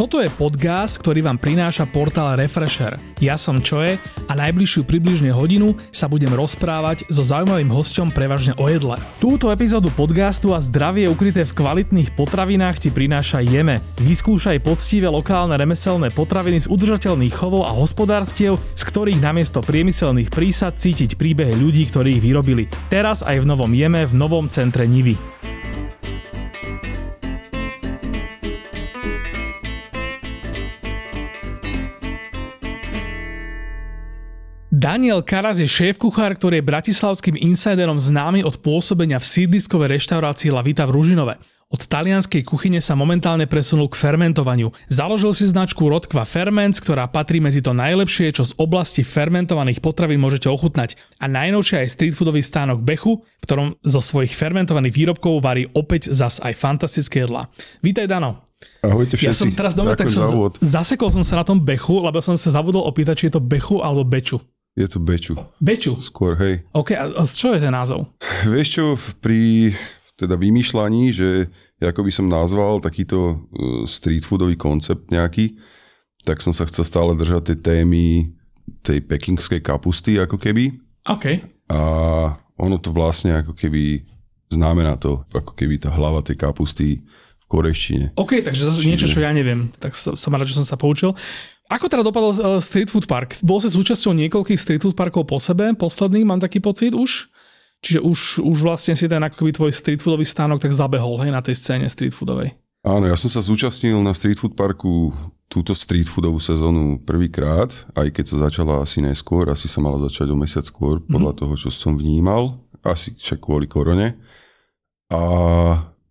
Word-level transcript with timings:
Toto 0.00 0.16
je 0.16 0.32
podcast, 0.32 0.96
ktorý 0.96 1.20
vám 1.28 1.36
prináša 1.36 1.84
portál 1.84 2.32
Refresher. 2.32 2.96
Ja 3.20 3.36
som 3.36 3.60
Čoje 3.60 4.00
a 4.00 4.32
najbližšiu 4.32 4.88
približne 4.88 5.28
hodinu 5.28 5.76
sa 5.92 6.08
budem 6.08 6.32
rozprávať 6.32 7.04
so 7.12 7.20
zaujímavým 7.20 7.68
hostom 7.68 8.08
prevažne 8.08 8.56
o 8.56 8.64
jedle. 8.72 8.96
Túto 9.20 9.52
epizódu 9.52 9.92
podcastu 9.92 10.56
a 10.56 10.58
zdravie 10.64 11.04
ukryté 11.04 11.44
v 11.44 11.52
kvalitných 11.52 12.16
potravinách 12.16 12.80
ti 12.80 12.88
prináša 12.88 13.44
Jeme. 13.44 13.76
Vyskúšaj 14.00 14.64
poctivé 14.64 15.12
lokálne 15.12 15.60
remeselné 15.60 16.08
potraviny 16.16 16.64
z 16.64 16.72
udržateľných 16.72 17.36
chovov 17.36 17.68
a 17.68 17.76
hospodárstiev, 17.76 18.56
z 18.56 18.82
ktorých 18.88 19.20
namiesto 19.20 19.60
priemyselných 19.60 20.32
prísad 20.32 20.80
cítiť 20.80 21.20
príbehy 21.20 21.60
ľudí, 21.60 21.84
ktorí 21.92 22.16
ich 22.16 22.24
vyrobili. 22.24 22.72
Teraz 22.88 23.20
aj 23.20 23.44
v 23.44 23.48
novom 23.52 23.72
Jeme 23.76 24.08
v 24.08 24.16
novom 24.16 24.48
centre 24.48 24.88
Nivy. 24.88 25.39
Daniel 34.80 35.20
Karas 35.20 35.60
je 35.60 35.68
šéf-kuchár, 35.68 36.40
ktorý 36.40 36.64
je 36.64 36.68
bratislavským 36.72 37.36
insiderom 37.36 38.00
známy 38.00 38.40
od 38.40 38.64
pôsobenia 38.64 39.20
v 39.20 39.28
sídliskovej 39.28 40.00
reštaurácii 40.00 40.48
Lavita 40.48 40.88
v 40.88 40.96
Ružinove. 40.96 41.36
Od 41.68 41.84
talianskej 41.84 42.40
kuchyne 42.48 42.80
sa 42.80 42.96
momentálne 42.96 43.44
presunul 43.44 43.92
k 43.92 44.00
fermentovaniu. 44.00 44.72
Založil 44.88 45.36
si 45.36 45.44
značku 45.52 45.84
Rodkva 45.84 46.24
Ferments, 46.24 46.80
ktorá 46.80 47.12
patrí 47.12 47.44
medzi 47.44 47.60
to 47.60 47.76
najlepšie, 47.76 48.32
čo 48.32 48.48
z 48.48 48.56
oblasti 48.56 49.04
fermentovaných 49.04 49.84
potravín 49.84 50.16
môžete 50.16 50.48
ochutnať. 50.48 50.96
A 51.20 51.28
najnovšie 51.28 51.84
aj 51.84 51.92
street 52.00 52.16
foodový 52.16 52.40
stánok 52.40 52.80
Bechu, 52.80 53.20
v 53.20 53.44
ktorom 53.44 53.76
zo 53.84 54.00
svojich 54.00 54.32
fermentovaných 54.32 54.96
výrobkov 54.96 55.44
varí 55.44 55.68
opäť 55.76 56.08
zas 56.08 56.40
aj 56.40 56.56
fantastické 56.56 57.28
jedlá. 57.28 57.52
Vítaj 57.84 58.08
Dano. 58.08 58.48
Ahojte 58.80 59.20
všetci. 59.20 59.28
Ja 59.28 59.36
som 59.36 59.52
teraz 59.52 59.76
doma, 59.76 59.92
tak 59.92 60.08
som 60.08 60.24
zasekol 60.64 61.12
som 61.12 61.20
sa 61.20 61.36
na 61.36 61.44
tom 61.44 61.60
Bechu, 61.60 62.00
lebo 62.00 62.24
som 62.24 62.32
sa 62.40 62.48
zabudol 62.48 62.88
opýtať, 62.88 63.14
či 63.20 63.24
je 63.28 63.36
to 63.36 63.44
Bechu 63.44 63.84
alebo 63.84 64.08
Beču. 64.08 64.40
Je 64.80 64.88
to 64.88 64.96
Beču. 64.96 65.36
Beču? 65.60 66.00
Skôr, 66.00 66.40
hej. 66.40 66.64
OK, 66.72 66.96
a 66.96 67.12
z 67.28 67.34
čo 67.36 67.52
je 67.52 67.60
ten 67.60 67.68
názov? 67.68 68.08
Vieš 68.48 68.68
čo, 68.72 68.84
pri 69.20 69.72
teda 70.16 70.40
vymýšľaní, 70.40 71.12
že 71.12 71.52
ako 71.80 72.00
by 72.04 72.12
som 72.12 72.32
nazval 72.32 72.80
takýto 72.80 73.18
e, 73.20 73.34
street 73.88 74.24
foodový 74.24 74.56
koncept 74.56 75.08
nejaký, 75.12 75.56
tak 76.24 76.44
som 76.44 76.52
sa 76.52 76.68
chcel 76.68 76.84
stále 76.84 77.12
držať 77.16 77.52
tej 77.52 77.58
témy 77.60 78.04
tej 78.84 79.02
pekingskej 79.04 79.60
kapusty 79.60 80.16
ako 80.20 80.36
keby. 80.36 80.76
OK. 81.08 81.40
A 81.72 81.80
ono 82.60 82.76
to 82.76 82.92
vlastne 82.92 83.34
ako 83.40 83.56
keby 83.56 84.04
znamená 84.52 85.00
to, 85.00 85.24
ako 85.32 85.56
keby 85.56 85.80
tá 85.80 85.88
hlava 85.90 86.20
tej 86.20 86.36
kapusty 86.36 87.00
v 87.40 87.44
korejštine. 87.48 88.06
OK, 88.14 88.44
takže 88.44 88.68
zase 88.68 88.84
Čiže... 88.84 88.88
niečo, 88.88 89.06
čo 89.08 89.24
ja 89.24 89.32
neviem. 89.32 89.72
Tak 89.80 89.96
som 89.96 90.30
rád, 90.36 90.46
že 90.46 90.58
som 90.58 90.66
sa 90.66 90.76
poučil. 90.76 91.16
Ako 91.70 91.86
teda 91.86 92.02
dopadol 92.02 92.34
uh, 92.34 92.58
Street 92.58 92.90
Food 92.90 93.06
Park? 93.06 93.38
Bol 93.46 93.62
si 93.62 93.70
súčasťou 93.70 94.10
niekoľkých 94.10 94.58
Street 94.58 94.82
Food 94.82 94.98
Parkov 94.98 95.30
po 95.30 95.38
sebe, 95.38 95.70
posledných, 95.78 96.26
mám 96.26 96.42
taký 96.42 96.58
pocit 96.58 96.90
už? 96.90 97.30
Čiže 97.80 98.00
už, 98.02 98.44
už 98.44 98.58
vlastne 98.60 98.92
si 98.92 99.08
ten 99.08 99.22
akoby 99.22 99.56
tvoj 99.56 99.72
street 99.72 100.04
foodový 100.04 100.28
stánok 100.28 100.60
tak 100.60 100.76
zabehol, 100.76 101.16
hej, 101.24 101.32
na 101.32 101.40
tej 101.40 101.56
scéne 101.56 101.88
street 101.88 102.12
foodovej. 102.12 102.52
Áno, 102.84 103.08
ja 103.08 103.16
som 103.16 103.32
sa 103.32 103.44
zúčastnil 103.44 103.96
na 104.00 104.12
Street 104.16 104.40
Food 104.40 104.56
Parku 104.56 105.12
túto 105.48 105.72
street 105.76 106.08
foodovú 106.08 106.40
sezónu 106.40 107.00
prvýkrát, 107.04 107.72
aj 107.92 108.08
keď 108.12 108.24
sa 108.24 108.36
začala 108.48 108.84
asi 108.84 109.00
neskôr, 109.00 109.48
asi 109.48 109.68
sa 109.68 109.80
mala 109.84 110.00
začať 110.00 110.28
o 110.32 110.36
mesiac 110.36 110.64
skôr, 110.64 111.00
podľa 111.04 111.32
mm. 111.36 111.38
toho, 111.40 111.54
čo 111.56 111.68
som 111.72 111.96
vnímal, 111.96 112.60
asi 112.84 113.16
však 113.16 113.40
kvôli 113.40 113.68
korone. 113.68 114.16
A 115.12 115.22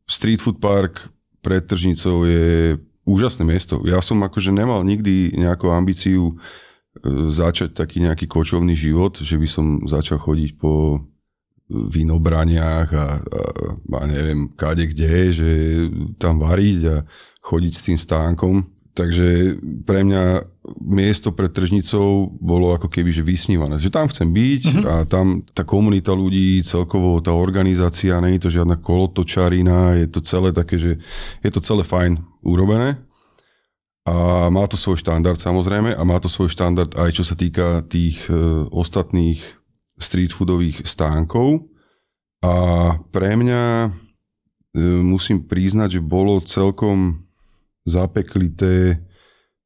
Street 0.09 0.41
Food 0.41 0.61
Park 0.61 1.09
pred 1.41 1.63
Tržnicou 1.65 2.25
je 2.25 2.77
úžasné 3.09 3.43
miesto. 3.43 3.81
Ja 3.89 3.99
som 4.05 4.21
akože 4.21 4.53
nemal 4.53 4.85
nikdy 4.85 5.33
nejakú 5.33 5.73
ambíciu 5.73 6.33
e, 6.33 6.33
začať 7.33 7.73
taký 7.73 8.05
nejaký 8.05 8.29
kočovný 8.29 8.77
život, 8.77 9.17
že 9.17 9.41
by 9.41 9.47
som 9.49 9.65
začal 9.89 10.21
chodiť 10.21 10.61
po 10.61 11.01
vinobraniach 11.69 12.89
a, 12.93 13.07
a, 13.21 13.41
a 13.93 14.03
neviem, 14.09 14.49
kade 14.57 14.89
kde, 14.89 15.13
že 15.29 15.49
tam 16.17 16.41
variť 16.41 16.79
a 16.89 16.95
chodiť 17.45 17.73
s 17.73 17.85
tým 17.85 17.97
stánkom. 18.01 18.78
Takže 18.99 19.55
pre 19.87 20.03
mňa 20.03 20.43
miesto 20.83 21.31
pred 21.31 21.55
tržnicou 21.55 22.35
bolo 22.35 22.75
ako 22.75 22.91
keby 22.91 23.15
že 23.15 23.23
vysnívané. 23.23 23.79
Že 23.79 23.95
tam 23.95 24.11
chcem 24.11 24.27
byť 24.27 24.63
uh-huh. 24.67 24.83
a 24.83 24.95
tam 25.07 25.39
tá 25.55 25.63
komunita 25.63 26.11
ľudí, 26.11 26.59
celkovo 26.67 27.23
tá 27.23 27.31
organizácia, 27.31 28.19
nie 28.19 28.35
je 28.35 28.43
to 28.43 28.55
žiadna 28.59 28.75
kolotočarina, 28.75 29.95
je 30.03 30.07
to 30.11 30.19
celé 30.19 30.51
také, 30.51 30.75
že 30.75 30.91
je 31.39 31.49
to 31.55 31.63
celé 31.63 31.87
fajn 31.87 32.19
urobené. 32.43 32.99
A 34.03 34.49
má 34.51 34.67
to 34.67 34.75
svoj 34.75 34.99
štandard 34.99 35.39
samozrejme 35.39 35.95
a 35.95 36.01
má 36.03 36.19
to 36.19 36.27
svoj 36.27 36.51
štandard 36.51 36.91
aj 36.99 37.15
čo 37.15 37.23
sa 37.23 37.39
týka 37.39 37.87
tých 37.87 38.27
e, 38.27 38.35
ostatných 38.67 39.39
street 39.95 40.35
foodových 40.35 40.83
stánkov. 40.83 41.71
A 42.43 42.55
pre 43.15 43.37
mňa 43.37 43.63
e, 43.85 43.89
musím 45.07 45.47
priznať, 45.47 45.99
že 45.99 46.01
bolo 46.03 46.43
celkom 46.43 47.28
zapeklité 47.89 49.01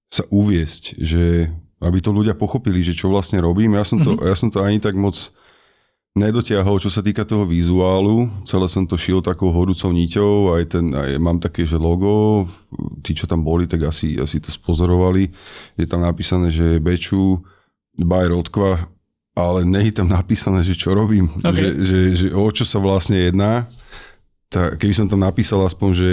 sa 0.08 0.24
uviesť, 0.32 0.98
že 1.04 1.52
aby 1.84 2.00
to 2.00 2.16
ľudia 2.16 2.34
pochopili, 2.34 2.80
že 2.80 2.96
čo 2.96 3.12
vlastne 3.12 3.44
robím. 3.44 3.76
Ja 3.76 3.84
som 3.84 4.00
to, 4.00 4.16
mm-hmm. 4.16 4.28
ja 4.30 4.36
som 4.40 4.48
to 4.48 4.64
ani 4.64 4.80
tak 4.80 4.96
moc 4.96 5.20
nedotiahol, 6.14 6.78
čo 6.78 6.94
sa 6.94 7.02
týka 7.02 7.26
toho 7.26 7.44
vizuálu. 7.44 8.30
Celé 8.46 8.70
som 8.70 8.86
to 8.86 8.96
šil 8.96 9.20
takou 9.20 9.50
horúcou 9.50 9.90
niťou, 9.92 10.56
aj, 10.56 10.64
ten, 10.70 10.86
aj 10.94 11.18
mám 11.18 11.42
také, 11.42 11.66
že 11.66 11.82
logo, 11.82 12.48
tí, 13.02 13.18
čo 13.18 13.26
tam 13.26 13.42
boli, 13.42 13.66
tak 13.66 13.84
asi, 13.84 14.16
asi 14.16 14.40
to 14.40 14.54
spozorovali. 14.54 15.34
Je 15.76 15.90
tam 15.90 16.06
napísané, 16.06 16.54
že 16.54 16.78
Beču 16.80 17.42
by 17.98 18.30
Rodkva, 18.30 18.88
ale 19.34 19.66
nie 19.66 19.90
je 19.90 19.98
tam 19.98 20.08
napísané, 20.14 20.62
že 20.62 20.78
čo 20.78 20.94
robím, 20.94 21.34
okay. 21.42 21.58
že, 21.58 21.68
že, 21.82 22.00
že 22.14 22.28
o 22.32 22.46
čo 22.54 22.64
sa 22.64 22.78
vlastne 22.78 23.18
jedná. 23.18 23.66
Tak 24.54 24.78
keby 24.78 24.94
som 24.94 25.10
tam 25.10 25.26
napísal 25.26 25.66
aspoň, 25.66 25.90
že 25.98 26.10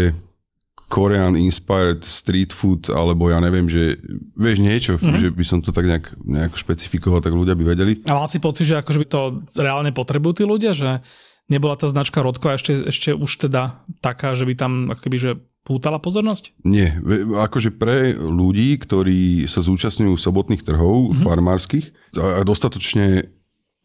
Korean 0.91 1.39
inspired 1.39 2.03
street 2.03 2.51
food, 2.51 2.91
alebo 2.91 3.31
ja 3.31 3.39
neviem, 3.39 3.71
že 3.71 3.95
vieš 4.35 4.59
niečo, 4.59 4.99
mm-hmm. 4.99 5.23
že 5.23 5.29
by 5.31 5.45
som 5.47 5.59
to 5.63 5.71
tak 5.71 5.87
nejak, 5.87 6.19
nejak 6.19 6.53
špecifikoval, 6.59 7.23
tak 7.23 7.31
ľudia 7.31 7.55
by 7.55 7.63
vedeli. 7.63 8.03
A 8.11 8.19
mal 8.19 8.27
si 8.27 8.43
pocit, 8.43 8.67
že 8.67 8.83
akože 8.83 8.99
by 8.99 9.07
to 9.07 9.21
reálne 9.63 9.95
potrebujú 9.95 10.43
tí 10.43 10.45
ľudia, 10.45 10.75
že 10.75 10.99
nebola 11.47 11.79
tá 11.79 11.87
značka 11.87 12.27
Rodko 12.27 12.59
ešte, 12.59 12.91
ešte 12.91 13.15
už 13.15 13.47
teda 13.47 13.87
taká, 14.03 14.35
že 14.35 14.43
by 14.43 14.55
tam 14.59 14.73
akoby, 14.91 15.17
že 15.23 15.31
pútala 15.63 16.03
pozornosť? 16.03 16.59
Nie, 16.67 16.99
akože 17.39 17.71
pre 17.71 18.11
ľudí, 18.19 18.75
ktorí 18.75 19.47
sa 19.47 19.63
zúčastňujú 19.63 20.19
sobotných 20.19 20.67
trhov 20.67 21.15
mm-hmm. 21.15 21.23
farmárskych 21.23 21.87
a 22.19 22.43
dostatočne 22.43 23.31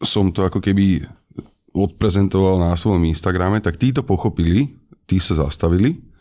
som 0.02 0.34
to 0.34 0.42
ako 0.42 0.58
keby 0.58 1.06
odprezentoval 1.70 2.58
na 2.58 2.74
svojom 2.74 3.06
Instagrame, 3.06 3.62
tak 3.62 3.78
títo 3.78 4.02
pochopili, 4.02 4.74
tí 5.06 5.22
sa 5.22 5.38
zastavili 5.38 6.15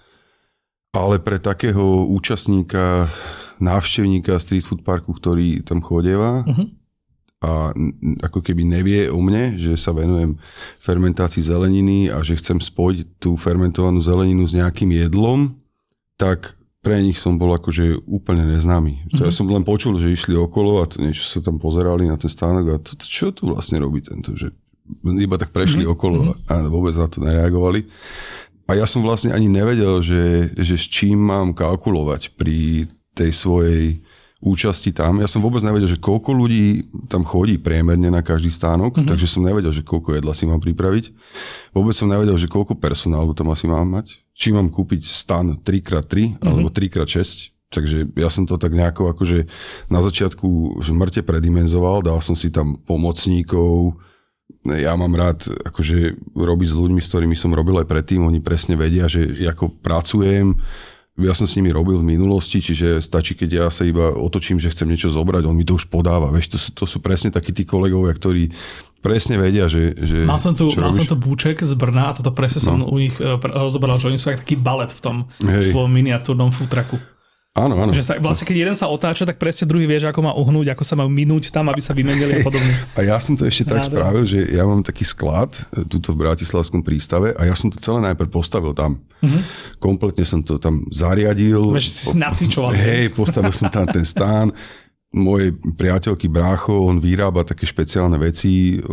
ale 0.96 1.20
pre 1.20 1.38
takého 1.38 2.08
účastníka, 2.08 3.12
návštevníka 3.60 4.40
street 4.40 4.66
food 4.66 4.82
parku, 4.82 5.12
ktorý 5.12 5.64
tam 5.64 5.84
chodieva 5.84 6.44
uh-huh. 6.44 6.68
a 7.44 7.52
ako 8.24 8.40
keby 8.44 8.64
nevie 8.64 9.08
o 9.12 9.20
mne, 9.20 9.60
že 9.60 9.76
sa 9.76 9.92
venujem 9.92 10.40
fermentácii 10.80 11.44
zeleniny 11.44 12.12
a 12.12 12.24
že 12.24 12.40
chcem 12.40 12.60
spojiť 12.60 13.20
tú 13.20 13.36
fermentovanú 13.36 14.00
zeleninu 14.00 14.48
s 14.48 14.56
nejakým 14.56 14.92
jedlom, 14.92 15.56
tak 16.16 16.56
pre 16.80 17.02
nich 17.02 17.18
som 17.18 17.42
bol 17.42 17.50
akože 17.58 18.06
úplne 18.06 18.46
neznámy. 18.46 19.10
Uh-huh. 19.10 19.28
Ja 19.28 19.34
som 19.34 19.50
len 19.50 19.66
počul, 19.66 19.98
že 19.98 20.14
išli 20.14 20.38
okolo 20.38 20.84
a 20.84 20.88
to 20.88 21.02
niečo 21.02 21.26
sa 21.26 21.42
tam 21.42 21.58
pozerali 21.58 22.06
na 22.06 22.16
ten 22.16 22.30
stánok 22.30 22.66
a 22.72 22.76
to, 22.78 22.94
čo 23.02 23.34
tu 23.34 23.50
vlastne 23.50 23.82
robí 23.82 24.06
tento, 24.06 24.38
že 24.38 24.54
iba 25.02 25.34
tak 25.42 25.50
prešli 25.50 25.82
uh-huh. 25.82 25.98
okolo 25.98 26.38
a 26.46 26.62
vôbec 26.70 26.94
na 26.94 27.08
to 27.10 27.18
nereagovali. 27.24 27.90
A 28.66 28.74
ja 28.74 28.90
som 28.90 29.06
vlastne 29.06 29.30
ani 29.30 29.46
nevedel, 29.46 30.02
že, 30.02 30.50
že 30.58 30.76
s 30.76 30.86
čím 30.90 31.22
mám 31.22 31.54
kalkulovať 31.54 32.34
pri 32.34 32.90
tej 33.14 33.32
svojej 33.32 34.02
účasti 34.46 34.94
tam. 34.94 35.22
Ja 35.22 35.30
som 35.30 35.42
vôbec 35.42 35.66
nevedel, 35.66 35.90
že 35.90 36.02
koľko 36.02 36.30
ľudí 36.36 36.86
tam 37.10 37.26
chodí 37.26 37.58
priemerne 37.58 38.14
na 38.14 38.22
každý 38.22 38.54
stánok, 38.54 39.02
mm-hmm. 39.02 39.10
takže 39.10 39.26
som 39.26 39.42
nevedel, 39.42 39.74
že 39.74 39.82
koľko 39.82 40.18
jedla 40.18 40.38
si 40.38 40.46
mám 40.46 40.62
pripraviť. 40.62 41.14
Vôbec 41.74 41.98
som 41.98 42.06
nevedel, 42.06 42.38
že 42.38 42.46
koľko 42.52 42.78
personálu 42.78 43.34
tam 43.34 43.50
asi 43.50 43.66
mám 43.66 43.90
mať. 43.90 44.22
Či 44.38 44.54
mám 44.54 44.70
kúpiť 44.70 45.08
stan 45.08 45.58
3x3 45.62 46.38
mm-hmm. 46.38 46.46
alebo 46.46 46.70
3x6. 46.70 47.56
Takže 47.74 48.14
ja 48.14 48.30
som 48.30 48.46
to 48.46 48.62
tak 48.62 48.78
nejako 48.78 49.12
akože 49.18 49.50
na 49.90 50.00
začiatku 50.00 50.80
mŕte 50.94 51.26
predimenzoval, 51.26 52.06
dal 52.06 52.22
som 52.22 52.38
si 52.38 52.54
tam 52.54 52.78
pomocníkov, 52.86 53.98
ja 54.66 54.94
mám 54.98 55.14
rád 55.14 55.46
akože 55.46 56.18
robiť 56.34 56.68
s 56.70 56.76
ľuďmi, 56.78 57.02
s 57.02 57.10
ktorými 57.10 57.38
som 57.38 57.54
robil 57.54 57.78
aj 57.82 57.90
predtým, 57.90 58.26
oni 58.26 58.42
presne 58.42 58.74
vedia, 58.74 59.06
že 59.06 59.34
ako 59.46 59.70
pracujem, 59.82 60.58
ja 61.16 61.32
som 61.32 61.48
s 61.48 61.56
nimi 61.56 61.72
robil 61.72 61.96
v 61.96 62.12
minulosti, 62.12 62.60
čiže 62.60 63.00
stačí, 63.00 63.40
keď 63.40 63.50
ja 63.50 63.66
sa 63.72 63.88
iba 63.88 64.12
otočím, 64.12 64.60
že 64.60 64.68
chcem 64.68 64.92
niečo 64.92 65.16
zobrať, 65.16 65.48
on 65.48 65.56
mi 65.56 65.64
to 65.64 65.80
už 65.80 65.88
podáva. 65.88 66.28
Vieš, 66.28 66.48
to, 66.52 66.58
sú, 66.60 66.70
to 66.76 66.84
sú 66.84 66.98
presne 67.00 67.32
takí 67.32 67.56
tí 67.56 67.64
kolegovia, 67.64 68.12
ktorí 68.12 68.52
presne 69.00 69.40
vedia, 69.40 69.72
že... 69.72 69.96
že 69.96 70.28
mal 70.28 70.44
som 70.44 70.52
tu, 70.52 70.68
mal 70.76 70.92
som 70.92 71.08
tu 71.08 71.16
búček 71.16 71.64
z 71.64 71.72
Brna 71.80 72.12
a 72.12 72.16
toto 72.20 72.36
presne 72.36 72.60
som 72.60 72.84
no. 72.84 72.92
u 72.92 73.00
nich 73.00 73.16
e, 73.22 73.32
rozobral, 73.40 73.96
že 73.96 74.12
oni 74.12 74.20
sú 74.20 74.34
aj 74.34 74.44
taký 74.44 74.60
balet 74.60 74.92
v 74.92 75.00
tom 75.00 75.16
Hej. 75.40 75.72
svojom 75.72 75.88
miniatúrnom 75.88 76.52
futraku. 76.52 77.00
Áno, 77.56 77.80
áno. 77.80 77.96
Že 77.96 78.04
sa, 78.04 78.14
vlastne 78.20 78.44
keď 78.52 78.68
jeden 78.68 78.76
sa 78.76 78.92
otáča, 78.92 79.24
tak 79.24 79.40
presne 79.40 79.64
druhý 79.64 79.88
vie, 79.88 79.96
ako 80.04 80.28
má 80.28 80.36
uhnúť, 80.36 80.76
ako 80.76 80.84
sa 80.84 81.00
má 81.00 81.08
minúť 81.08 81.56
tam, 81.56 81.72
aby 81.72 81.80
sa 81.80 81.96
vymenili 81.96 82.44
a 82.44 82.44
podobne. 82.44 82.68
A 83.00 83.08
ja 83.08 83.16
som 83.16 83.40
to 83.40 83.48
ešte 83.48 83.72
tak 83.72 83.80
Rádo. 83.80 83.96
spravil, 83.96 84.24
že 84.28 84.44
ja 84.52 84.68
mám 84.68 84.84
taký 84.84 85.08
sklad 85.08 85.56
e, 85.72 85.88
tuto 85.88 86.12
v 86.12 86.28
Bratislavskom 86.28 86.84
prístave 86.84 87.32
a 87.32 87.48
ja 87.48 87.56
som 87.56 87.72
to 87.72 87.80
celé 87.80 88.12
najprv 88.12 88.28
postavil 88.28 88.76
tam. 88.76 89.00
Uh-huh. 89.24 89.40
Kompletne 89.80 90.28
som 90.28 90.44
to 90.44 90.60
tam 90.60 90.84
zariadil. 90.92 91.72
Veš, 91.72 92.12
si 92.12 92.20
nacvičoval. 92.20 92.76
Hej, 92.76 93.16
postavil 93.16 93.56
som 93.56 93.72
tam 93.72 93.88
ten 93.88 94.04
stán. 94.04 94.52
Mojej 95.16 95.56
priateľky 95.56 96.28
brácho, 96.28 96.76
on 96.76 97.00
vyrába 97.00 97.48
také 97.48 97.64
špeciálne 97.64 98.20
veci 98.20 98.84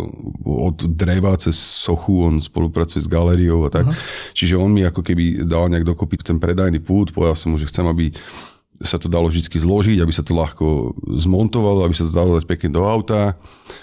od 0.46 0.86
dreva 0.86 1.34
cez 1.34 1.58
sochu, 1.58 2.30
on 2.30 2.38
spolupracuje 2.38 3.02
s 3.02 3.10
galériou 3.10 3.66
a 3.66 3.74
tak. 3.74 3.90
Uh-huh. 3.90 4.30
Čiže 4.38 4.54
on 4.54 4.70
mi 4.70 4.86
ako 4.86 5.02
keby 5.02 5.42
dal 5.50 5.66
nejak 5.66 5.82
dokopy 5.82 6.22
ten 6.22 6.38
predajný 6.38 6.78
pút, 6.78 7.10
povedal 7.10 7.34
som 7.34 7.50
mu, 7.50 7.58
že 7.58 7.66
chcem, 7.66 7.82
aby 7.90 8.14
sa 8.82 8.98
to 8.98 9.06
dalo 9.06 9.30
vždy 9.30 9.46
zložiť, 9.46 9.98
aby 10.02 10.12
sa 10.12 10.26
to 10.26 10.34
ľahko 10.34 10.94
zmontovalo, 11.22 11.86
aby 11.86 11.94
sa 11.94 12.06
to 12.06 12.12
dalo 12.12 12.36
dať 12.36 12.44
pekne 12.46 12.74
do 12.74 12.82
auta. 12.84 13.38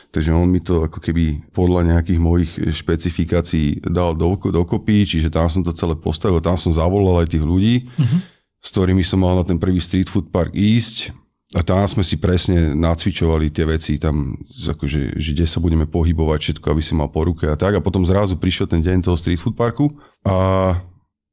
Takže 0.09 0.33
on 0.33 0.49
mi 0.49 0.59
to 0.59 0.89
ako 0.89 0.99
keby 0.99 1.39
podľa 1.53 1.95
nejakých 1.95 2.19
mojich 2.19 2.51
špecifikácií 2.57 3.85
dal 3.85 4.17
do, 4.17 4.33
dokopy, 4.35 5.05
čiže 5.05 5.29
tam 5.29 5.45
som 5.47 5.61
to 5.61 5.69
celé 5.71 5.93
postavil, 5.93 6.41
tam 6.41 6.57
som 6.57 6.73
zavolal 6.73 7.21
aj 7.21 7.29
tých 7.29 7.45
ľudí, 7.45 7.85
uh-huh. 7.85 8.19
s 8.57 8.69
ktorými 8.73 9.05
som 9.05 9.21
mal 9.21 9.37
na 9.37 9.45
ten 9.45 9.61
prvý 9.61 9.77
street 9.77 10.09
food 10.09 10.33
park 10.33 10.51
ísť. 10.53 11.13
A 11.57 11.65
tam 11.65 11.81
sme 11.89 12.05
si 12.05 12.21
presne 12.21 12.77
nacvičovali 12.77 13.49
tie 13.49 13.65
veci, 13.65 13.97
tam 13.97 14.37
akože, 14.45 15.17
že 15.17 15.29
kde 15.33 15.49
sa 15.49 15.57
budeme 15.57 15.89
pohybovať, 15.89 16.37
všetko, 16.45 16.65
aby 16.69 16.81
si 16.85 16.93
mal 16.93 17.09
po 17.09 17.25
ruke 17.25 17.49
a 17.49 17.57
tak. 17.57 17.73
A 17.73 17.81
potom 17.81 18.05
zrazu 18.05 18.37
prišiel 18.37 18.69
ten 18.69 18.85
deň 18.85 19.01
toho 19.01 19.17
street 19.17 19.41
food 19.41 19.57
parku 19.57 19.89
a 20.21 20.77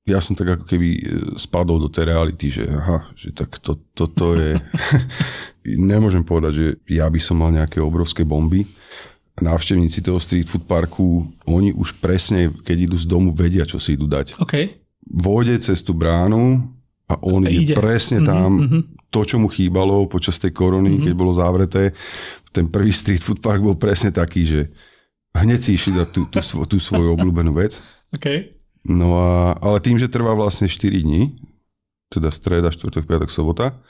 ja 0.06 0.22
som 0.22 0.38
tak 0.38 0.54
ako 0.54 0.64
keby 0.70 0.88
e, 0.94 1.02
spadol 1.34 1.82
do 1.82 1.90
tej 1.90 2.14
reality, 2.14 2.46
že 2.46 2.64
aha, 2.70 3.10
že 3.18 3.34
tak 3.34 3.58
to, 3.58 3.74
toto 3.90 4.38
je... 4.38 4.54
Nemôžem 5.66 6.22
povedať, 6.22 6.52
že 6.54 6.66
ja 6.86 7.10
by 7.10 7.18
som 7.18 7.42
mal 7.42 7.50
nejaké 7.50 7.82
obrovské 7.82 8.22
bomby. 8.22 8.62
Návštevníci 9.42 10.06
toho 10.06 10.22
street 10.22 10.46
food 10.46 10.62
parku, 10.64 11.26
oni 11.50 11.74
už 11.74 11.98
presne, 11.98 12.54
keď 12.62 12.86
idú 12.86 12.96
z 12.96 13.06
domu, 13.10 13.34
vedia, 13.34 13.66
čo 13.66 13.82
si 13.82 13.98
idú 13.98 14.06
dať. 14.06 14.38
Okay. 14.38 14.78
Vôjde 15.10 15.58
cez 15.58 15.82
tú 15.82 15.90
bránu 15.90 16.62
a 17.10 17.18
on 17.26 17.42
a 17.42 17.50
ide 17.50 17.74
presne 17.74 18.22
mm-hmm, 18.22 18.30
tam. 18.30 18.50
Mm-hmm. 18.62 18.82
To, 19.10 19.20
čo 19.26 19.36
mu 19.42 19.50
chýbalo 19.50 20.06
počas 20.06 20.38
tej 20.38 20.54
korony, 20.54 20.96
mm-hmm. 20.96 21.04
keď 21.04 21.12
bolo 21.18 21.34
zavreté, 21.34 21.90
ten 22.54 22.70
prvý 22.70 22.94
street 22.94 23.20
food 23.20 23.42
park 23.42 23.58
bol 23.58 23.74
presne 23.74 24.14
taký, 24.14 24.46
že 24.46 24.60
hneď 25.34 25.58
si 25.60 25.76
išli 25.76 25.98
dať 25.98 26.08
tú, 26.14 26.22
tú, 26.30 26.40
tú 26.64 26.76
svoju 26.78 27.18
obľúbenú 27.18 27.52
vec. 27.52 27.82
Okay. 28.14 28.55
No 28.86 29.18
a, 29.18 29.58
ale 29.58 29.82
tým, 29.82 29.98
že 29.98 30.06
trvá 30.06 30.32
vlastne 30.38 30.70
4 30.70 31.02
dní, 31.02 31.36
teda 32.10 32.30
streda, 32.30 32.70
štvrtok, 32.70 33.04
piatok, 33.06 33.30
sobota, 33.34 33.82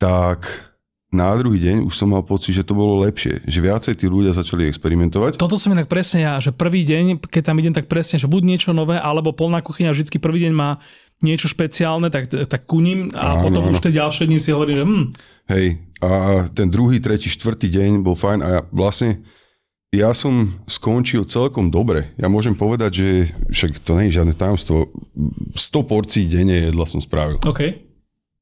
tak 0.00 0.48
na 1.14 1.30
druhý 1.38 1.62
deň 1.62 1.86
už 1.86 1.94
som 1.94 2.10
mal 2.10 2.26
pocit, 2.26 2.58
že 2.58 2.66
to 2.66 2.74
bolo 2.74 2.98
lepšie, 3.06 3.46
že 3.46 3.62
viacej 3.62 3.94
tí 4.02 4.10
ľudia 4.10 4.34
začali 4.34 4.66
experimentovať. 4.66 5.38
Toto 5.38 5.54
som 5.62 5.70
inak 5.70 5.86
presne 5.86 6.26
ja, 6.26 6.42
že 6.42 6.50
prvý 6.50 6.82
deň, 6.82 7.22
keď 7.22 7.42
tam 7.54 7.56
idem, 7.62 7.70
tak 7.70 7.86
presne, 7.86 8.18
že 8.18 8.26
buď 8.26 8.42
niečo 8.42 8.70
nové, 8.74 8.98
alebo 8.98 9.30
polná 9.30 9.62
kuchyňa 9.62 9.94
vždy 9.94 10.18
prvý 10.18 10.50
deň 10.50 10.52
má 10.52 10.82
niečo 11.22 11.46
špeciálne, 11.46 12.10
tak, 12.10 12.26
tak 12.26 12.66
kuním 12.66 13.14
a 13.14 13.38
áno, 13.38 13.46
potom 13.46 13.62
áno. 13.70 13.78
už 13.78 13.86
tie 13.86 13.94
ďalšie 13.94 14.26
dni 14.26 14.38
si 14.42 14.50
hovorím, 14.50 14.76
že 14.76 14.84
hm. 14.84 15.04
Hej, 15.44 15.66
a 16.02 16.08
ten 16.50 16.68
druhý, 16.72 16.98
tretí, 16.98 17.30
štvrtý 17.30 17.70
deň 17.70 18.02
bol 18.02 18.18
fajn 18.18 18.38
a 18.42 18.48
ja 18.50 18.60
vlastne 18.74 19.22
ja 19.94 20.10
som 20.12 20.50
skončil 20.66 21.22
celkom 21.24 21.70
dobre. 21.70 22.10
Ja 22.18 22.26
môžem 22.26 22.58
povedať, 22.58 22.90
že 22.98 23.08
však 23.50 23.82
to 23.82 23.96
nie 23.98 24.10
je 24.10 24.20
žiadne 24.20 24.34
tajomstvo. 24.34 24.90
100 25.54 25.90
porcií 25.90 26.26
denne 26.26 26.70
jedla 26.70 26.84
som 26.84 26.98
spravil. 26.98 27.38
Okay. 27.42 27.86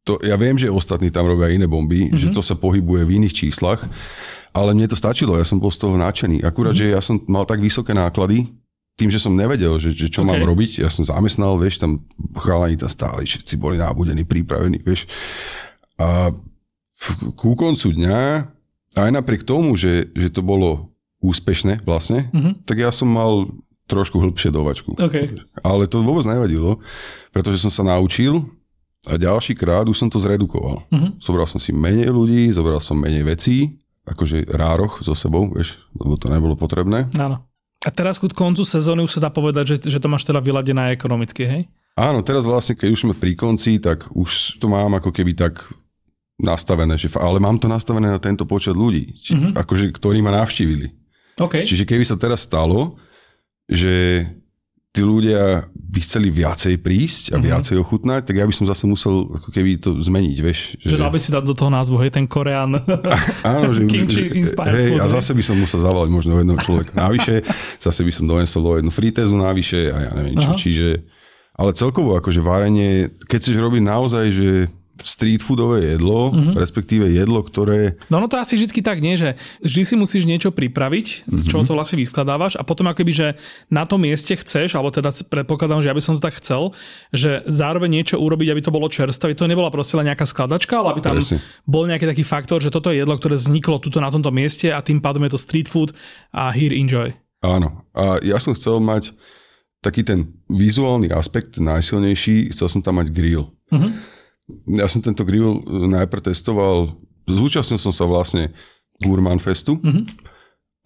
To, 0.03 0.19
ja 0.19 0.35
viem, 0.35 0.59
že 0.59 0.73
ostatní 0.73 1.15
tam 1.15 1.31
robia 1.31 1.55
iné 1.55 1.71
bomby, 1.71 2.11
mm-hmm. 2.11 2.19
že 2.19 2.29
to 2.35 2.43
sa 2.43 2.59
pohybuje 2.59 3.07
v 3.07 3.23
iných 3.23 3.35
číslach, 3.39 3.87
ale 4.51 4.75
mne 4.75 4.91
to 4.91 4.99
stačilo, 4.99 5.39
ja 5.39 5.47
som 5.47 5.63
bol 5.63 5.71
z 5.71 5.79
toho 5.79 5.95
nadšený. 5.95 6.43
Akurát, 6.43 6.75
mm-hmm. 6.75 6.91
že 6.91 6.97
ja 6.99 7.01
som 7.01 7.23
mal 7.31 7.47
tak 7.47 7.63
vysoké 7.63 7.95
náklady, 7.95 8.51
tým, 8.99 9.09
že 9.09 9.23
som 9.23 9.33
nevedel, 9.33 9.81
že, 9.81 9.95
že 9.95 10.13
čo 10.13 10.21
okay. 10.21 10.29
mám 10.29 10.43
robiť, 10.45 10.85
ja 10.85 10.91
som 10.93 11.07
zamestnal, 11.07 11.57
vieš, 11.57 11.81
tam 11.81 12.05
chalani 12.37 12.77
tam 12.77 12.93
stáli, 12.93 13.25
všetci 13.25 13.57
boli 13.57 13.81
nábudení, 13.81 14.29
pripravení, 14.29 14.85
vieš. 14.85 15.09
A 15.97 16.35
ku 17.39 17.57
koncu 17.57 17.89
dňa, 17.97 18.19
aj 19.01 19.11
napriek 19.11 19.49
tomu, 19.49 19.75
že, 19.81 20.13
že 20.13 20.29
to 20.29 20.45
bolo 20.45 20.92
úspešné 21.23 21.87
vlastne, 21.87 22.29
mm-hmm. 22.35 22.67
tak 22.67 22.83
ja 22.83 22.91
som 22.91 23.09
mal 23.09 23.47
trošku 23.87 24.19
hĺbšie 24.19 24.51
dovačku. 24.51 24.99
Okay. 24.99 25.33
Ale 25.63 25.87
to 25.87 26.03
vôbec 26.03 26.27
nevadilo, 26.27 26.83
pretože 27.31 27.63
som 27.63 27.71
sa 27.71 27.87
naučil 27.87 28.43
a 29.07 29.19
ďalší 29.19 29.59
krát 29.59 29.87
už 29.87 29.99
som 29.99 30.09
to 30.11 30.19
zredukoval. 30.19 30.87
Mm-hmm. 30.91 31.23
Zobral 31.23 31.47
som 31.47 31.63
si 31.63 31.71
menej 31.71 32.11
ľudí, 32.11 32.51
zobral 32.51 32.83
som 32.83 32.99
menej 32.99 33.27
vecí, 33.27 33.79
akože 34.07 34.51
rároch 34.51 35.03
so 35.03 35.15
sebou, 35.15 35.51
vieš, 35.55 35.79
lebo 35.95 36.19
to 36.19 36.27
nebolo 36.27 36.59
potrebné. 36.59 37.07
Áno. 37.15 37.47
A 37.83 37.91
teraz 37.91 38.19
ku 38.19 38.31
koncu 38.31 38.63
sezóny 38.63 39.03
už 39.03 39.19
sa 39.19 39.27
dá 39.27 39.31
povedať, 39.35 39.75
že, 39.75 39.77
že 39.91 39.99
to 39.99 40.07
máš 40.07 40.23
teda 40.23 40.39
vyladené 40.39 40.95
ekonomicky, 40.95 41.43
hej? 41.47 41.63
Áno, 41.99 42.23
teraz 42.23 42.47
vlastne, 42.47 42.79
keď 42.79 42.89
už 42.95 43.03
sme 43.05 43.15
pri 43.19 43.35
konci, 43.35 43.83
tak 43.83 44.07
už 44.15 44.63
to 44.63 44.71
mám 44.71 44.97
ako 44.97 45.11
keby 45.11 45.35
tak 45.35 45.59
nastavené, 46.39 46.95
že, 46.95 47.11
ale 47.19 47.43
mám 47.43 47.59
to 47.59 47.67
nastavené 47.67 48.09
na 48.09 48.23
tento 48.23 48.47
počet 48.47 48.79
ľudí, 48.79 49.19
či, 49.19 49.35
mm-hmm. 49.35 49.53
akože, 49.59 49.91
ktorí 49.99 50.23
ma 50.23 50.31
navštívili. 50.31 51.02
Okay. 51.39 51.65
Čiže 51.65 51.89
keby 51.89 52.05
sa 52.05 52.21
teraz 52.21 52.45
stalo, 52.45 53.01
že 53.71 54.27
tí 54.93 55.01
ľudia 55.01 55.65
by 55.73 56.01
chceli 56.05 56.29
viacej 56.29 56.77
prísť 56.85 57.25
a 57.33 57.41
mm-hmm. 57.41 57.49
viacej 57.49 57.77
ochutnať, 57.81 58.29
tak 58.29 58.37
ja 58.37 58.45
by 58.45 58.53
som 58.53 58.69
zase 58.69 58.85
musel 58.85 59.25
ako 59.33 59.49
keby 59.49 59.81
to 59.81 59.97
zmeniť, 59.97 60.37
vieš. 60.45 60.77
Že, 60.85 60.89
že 60.93 61.01
dal 61.01 61.09
by 61.09 61.21
si 61.21 61.33
dať 61.33 61.45
do 61.49 61.57
toho 61.57 61.73
názvu, 61.73 61.97
hej, 62.05 62.13
ten 62.13 62.29
Korean. 62.29 62.77
Áno, 63.57 63.73
že, 63.73 63.89
že 63.89 64.29
hej, 64.53 65.01
a 65.01 65.09
zase 65.09 65.33
by 65.33 65.41
som 65.41 65.57
musel 65.57 65.81
zavolať 65.81 66.13
možno 66.13 66.37
jedného 66.37 66.61
človeka 66.61 66.93
navyše, 66.93 67.41
zase 67.89 68.05
by 68.05 68.13
som 68.13 68.29
donesol 68.29 68.85
jednu 68.85 68.93
fritézu 68.93 69.33
navyše 69.33 69.89
a 69.89 69.97
ja 69.97 70.11
neviem 70.13 70.37
čo, 70.37 70.53
Aha. 70.53 70.61
čiže 70.61 70.89
ale 71.57 71.77
celkovo 71.77 72.17
akože 72.17 72.41
varenie, 72.45 73.13
keď 73.29 73.39
chceš 73.41 73.57
robiť 73.61 73.83
naozaj, 73.85 74.25
že 74.29 74.51
street 75.01 75.41
foodové 75.41 75.97
jedlo, 75.97 76.31
mm-hmm. 76.31 76.55
respektíve 76.55 77.09
jedlo, 77.09 77.41
ktoré... 77.41 77.97
No 78.13 78.21
no 78.21 78.29
to 78.29 78.37
asi 78.37 78.61
vždy 78.61 78.85
tak 78.85 79.01
nie, 79.01 79.17
že 79.17 79.41
vždy 79.65 79.83
si 79.89 79.95
musíš 79.97 80.29
niečo 80.29 80.53
pripraviť, 80.53 81.07
mm-hmm. 81.25 81.39
z 81.41 81.45
čoho 81.49 81.65
mhm. 81.65 81.69
to 81.73 81.77
vlastne 81.77 81.97
vyskladávaš 81.97 82.61
a 82.61 82.63
potom 82.63 82.87
akoby, 82.93 83.13
že 83.13 83.29
na 83.73 83.89
tom 83.89 84.05
mieste 84.05 84.37
chceš, 84.37 84.77
alebo 84.77 84.93
teda 84.93 85.09
predpokladám, 85.09 85.81
že 85.81 85.89
ja 85.89 85.97
by 85.97 86.03
som 86.05 86.15
to 86.21 86.23
tak 86.23 86.37
chcel, 86.39 86.77
že 87.11 87.41
zároveň 87.49 88.03
niečo 88.03 88.21
urobiť, 88.21 88.49
aby 88.53 88.61
to 88.61 88.75
bolo 88.75 88.93
čerstvé, 88.93 89.33
to 89.33 89.49
nebola 89.49 89.73
proste 89.73 89.97
len 89.97 90.13
nejaká 90.13 90.29
skladačka, 90.29 90.77
ale 90.77 90.99
aby 90.99 91.01
tam 91.01 91.17
Presne. 91.17 91.41
bol 91.65 91.89
nejaký 91.89 92.07
taký 92.07 92.25
faktor, 92.27 92.61
že 92.61 92.69
toto 92.69 92.93
je 92.93 93.01
jedlo, 93.01 93.17
ktoré 93.17 93.41
vzniklo 93.41 93.81
tuto 93.81 93.99
na 93.99 94.13
tomto 94.13 94.29
mieste 94.29 94.69
a 94.69 94.85
tým 94.85 95.01
pádom 95.01 95.25
je 95.25 95.33
to 95.33 95.41
street 95.41 95.69
food 95.73 95.97
a 96.37 96.53
here 96.53 96.77
enjoy. 96.77 97.11
Áno. 97.43 97.89
A 97.97 98.23
ja 98.23 98.39
som 98.39 98.55
chcel 98.55 98.79
mať 98.79 99.11
taký 99.83 100.07
ten 100.07 100.39
vizuálny 100.47 101.11
aspekt 101.11 101.59
najsilnejší, 101.59 102.55
chcel 102.55 102.71
som 102.71 102.81
tam 102.87 103.03
mať 103.03 103.11
grill. 103.11 103.51
Mm-hmm 103.75 104.22
ja 104.49 104.87
som 104.91 105.03
tento 105.03 105.23
grill 105.23 105.59
e, 105.59 105.87
najprv 105.91 106.33
testoval, 106.33 106.91
zúčastnil 107.27 107.79
som 107.79 107.95
sa 107.95 108.07
vlastne 108.07 108.51
Gourmand 109.03 109.43
Festu 109.43 109.79
mm-hmm. 109.79 110.05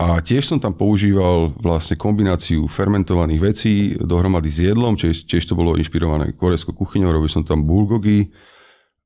a 0.00 0.20
tiež 0.20 0.48
som 0.48 0.58
tam 0.60 0.76
používal 0.76 1.52
vlastne 1.60 1.96
kombináciu 1.96 2.64
fermentovaných 2.68 3.40
vecí 3.40 3.74
dohromady 4.00 4.48
s 4.48 4.58
jedlom, 4.72 4.96
tiež, 4.96 5.28
tiež 5.28 5.44
to 5.44 5.56
bolo 5.56 5.76
inšpirované 5.76 6.32
korejskou 6.36 6.72
kuchyňou, 6.72 7.12
robil 7.12 7.30
som 7.32 7.44
tam 7.44 7.64
bulgogi 7.64 8.32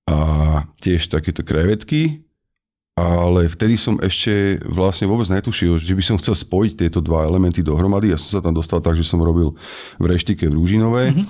a 0.07 0.63
tiež 0.83 1.11
takéto 1.11 1.47
krevetky 1.47 2.30
ale 3.01 3.49
vtedy 3.49 3.81
som 3.81 3.97
ešte 3.97 4.61
vlastne 4.69 5.09
vôbec 5.09 5.25
netušil, 5.33 5.81
že 5.81 5.97
by 5.97 6.05
som 6.05 6.21
chcel 6.21 6.37
spojiť 6.37 6.73
tieto 6.77 7.01
dva 7.01 7.25
elementy 7.25 7.65
dohromady. 7.65 8.13
Ja 8.13 8.21
som 8.21 8.39
sa 8.39 8.41
tam 8.45 8.53
dostal 8.53 8.85
tak, 8.85 8.93
že 8.93 9.09
som 9.09 9.25
robil 9.25 9.57
v 9.97 10.05
reštike 10.05 10.45
v 10.45 10.57
Rúžinové. 10.61 11.17
Mm-hmm. 11.17 11.27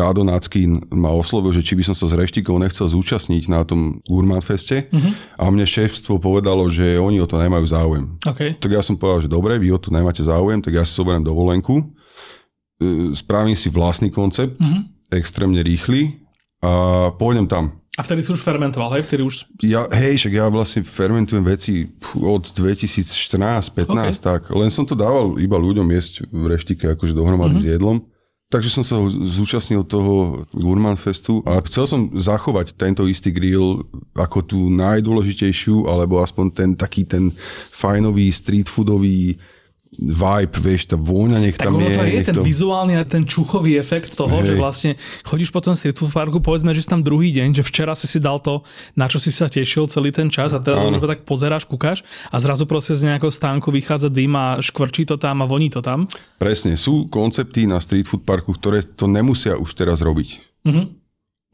Rádo 0.00 0.24
Nácký 0.24 0.64
ma 0.88 1.12
oslovil, 1.12 1.52
že 1.52 1.60
či 1.60 1.76
by 1.76 1.92
som 1.92 1.94
sa 1.94 2.08
s 2.08 2.16
reštikou 2.16 2.56
nechcel 2.56 2.88
zúčastniť 2.88 3.52
na 3.52 3.60
tom 3.68 4.00
Gourmand 4.08 4.40
Feste 4.40 4.88
mm-hmm. 4.88 5.36
a 5.36 5.44
mne 5.52 5.68
šéfstvo 5.68 6.16
povedalo, 6.16 6.64
že 6.72 6.96
oni 6.96 7.20
o 7.20 7.28
to 7.28 7.36
nemajú 7.36 7.68
záujem. 7.68 8.16
Okay. 8.24 8.56
Tak 8.56 8.72
ja 8.72 8.80
som 8.80 8.96
povedal, 8.96 9.28
že 9.28 9.28
dobre, 9.28 9.60
vy 9.60 9.68
o 9.68 9.76
to 9.76 9.92
nemáte 9.92 10.24
záujem, 10.24 10.64
tak 10.64 10.80
ja 10.80 10.88
si 10.88 10.96
zoberiem 10.96 11.20
dovolenku, 11.20 11.76
e, 11.76 13.12
spravím 13.12 13.52
si 13.52 13.68
vlastný 13.68 14.08
koncept, 14.08 14.56
mm-hmm. 14.56 15.12
extrémne 15.12 15.60
rýchly 15.60 16.24
a 16.64 17.12
pôjdem 17.12 17.44
tam 17.44 17.83
a 17.94 18.02
vtedy 18.02 18.26
si 18.26 18.34
už 18.34 18.42
fermentoval, 18.42 18.90
hej? 18.98 19.06
Vtedy 19.06 19.22
už... 19.22 19.46
Ja, 19.62 19.86
hej, 19.86 20.18
však 20.18 20.34
ja 20.34 20.50
vlastne 20.50 20.82
fermentujem 20.82 21.46
veci 21.46 21.94
od 22.18 22.50
2014-15, 22.50 23.86
okay. 23.86 24.10
tak. 24.18 24.50
Len 24.50 24.66
som 24.66 24.82
to 24.82 24.98
dával 24.98 25.38
iba 25.38 25.54
ľuďom 25.54 25.86
jesť 25.94 26.26
v 26.26 26.44
reštike, 26.50 26.90
akože 26.90 27.14
dohromady 27.14 27.62
mm-hmm. 27.62 27.70
s 27.70 27.74
jedlom. 27.78 27.96
Takže 28.50 28.70
som 28.70 28.84
sa 28.86 28.98
zúčastnil 29.10 29.86
toho 29.86 30.46
Gourmand 30.54 30.98
Festu 30.98 31.42
a 31.42 31.58
chcel 31.66 31.90
som 31.90 32.00
zachovať 32.14 32.74
tento 32.78 33.06
istý 33.06 33.34
grill 33.34 33.82
ako 34.14 34.38
tú 34.46 34.58
najdôležitejšiu, 34.74 35.86
alebo 35.90 36.22
aspoň 36.22 36.46
ten 36.54 36.70
taký 36.74 37.06
ten 37.06 37.34
fajnový 37.70 38.30
street 38.30 38.70
foodový 38.70 39.38
vibe, 39.98 40.54
vieš, 40.58 40.90
tá 40.90 40.96
vôňa 40.98 41.38
nech 41.38 41.56
tak 41.56 41.70
tam 41.70 41.78
je. 41.78 41.94
to 41.94 42.02
je 42.04 42.20
ten 42.26 42.36
to... 42.36 42.42
vizuálny 42.42 42.94
a 42.98 43.02
ten 43.06 43.22
čuchový 43.22 43.78
efekt 43.78 44.10
toho, 44.14 44.42
Hej. 44.42 44.46
že 44.46 44.52
vlastne 44.54 44.90
chodíš 45.22 45.50
po 45.50 45.62
tom 45.62 45.74
street 45.74 45.94
food 45.94 46.10
parku, 46.10 46.38
povedzme, 46.38 46.74
že 46.74 46.82
si 46.82 46.90
tam 46.90 47.00
druhý 47.00 47.30
deň, 47.30 47.54
že 47.54 47.62
včera 47.62 47.94
si 47.94 48.10
si 48.10 48.18
dal 48.18 48.42
to, 48.42 48.66
na 48.94 49.06
čo 49.06 49.22
si 49.22 49.30
sa 49.30 49.46
tešil 49.46 49.86
celý 49.86 50.10
ten 50.10 50.28
čas 50.28 50.50
a 50.52 50.60
teraz 50.60 50.82
už 50.82 50.98
tak 50.98 51.22
pozeráš, 51.22 51.64
kúkaš 51.64 52.02
a 52.28 52.36
zrazu 52.42 52.66
proste 52.66 52.98
z 52.98 53.10
nejakého 53.10 53.30
stánku 53.30 53.70
vychádza 53.70 54.10
dym 54.10 54.34
a 54.34 54.58
škvrčí 54.58 55.06
to 55.06 55.16
tam 55.16 55.40
a 55.42 55.46
voní 55.46 55.70
to 55.70 55.78
tam. 55.80 56.10
Presne, 56.36 56.74
sú 56.74 57.06
koncepty 57.06 57.64
na 57.64 57.78
street 57.78 58.10
food 58.10 58.26
parku, 58.26 58.52
ktoré 58.54 58.82
to 58.82 59.06
nemusia 59.06 59.54
už 59.54 59.70
teraz 59.72 60.02
robiť. 60.02 60.42
Mhm. 60.66 60.82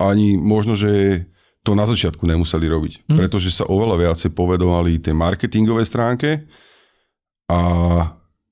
Ani 0.01 0.41
možno, 0.41 0.81
že 0.81 1.25
to 1.61 1.77
na 1.77 1.85
začiatku 1.85 2.25
nemuseli 2.25 2.65
robiť, 2.65 2.93
Mhm. 3.05 3.17
pretože 3.21 3.53
sa 3.53 3.69
oveľa 3.69 4.09
viacej 4.09 4.33
povedovali 4.33 4.97
tej 4.97 5.13
marketingovej 5.13 5.85
stránke 5.85 6.49
a 7.51 7.61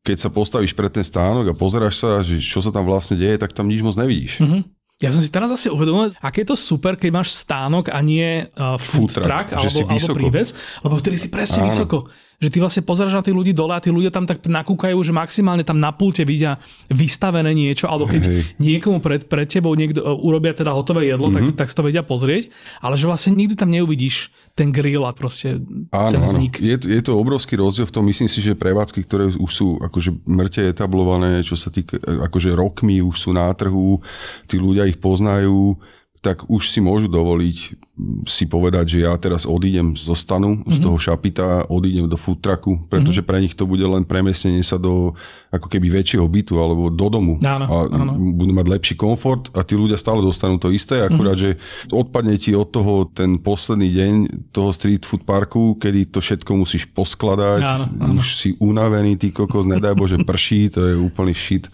keď 0.08 0.16
sa 0.16 0.32
postavíš 0.32 0.72
pred 0.72 0.88
ten 0.88 1.04
stánok 1.04 1.52
a 1.52 1.54
pozeráš 1.54 2.00
sa, 2.00 2.24
že 2.24 2.40
čo 2.40 2.64
sa 2.64 2.72
tam 2.72 2.88
vlastne 2.88 3.20
deje, 3.20 3.36
tak 3.36 3.52
tam 3.52 3.68
nič 3.68 3.84
moc 3.84 3.92
nevidíš. 4.00 4.40
Mhm. 4.40 4.80
Ja 4.98 5.14
som 5.14 5.22
si 5.22 5.30
teraz 5.30 5.46
asi 5.46 5.70
uvedomil, 5.70 6.10
aké 6.18 6.42
je 6.42 6.50
to 6.50 6.58
super, 6.58 6.98
keď 6.98 7.22
máš 7.22 7.30
stánok 7.30 7.86
a 7.86 8.02
nie 8.02 8.50
uh, 8.50 8.74
food, 8.82 9.14
Food 9.14 9.22
truck, 9.22 9.30
truck, 9.30 9.48
alebo, 9.54 9.70
si 9.70 9.82
alebo 9.86 10.14
príves, 10.18 10.48
lebo 10.82 10.94
vtedy 10.98 11.16
si 11.22 11.28
presne 11.30 11.62
Áno. 11.62 11.70
vysoko. 11.70 12.10
Že 12.38 12.54
ty 12.54 12.58
vlastne 12.62 12.82
pozeráš 12.86 13.18
na 13.18 13.24
tých 13.26 13.34
ľudí 13.34 13.50
dole 13.50 13.74
a 13.74 13.82
tí 13.82 13.90
ľudia 13.90 14.14
tam 14.14 14.22
tak 14.22 14.46
nakúkajú, 14.46 14.94
že 15.02 15.10
maximálne 15.10 15.66
tam 15.66 15.74
na 15.74 15.90
pulte 15.90 16.22
vidia 16.22 16.54
vystavené 16.86 17.50
niečo, 17.50 17.90
alebo 17.90 18.06
keď 18.06 18.22
Hej. 18.22 18.42
niekomu 18.62 19.02
pred, 19.02 19.26
pred 19.26 19.50
tebou 19.50 19.74
niekto 19.74 20.06
uh, 20.06 20.14
urobia 20.14 20.54
teda 20.54 20.70
hotové 20.70 21.10
jedlo, 21.10 21.34
mm-hmm. 21.34 21.58
tak, 21.58 21.66
tak 21.66 21.70
si 21.70 21.74
to 21.74 21.82
vedia 21.82 22.06
pozrieť, 22.06 22.54
ale 22.78 22.94
že 22.94 23.10
vlastne 23.10 23.34
nikdy 23.34 23.58
tam 23.58 23.74
neuvidíš 23.74 24.30
ten 24.54 24.70
grill 24.70 25.02
a 25.02 25.10
proste 25.10 25.58
Áno, 25.90 26.10
ten 26.14 26.22
áno. 26.22 26.30
vznik. 26.30 26.62
Je, 26.62 26.78
to- 26.78 26.86
je 26.86 27.02
to 27.02 27.18
obrovský 27.18 27.58
rozdiel 27.58 27.90
v 27.90 27.94
tom, 27.98 28.06
myslím 28.06 28.30
si, 28.30 28.38
že 28.38 28.54
prevádzky, 28.54 29.02
ktoré 29.02 29.34
už 29.34 29.50
sú 29.50 29.74
akože 29.82 30.22
mŕte 30.30 30.62
etablované, 30.62 31.42
čo 31.42 31.58
sa 31.58 31.74
týka, 31.74 31.98
akože 31.98 32.54
rokmi 32.54 33.02
už 33.02 33.18
sú 33.18 33.30
na 33.34 33.50
trhu, 33.50 33.98
tí 34.46 34.62
ľudia 34.62 34.86
ich 34.86 35.02
poznajú, 35.02 35.74
tak 36.20 36.46
už 36.46 36.68
si 36.68 36.78
môžu 36.78 37.06
dovoliť 37.06 37.56
mm, 37.92 38.24
si 38.24 38.44
povedať, 38.44 38.84
že 38.88 38.98
ja 39.00 39.14
teraz 39.14 39.42
odídem 39.44 39.94
zo 39.94 40.12
stanu, 40.12 40.58
Mhm. 40.58 40.66
z 40.68 40.78
toho 40.78 40.96
šapita, 40.96 41.46
odídem 41.66 42.04
do 42.04 42.14
food 42.14 42.38
trucku, 42.38 42.82
pretože 42.84 43.20
pre 43.20 43.38
nich 43.38 43.52
to 43.52 43.64
bude 43.64 43.80
len 43.80 44.02
premiestnenie 44.02 44.60
sa 44.60 44.76
do 44.76 45.14
ako 45.48 45.66
keby 45.66 45.88
väčšieho 45.92 46.24
bytu 46.24 46.54
alebo 46.54 46.88
do 46.88 47.06
domu. 47.08 47.38
Áno, 47.38 47.64
a 47.64 47.76
áno. 47.88 48.12
budú 48.34 48.50
mať 48.52 48.66
lepší 48.68 48.94
komfort 48.94 49.48
a 49.52 49.62
tí 49.62 49.74
ľudia 49.74 49.94
stále 49.94 50.18
dostanú 50.20 50.56
to 50.56 50.68
isté, 50.68 51.00
akurát, 51.00 51.32
Mhm. 51.32 51.40
že 51.40 51.50
odpadne 51.88 52.34
ti 52.34 52.52
od 52.52 52.68
toho 52.68 53.06
ten 53.06 53.38
posledný 53.38 53.88
deň 53.88 54.12
toho 54.50 54.70
street 54.70 55.02
food 55.02 55.22
parku, 55.22 55.74
kedy 55.74 56.08
to 56.08 56.18
všetko 56.18 56.50
musíš 56.56 56.84
poskladať, 56.88 57.60
Áno, 57.60 57.84
áno. 58.00 58.12
už 58.16 58.26
si 58.34 58.48
unavený, 58.56 59.14
ty 59.14 59.30
kokos, 59.30 59.64
nedaj 59.64 59.94
Bože, 59.94 60.18
prší, 60.20 60.68
to 60.68 60.82
je 60.82 60.94
úplný 60.94 61.32
shit, 61.32 61.70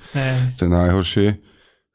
to 0.55 0.61
je 0.61 0.71
najhoršie. 0.71 1.29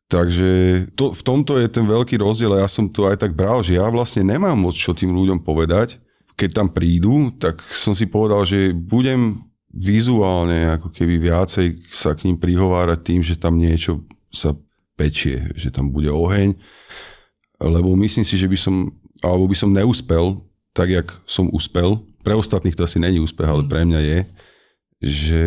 Takže 0.10 0.50
to, 0.98 1.14
v 1.14 1.22
tomto 1.22 1.62
je 1.62 1.70
ten 1.70 1.86
veľký 1.86 2.18
rozdiel 2.18 2.58
a 2.58 2.66
ja 2.66 2.70
som 2.70 2.90
to 2.90 3.06
aj 3.06 3.22
tak 3.22 3.38
bral, 3.38 3.62
že 3.62 3.78
ja 3.78 3.86
vlastne 3.94 4.26
nemám 4.26 4.58
moc 4.58 4.74
čo 4.74 4.98
tým 4.98 5.14
ľuďom 5.14 5.46
povedať. 5.46 6.02
Keď 6.34 6.50
tam 6.50 6.68
prídu, 6.74 7.30
tak 7.38 7.62
som 7.62 7.94
si 7.94 8.10
povedal, 8.10 8.42
že 8.42 8.74
budem 8.74 9.46
vizuálne 9.70 10.82
ako 10.82 10.90
keby 10.90 11.22
viacej 11.22 11.94
sa 11.94 12.18
k 12.18 12.26
ním 12.26 12.42
prihovárať 12.42 13.00
tým, 13.06 13.22
že 13.22 13.38
tam 13.38 13.62
niečo 13.62 14.02
sa 14.34 14.58
pečie, 14.98 15.54
že 15.54 15.70
tam 15.70 15.94
bude 15.94 16.10
oheň, 16.10 16.58
lebo 17.62 17.94
myslím 18.02 18.26
si, 18.26 18.34
že 18.34 18.50
by 18.50 18.58
som, 18.58 18.90
alebo 19.22 19.46
by 19.46 19.56
som 19.56 19.70
neúspel 19.70 20.42
tak, 20.74 20.90
jak 20.90 21.08
som 21.30 21.54
úspel. 21.54 22.02
Pre 22.26 22.34
ostatných 22.34 22.74
to 22.74 22.84
asi 22.84 22.98
není 22.98 23.22
úspech, 23.22 23.46
ale 23.46 23.64
pre 23.70 23.86
mňa 23.86 24.00
je, 24.02 24.20
že 25.06 25.44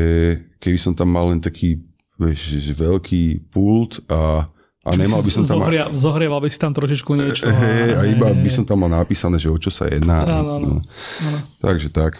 keby 0.63 0.79
som 0.79 0.95
tam 0.95 1.11
mal 1.11 1.35
len 1.35 1.43
taký 1.43 1.83
vieš, 2.17 2.73
veľký 2.73 3.51
pult 3.51 4.01
a, 4.07 4.47
a 4.83 4.99
nemal 4.99 5.23
by 5.23 5.31
som 5.31 5.47
tam... 5.47 5.63
Zohria, 5.63 5.85
zohrieval 5.95 6.43
by 6.43 6.51
si 6.51 6.59
tam 6.59 6.75
trošičku 6.75 7.11
niečo. 7.15 7.47
Hej, 7.47 7.95
a 7.95 8.03
hej, 8.03 8.19
iba 8.19 8.35
hej, 8.35 8.43
by 8.43 8.51
som 8.51 8.65
tam 8.67 8.83
mal 8.83 8.91
napísané, 8.91 9.39
že 9.39 9.47
o 9.47 9.55
čo 9.55 9.71
sa 9.71 9.87
jedná. 9.87 10.27
Áno, 10.27 10.59
áno, 10.59 10.67
No. 10.67 10.79
áno. 11.23 11.39
Takže 11.63 11.95
tak. 11.95 12.19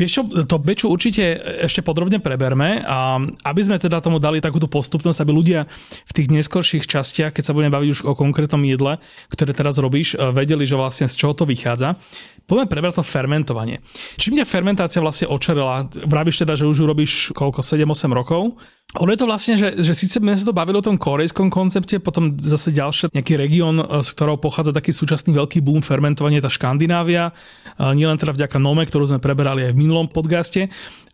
Vieš 0.00 0.10
čo, 0.10 0.22
to 0.48 0.56
Beču 0.56 0.88
určite 0.88 1.20
ešte 1.60 1.84
podrobne 1.84 2.16
preberme 2.16 2.80
a 2.80 3.20
aby 3.20 3.60
sme 3.60 3.76
teda 3.76 4.00
tomu 4.00 4.16
dali 4.16 4.40
takúto 4.40 4.64
postupnosť, 4.64 5.20
aby 5.20 5.32
ľudia 5.36 5.60
v 6.08 6.12
tých 6.16 6.32
neskorších 6.32 6.88
častiach, 6.88 7.36
keď 7.36 7.44
sa 7.44 7.52
budeme 7.52 7.76
baviť 7.76 7.88
už 7.92 8.00
o 8.08 8.16
konkrétnom 8.16 8.64
jedle, 8.64 8.96
ktoré 9.28 9.52
teraz 9.52 9.76
robíš, 9.76 10.16
eh, 10.16 10.32
vedeli, 10.32 10.64
že 10.64 10.80
vlastne 10.80 11.12
z 11.12 11.14
čoho 11.14 11.36
to 11.36 11.44
vychádza. 11.44 12.00
Poďme 12.48 12.64
prebrať 12.64 12.98
to 12.98 13.04
fermentovanie. 13.04 13.84
Čím 14.16 14.40
ťa 14.40 14.48
fermentácia 14.48 15.04
vlastne 15.04 15.28
očarila? 15.28 15.84
Vravíš 16.08 16.48
teda, 16.48 16.56
že 16.56 16.64
už 16.64 16.80
ju 16.80 16.86
robíš 16.88 17.12
koľko, 17.36 17.60
7-8 17.60 18.08
rokov? 18.08 18.56
Ono 18.96 19.12
je 19.12 19.20
to 19.20 19.28
vlastne, 19.28 19.60
že, 19.60 19.76
že 19.84 19.92
síce 19.92 20.16
sme 20.16 20.32
sa 20.32 20.48
to 20.48 20.56
bavili 20.56 20.80
o 20.80 20.86
tom 20.86 20.96
korejskom 20.96 21.52
koncepte, 21.52 22.00
potom 22.00 22.40
zase 22.40 22.72
ďalší 22.72 23.12
nejaký 23.12 23.36
región, 23.36 23.76
e, 23.84 24.00
z 24.00 24.08
ktorého 24.16 24.40
pochádza 24.40 24.72
taký 24.72 24.96
súčasný 24.96 25.36
veľký 25.36 25.60
boom 25.60 25.84
fermentovania, 25.84 26.40
tá 26.40 26.48
Škandinávia, 26.48 27.36
E, 27.78 27.94
nielen 27.94 28.18
teda 28.18 28.34
vďaka 28.34 28.58
Nome, 28.58 28.82
ktorú 28.84 29.06
sme 29.06 29.22
preberali 29.22 29.70
aj 29.70 29.72
v 29.72 29.80
minulom 29.80 30.10
podcaste, 30.10 30.66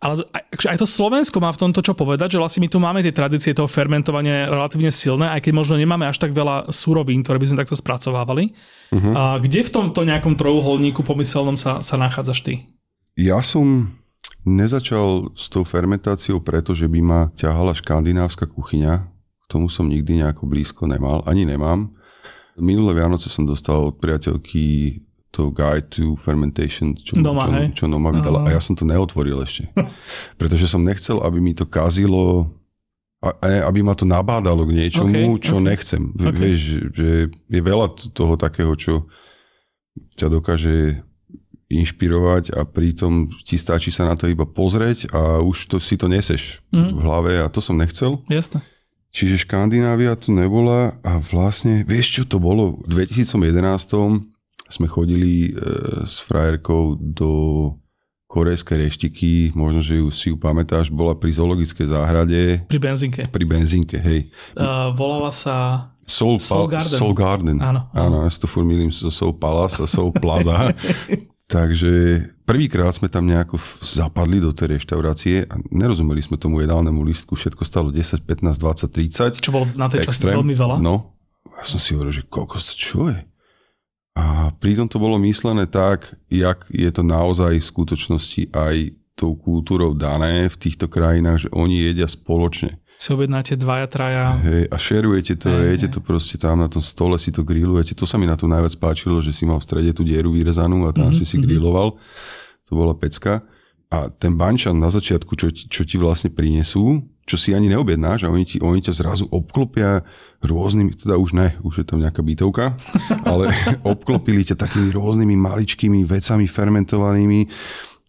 ale 0.05 0.21
aj, 0.21 0.43
akože 0.53 0.69
aj 0.69 0.77
to 0.77 0.85
Slovensko 0.85 1.37
má 1.41 1.49
v 1.49 1.61
tomto 1.65 1.81
čo 1.81 1.97
povedať, 1.97 2.37
že 2.37 2.41
vlastne 2.41 2.61
my 2.61 2.69
tu 2.69 2.77
máme 2.77 3.01
tie 3.01 3.09
tradície 3.09 3.57
toho 3.57 3.65
fermentovania 3.65 4.45
relatívne 4.45 4.93
silné, 4.93 5.33
aj 5.33 5.41
keď 5.41 5.53
možno 5.57 5.81
nemáme 5.81 6.05
až 6.05 6.21
tak 6.21 6.37
veľa 6.37 6.69
surovín, 6.69 7.25
ktoré 7.25 7.41
by 7.41 7.47
sme 7.49 7.61
takto 7.65 7.73
spracovávali. 7.73 8.53
Uh-huh. 8.93 9.13
A 9.17 9.21
kde 9.41 9.65
v 9.65 9.73
tomto 9.73 10.05
nejakom 10.05 10.37
trojuholníku 10.37 11.01
pomyselnom 11.01 11.57
sa, 11.57 11.81
sa 11.81 11.97
nachádzaš 11.97 12.45
ty? 12.45 12.53
Ja 13.17 13.41
som 13.41 13.97
nezačal 14.45 15.33
s 15.33 15.49
tou 15.49 15.65
fermentáciou 15.65 16.37
preto, 16.37 16.77
že 16.77 16.85
by 16.85 16.99
ma 17.01 17.21
ťahala 17.33 17.73
škandinávska 17.73 18.45
kuchyňa. 18.45 18.93
K 19.41 19.45
tomu 19.49 19.73
som 19.73 19.89
nikdy 19.89 20.21
nejako 20.21 20.45
blízko 20.45 20.85
nemal, 20.85 21.25
ani 21.25 21.49
nemám. 21.49 21.97
Minulé 22.61 23.01
Vianoce 23.01 23.27
som 23.27 23.43
dostal 23.43 23.89
od 23.89 23.97
priateľky 23.97 25.01
to 25.35 25.51
Guide 25.51 25.91
to 25.91 26.15
Fermentation, 26.15 26.95
čo, 26.95 27.19
Noma, 27.19 27.43
čo, 27.43 27.49
hej? 27.51 27.67
čo 27.73 27.85
Noma 27.85 28.09
vydala. 28.09 28.39
Áno. 28.39 28.47
A 28.47 28.55
ja 28.55 28.59
som 28.59 28.71
to 28.71 28.83
neotvoril 28.83 29.37
ešte. 29.37 29.67
Pretože 30.39 30.65
som 30.65 30.79
nechcel, 30.79 31.19
aby 31.19 31.37
mi 31.37 31.51
to 31.51 31.65
kazilo 31.65 32.47
a, 33.19 33.35
aby 33.65 33.81
ma 33.81 33.91
to 33.91 34.03
nabádalo 34.03 34.63
k 34.63 34.75
niečomu, 34.77 35.35
Ok, 35.35 35.43
čo 35.43 35.57
ok. 35.57 35.65
nechcem. 35.65 36.01
V- 36.09 36.25
Ok. 36.25 36.35
Vieš, 36.37 36.59
že 36.89 37.09
je 37.27 37.61
veľa 37.61 37.85
toho 38.09 38.33
takého, 38.35 38.71
čo 38.73 39.09
ťa 40.13 40.27
dokáže 40.29 41.03
inšpirovať 41.65 42.53
a 42.53 42.61
pritom 42.63 43.33
ti 43.41 43.57
stačí 43.57 43.89
sa 43.89 44.05
na 44.05 44.13
to 44.13 44.27
iba 44.27 44.45
pozrieť 44.45 45.09
a 45.09 45.41
už 45.41 45.65
to, 45.65 45.77
si 45.77 45.97
to 45.97 46.05
neseš 46.05 46.61
Mhm. 46.69 46.91
v 46.93 46.99
hlave 47.01 47.31
a 47.41 47.49
to 47.49 47.57
som 47.57 47.75
nechcel. 47.75 48.21
Jasné. 48.27 48.61
Čiže 49.09 49.47
Škandinávia 49.47 50.13
tu 50.13 50.29
nebola 50.29 50.99
a 51.01 51.17
vlastne, 51.17 51.81
vieš 51.81 52.07
čo 52.11 52.23
to 52.27 52.37
bolo? 52.37 52.83
V 52.83 53.07
2011 53.07 54.34
sme 54.67 54.87
chodili 54.87 55.49
e, 55.49 55.61
s 56.03 56.19
frajerkou 56.19 56.97
do 56.97 57.31
korejskej 58.25 58.77
reštiky, 58.89 59.31
možno, 59.53 59.85
že 59.85 60.01
ju 60.01 60.09
si 60.09 60.33
ju 60.33 60.35
pamätáš, 60.35 60.89
bola 60.89 61.13
pri 61.13 61.29
zoologickej 61.29 61.87
záhrade 61.87 62.41
Pri 62.65 62.79
benzínke. 62.81 63.21
pri 63.29 63.45
benzínke, 63.45 64.01
hej. 64.01 64.33
Uh, 64.57 64.89
volala 64.97 65.29
sa... 65.29 65.87
Soul, 66.05 66.37
Soul 66.41 66.69
pa- 66.69 66.77
Garden. 66.81 66.97
Soul 66.97 67.13
Garden. 67.13 67.57
Áno, 67.61 67.89
Áno, 67.93 68.25
ja 68.25 68.29
si 68.29 68.37
to 68.37 68.45
furt 68.45 68.65
milím 68.65 68.89
so 68.93 69.09
Soul 69.09 69.37
Palace 69.37 69.81
a 69.81 69.87
Soul 69.89 70.13
Plaza. 70.13 70.73
Takže 71.45 72.25
prvýkrát 72.45 72.89
sme 72.97 73.05
tam 73.05 73.29
nejako 73.29 73.61
zapadli 73.85 74.41
do 74.41 74.49
tej 74.49 74.77
reštaurácie 74.77 75.45
a 75.45 75.53
nerozumeli 75.69 76.17
sme 76.17 76.41
tomu 76.41 76.61
jedálnemu 76.65 77.05
listku, 77.05 77.37
všetko 77.37 77.61
stalo 77.61 77.93
10, 77.93 78.25
15, 78.25 78.57
20, 78.57 79.37
30. 79.37 79.45
Čo 79.45 79.53
bolo 79.53 79.65
na 79.77 79.85
tej 79.85 80.09
časti 80.09 80.25
veľmi 80.25 80.57
veľa. 80.57 80.81
No, 80.81 81.13
ja 81.53 81.65
som 81.65 81.77
si 81.77 81.93
hovoril, 81.93 82.17
že 82.17 82.25
kokos, 82.25 82.73
to 82.73 82.75
čo 82.77 82.99
je? 83.13 83.17
A 84.15 84.49
pritom 84.55 84.87
to 84.87 84.95
bolo 84.95 85.19
myslené 85.19 85.67
tak, 85.67 86.15
jak 86.31 86.63
je 86.71 86.87
to 86.87 87.03
naozaj 87.03 87.59
v 87.59 87.65
skutočnosti 87.65 88.55
aj 88.55 88.75
tou 89.15 89.35
kultúrou 89.35 89.91
dané 89.95 90.47
v 90.47 90.55
týchto 90.55 90.87
krajinách, 90.87 91.47
že 91.47 91.49
oni 91.51 91.83
jedia 91.83 92.07
spoločne. 92.07 92.79
Si 92.95 93.11
objednáte 93.11 93.59
dvaja, 93.59 93.87
traja. 93.91 94.39
Hej, 94.39 94.71
a 94.71 94.75
šerujete 94.79 95.35
to, 95.35 95.51
Hej, 95.51 95.67
jete 95.75 95.87
to 95.91 95.99
proste 95.99 96.39
tam 96.39 96.63
na 96.63 96.71
tom 96.71 96.79
stole, 96.79 97.19
si 97.19 97.27
to 97.31 97.43
grillujete. 97.43 97.91
To 97.95 98.07
sa 98.07 98.15
mi 98.15 98.23
na 98.23 98.39
tom 98.39 98.47
najviac 98.47 98.75
páčilo, 98.79 99.19
že 99.19 99.35
si 99.35 99.43
mal 99.43 99.59
v 99.59 99.67
strede 99.67 99.91
tú 99.91 100.07
dieru 100.07 100.31
vyrezanú 100.31 100.87
a 100.87 100.95
tam 100.95 101.11
Mhm, 101.11 101.15
si 101.15 101.27
si 101.27 101.35
grilloval. 101.35 101.99
To 102.67 102.71
bola 102.71 102.95
pecka. 102.95 103.43
A 103.91 104.07
ten 104.09 104.35
bančan 104.35 104.79
na 104.79 104.87
začiatku, 104.87 105.35
čo, 105.35 105.51
čo 105.51 105.83
ti 105.83 105.99
vlastne 105.99 106.31
prinesú, 106.31 107.03
čo 107.25 107.35
si 107.35 107.57
ani 107.57 107.73
neobjednáš 107.73 108.25
a 108.25 108.31
oni, 108.31 108.45
ti, 108.45 108.61
oni 108.61 108.85
ťa 108.85 108.93
zrazu 108.93 109.25
obklopia 109.33 110.05
rôznymi, 110.45 110.93
teda 110.93 111.17
už 111.17 111.29
ne, 111.33 111.57
už 111.65 111.81
je 111.81 111.85
tam 111.85 111.97
nejaká 111.97 112.21
bytovka, 112.21 112.77
ale 113.29 113.49
obklopili 113.81 114.45
ťa 114.45 114.53
takými 114.55 114.93
rôznymi 114.93 115.33
maličkými 115.33 116.05
vecami 116.05 116.45
fermentovanými. 116.45 117.49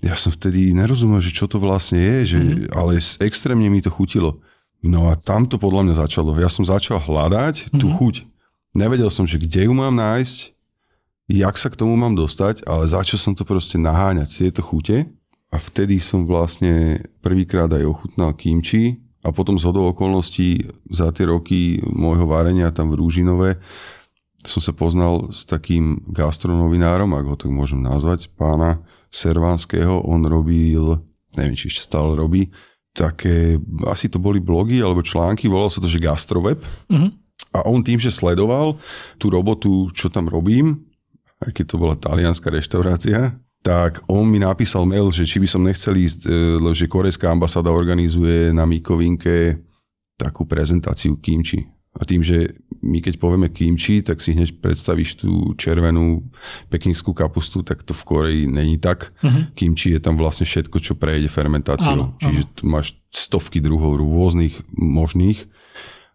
Ja 0.05 0.13
som 0.21 0.29
vtedy 0.29 0.77
nerozumel, 0.77 1.25
že 1.25 1.33
čo 1.33 1.49
to 1.49 1.57
vlastne 1.57 1.97
je, 1.97 2.17
že, 2.37 2.39
ale 2.77 3.01
s- 3.01 3.17
extrémne 3.17 3.73
mi 3.73 3.81
to 3.81 3.89
chutilo. 3.89 4.45
No 4.85 5.09
a 5.09 5.17
tam 5.17 5.49
to 5.49 5.57
podľa 5.57 5.89
mňa 5.89 5.95
začalo. 6.05 6.37
Ja 6.37 6.53
som 6.53 6.69
začal 6.69 7.01
hľadať 7.01 7.73
tú 7.81 7.89
chuť. 7.89 8.29
Nevedel 8.77 9.09
som, 9.09 9.25
že 9.25 9.41
kde 9.41 9.65
ju 9.65 9.73
mám 9.73 9.97
nájsť, 9.97 10.53
jak 11.33 11.57
sa 11.57 11.73
k 11.73 11.81
tomu 11.81 11.97
mám 11.97 12.13
dostať, 12.13 12.69
ale 12.69 12.85
začal 12.85 13.17
som 13.17 13.33
to 13.33 13.49
proste 13.49 13.81
naháňať, 13.81 14.45
tieto 14.45 14.61
chute. 14.61 15.09
a 15.49 15.57
vtedy 15.57 15.97
som 15.97 16.29
vlastne 16.29 17.01
prvýkrát 17.25 17.73
aj 17.73 17.89
ochutnal 17.89 18.37
kimči 18.37 19.01
a 19.27 19.35
potom 19.35 19.59
z 19.59 19.67
hodou 19.67 19.91
okolností 19.91 20.71
za 20.87 21.11
tie 21.11 21.27
roky 21.27 21.83
môjho 21.83 22.31
varenia 22.31 22.71
tam 22.71 22.95
v 22.95 23.03
Rúžinove 23.03 23.59
som 24.47 24.63
sa 24.63 24.71
poznal 24.71 25.35
s 25.35 25.43
takým 25.43 26.07
gastronovinárom, 26.07 27.11
ak 27.19 27.27
ho 27.27 27.37
tak 27.37 27.51
môžem 27.51 27.83
nazvať, 27.83 28.31
pána 28.39 28.79
Servanského. 29.11 30.07
On 30.07 30.23
robil, 30.23 31.03
neviem, 31.35 31.59
či 31.59 31.67
ešte 31.69 31.91
stále 31.91 32.15
robí, 32.15 32.55
také, 32.95 33.61
asi 33.91 34.09
to 34.09 34.23
boli 34.23 34.41
blogy 34.41 34.81
alebo 34.81 35.05
články, 35.05 35.51
volalo 35.51 35.69
sa 35.69 35.83
to, 35.83 35.91
že 35.91 36.01
Gastroweb. 36.01 36.63
Uh-huh. 36.89 37.11
A 37.53 37.67
on 37.67 37.85
tým, 37.85 38.01
že 38.01 38.15
sledoval 38.15 38.79
tú 39.21 39.29
robotu, 39.29 39.91
čo 39.93 40.09
tam 40.09 40.31
robím, 40.31 40.81
aj 41.45 41.53
keď 41.53 41.65
to 41.69 41.77
bola 41.77 41.95
talianská 41.99 42.49
reštaurácia, 42.49 43.37
tak 43.63 44.03
on 44.07 44.31
mi 44.31 44.39
napísal 44.39 44.87
mail, 44.87 45.11
že 45.11 45.27
či 45.27 45.43
by 45.43 45.49
som 45.51 45.67
nechcel 45.67 45.99
ísť, 45.99 46.21
e, 46.27 46.75
že 46.75 46.87
korejská 46.87 47.27
ambasáda 47.31 47.75
organizuje 47.75 48.55
na 48.55 48.63
Mikovinke 48.63 49.59
takú 50.15 50.47
prezentáciu 50.47 51.19
kimči. 51.19 51.67
A 51.97 52.05
tým, 52.05 52.21
že 52.21 52.53
my 52.85 53.01
keď 53.01 53.17
povieme 53.17 53.49
kimči, 53.49 54.05
tak 54.05 54.21
si 54.21 54.37
hneď 54.37 54.61
predstavíš 54.61 55.25
tú 55.25 55.57
červenú 55.57 56.29
pekingskú 56.69 57.17
kapustu, 57.17 57.65
tak 57.65 57.81
to 57.89 57.97
v 57.97 58.05
Koreji 58.05 58.43
není 58.45 58.77
tak. 58.77 59.17
Uh-huh. 59.25 59.49
Kimči 59.57 59.97
je 59.97 60.01
tam 60.05 60.21
vlastne 60.21 60.45
všetko, 60.45 60.77
čo 60.77 60.93
prejde 60.93 61.33
fermentáciou. 61.33 61.97
Áno, 61.97 62.07
Čiže 62.21 62.43
áno. 62.45 62.53
tu 62.53 62.63
máš 62.69 63.01
stovky 63.09 63.65
druhov 63.65 63.97
rôznych 63.97 64.61
možných. 64.77 65.49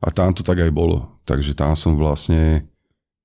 A 0.06 0.14
tam 0.14 0.38
to 0.38 0.46
tak 0.46 0.62
aj 0.62 0.70
bolo. 0.70 1.18
Takže 1.26 1.58
tam 1.58 1.74
som 1.74 1.98
vlastne 1.98 2.70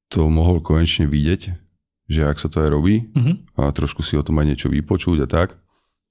to 0.09 0.29
mohol 0.33 0.65
konečne 0.65 1.05
vidieť 1.05 1.66
že 2.07 2.27
ak 2.27 2.39
sa 2.39 2.47
to 2.47 2.63
aj 2.63 2.71
robí 2.71 3.11
uh-huh. 3.13 3.67
a 3.67 3.75
trošku 3.75 4.03
si 4.03 4.15
o 4.15 4.23
tom 4.23 4.39
aj 4.39 4.47
niečo 4.47 4.69
vypočuť 4.71 5.27
a 5.27 5.29
tak. 5.29 5.59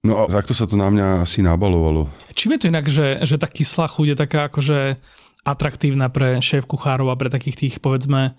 No 0.05 0.21
a 0.21 0.29
takto 0.29 0.53
sa 0.53 0.69
to 0.69 0.77
na 0.77 0.91
mňa 0.91 1.25
asi 1.25 1.41
nabalovalo. 1.41 2.05
Čím 2.37 2.55
je 2.55 2.59
to 2.61 2.69
inak, 2.69 2.85
že, 2.85 3.25
že 3.25 3.41
tá 3.41 3.49
kyslá 3.49 3.89
chuť 3.89 4.07
je 4.13 4.17
taká 4.17 4.39
akože 4.53 5.01
atraktívna 5.41 6.13
pre 6.13 6.37
šéf 6.45 6.69
kuchárov 6.69 7.09
a 7.09 7.17
pre 7.17 7.33
takých 7.33 7.57
tých, 7.57 7.75
povedzme, 7.81 8.37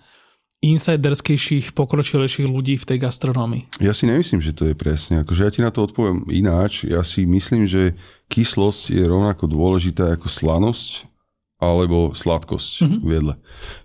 insiderskejších, 0.63 1.77
pokročilejších 1.77 2.47
ľudí 2.49 2.81
v 2.81 2.87
tej 2.87 2.97
gastronómii? 3.03 3.77
Ja 3.83 3.93
si 3.93 4.09
nemyslím, 4.09 4.41
že 4.41 4.55
to 4.55 4.65
je 4.71 4.75
presne. 4.79 5.21
Akože 5.21 5.43
ja 5.43 5.51
ti 5.53 5.61
na 5.61 5.69
to 5.69 5.85
odpoviem 5.85 6.25
ináč. 6.33 6.87
Ja 6.87 7.05
si 7.05 7.29
myslím, 7.29 7.69
že 7.69 7.93
kyslosť 8.33 8.95
je 8.95 9.03
rovnako 9.05 9.45
dôležitá 9.45 10.17
ako 10.17 10.31
slanosť 10.31 11.05
alebo 11.57 12.13
sladkosť 12.13 12.71
uh-huh. 12.85 12.99
vedle. 13.01 13.33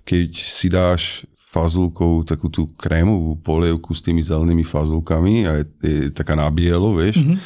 Keď 0.05 0.31
si 0.33 0.67
dáš 0.69 1.25
fazulkou 1.52 2.25
takú 2.25 2.49
tú 2.49 2.64
krémovú 2.80 3.37
polievku 3.37 3.92
s 3.92 4.00
tými 4.00 4.25
zelenými 4.25 4.64
fazulkami 4.64 5.44
a 5.44 5.61
je, 5.61 5.64
je 5.85 6.09
taká 6.09 6.32
na 6.32 6.49
bielo, 6.49 6.97
vieš, 6.97 7.21
mm-hmm. 7.21 7.38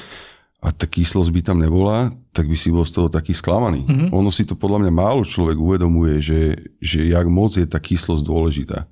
a 0.63 0.71
tá 0.71 0.87
kyslosť 0.87 1.31
by 1.35 1.41
tam 1.43 1.59
nebola, 1.59 2.15
tak 2.31 2.47
by 2.47 2.55
si 2.55 2.71
bol 2.71 2.87
z 2.87 2.95
toho 2.95 3.11
taký 3.11 3.35
sklamaný. 3.35 3.83
Mm-hmm. 3.83 4.09
Ono 4.15 4.31
si 4.31 4.47
to 4.47 4.55
podľa 4.55 4.87
mňa 4.87 4.93
málo 4.95 5.27
človek 5.27 5.59
uvedomuje, 5.59 6.23
že, 6.23 6.55
že 6.79 7.11
jak 7.11 7.27
moc 7.27 7.59
je 7.59 7.67
tá 7.67 7.83
kyslosť 7.83 8.23
dôležitá. 8.23 8.87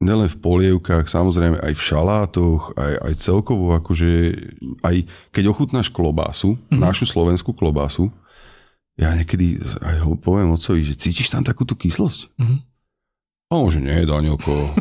Nelen 0.00 0.32
v 0.32 0.40
polievkách, 0.40 1.06
samozrejme 1.06 1.62
aj 1.62 1.78
v 1.78 1.84
šalátoch, 1.92 2.74
aj, 2.74 2.92
aj 3.06 3.14
celkovo, 3.20 3.76
akože 3.76 4.10
aj 4.82 4.96
keď 5.28 5.44
ochutnáš 5.52 5.92
klobásu, 5.92 6.56
mm-hmm. 6.56 6.80
našu 6.80 7.04
slovenskú 7.04 7.52
klobásu, 7.52 8.08
ja 8.96 9.12
niekedy 9.12 9.60
aj 9.84 10.08
ho 10.08 10.16
poviem 10.16 10.56
otcovi, 10.56 10.88
že 10.88 10.96
cítiš 10.96 11.28
tam 11.28 11.44
takú 11.44 11.68
tú 11.68 11.76
kyslosť? 11.76 12.32
Mm-hmm 12.40 12.71
No, 13.52 13.68
že 13.68 13.84
nie, 13.84 14.08
Danielko. 14.08 14.72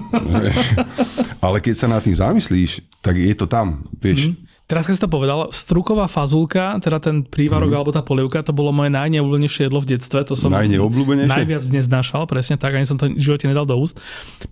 Ale 1.45 1.59
keď 1.59 1.75
sa 1.75 1.91
nad 1.91 1.99
tým 1.99 2.15
zamyslíš, 2.15 2.79
tak 3.03 3.19
je 3.19 3.35
to 3.35 3.43
tam, 3.43 3.83
vieš. 3.99 4.31
Mm. 4.31 4.47
Teraz, 4.71 4.87
keď 4.87 4.95
si 4.95 5.03
to 5.03 5.11
povedal, 5.11 5.51
struková 5.51 6.07
fazulka, 6.07 6.79
teda 6.79 7.03
ten 7.03 7.27
prívarok 7.27 7.75
mm. 7.75 7.77
alebo 7.83 7.91
tá 7.91 7.99
polievka, 7.99 8.39
to 8.39 8.55
bolo 8.55 8.71
moje 8.71 8.87
najneobľúbenejšie 8.95 9.67
jedlo 9.67 9.83
v 9.83 9.91
detstve. 9.91 10.23
To 10.23 10.39
som 10.39 10.55
najneobľúbenejšie? 10.55 11.27
najviac 11.27 11.59
neznášal, 11.67 12.23
presne 12.23 12.55
tak, 12.55 12.79
ani 12.79 12.87
som 12.87 12.95
to 12.95 13.11
v 13.11 13.19
živote 13.19 13.51
nedal 13.51 13.67
do 13.67 13.75
úst. 13.75 13.99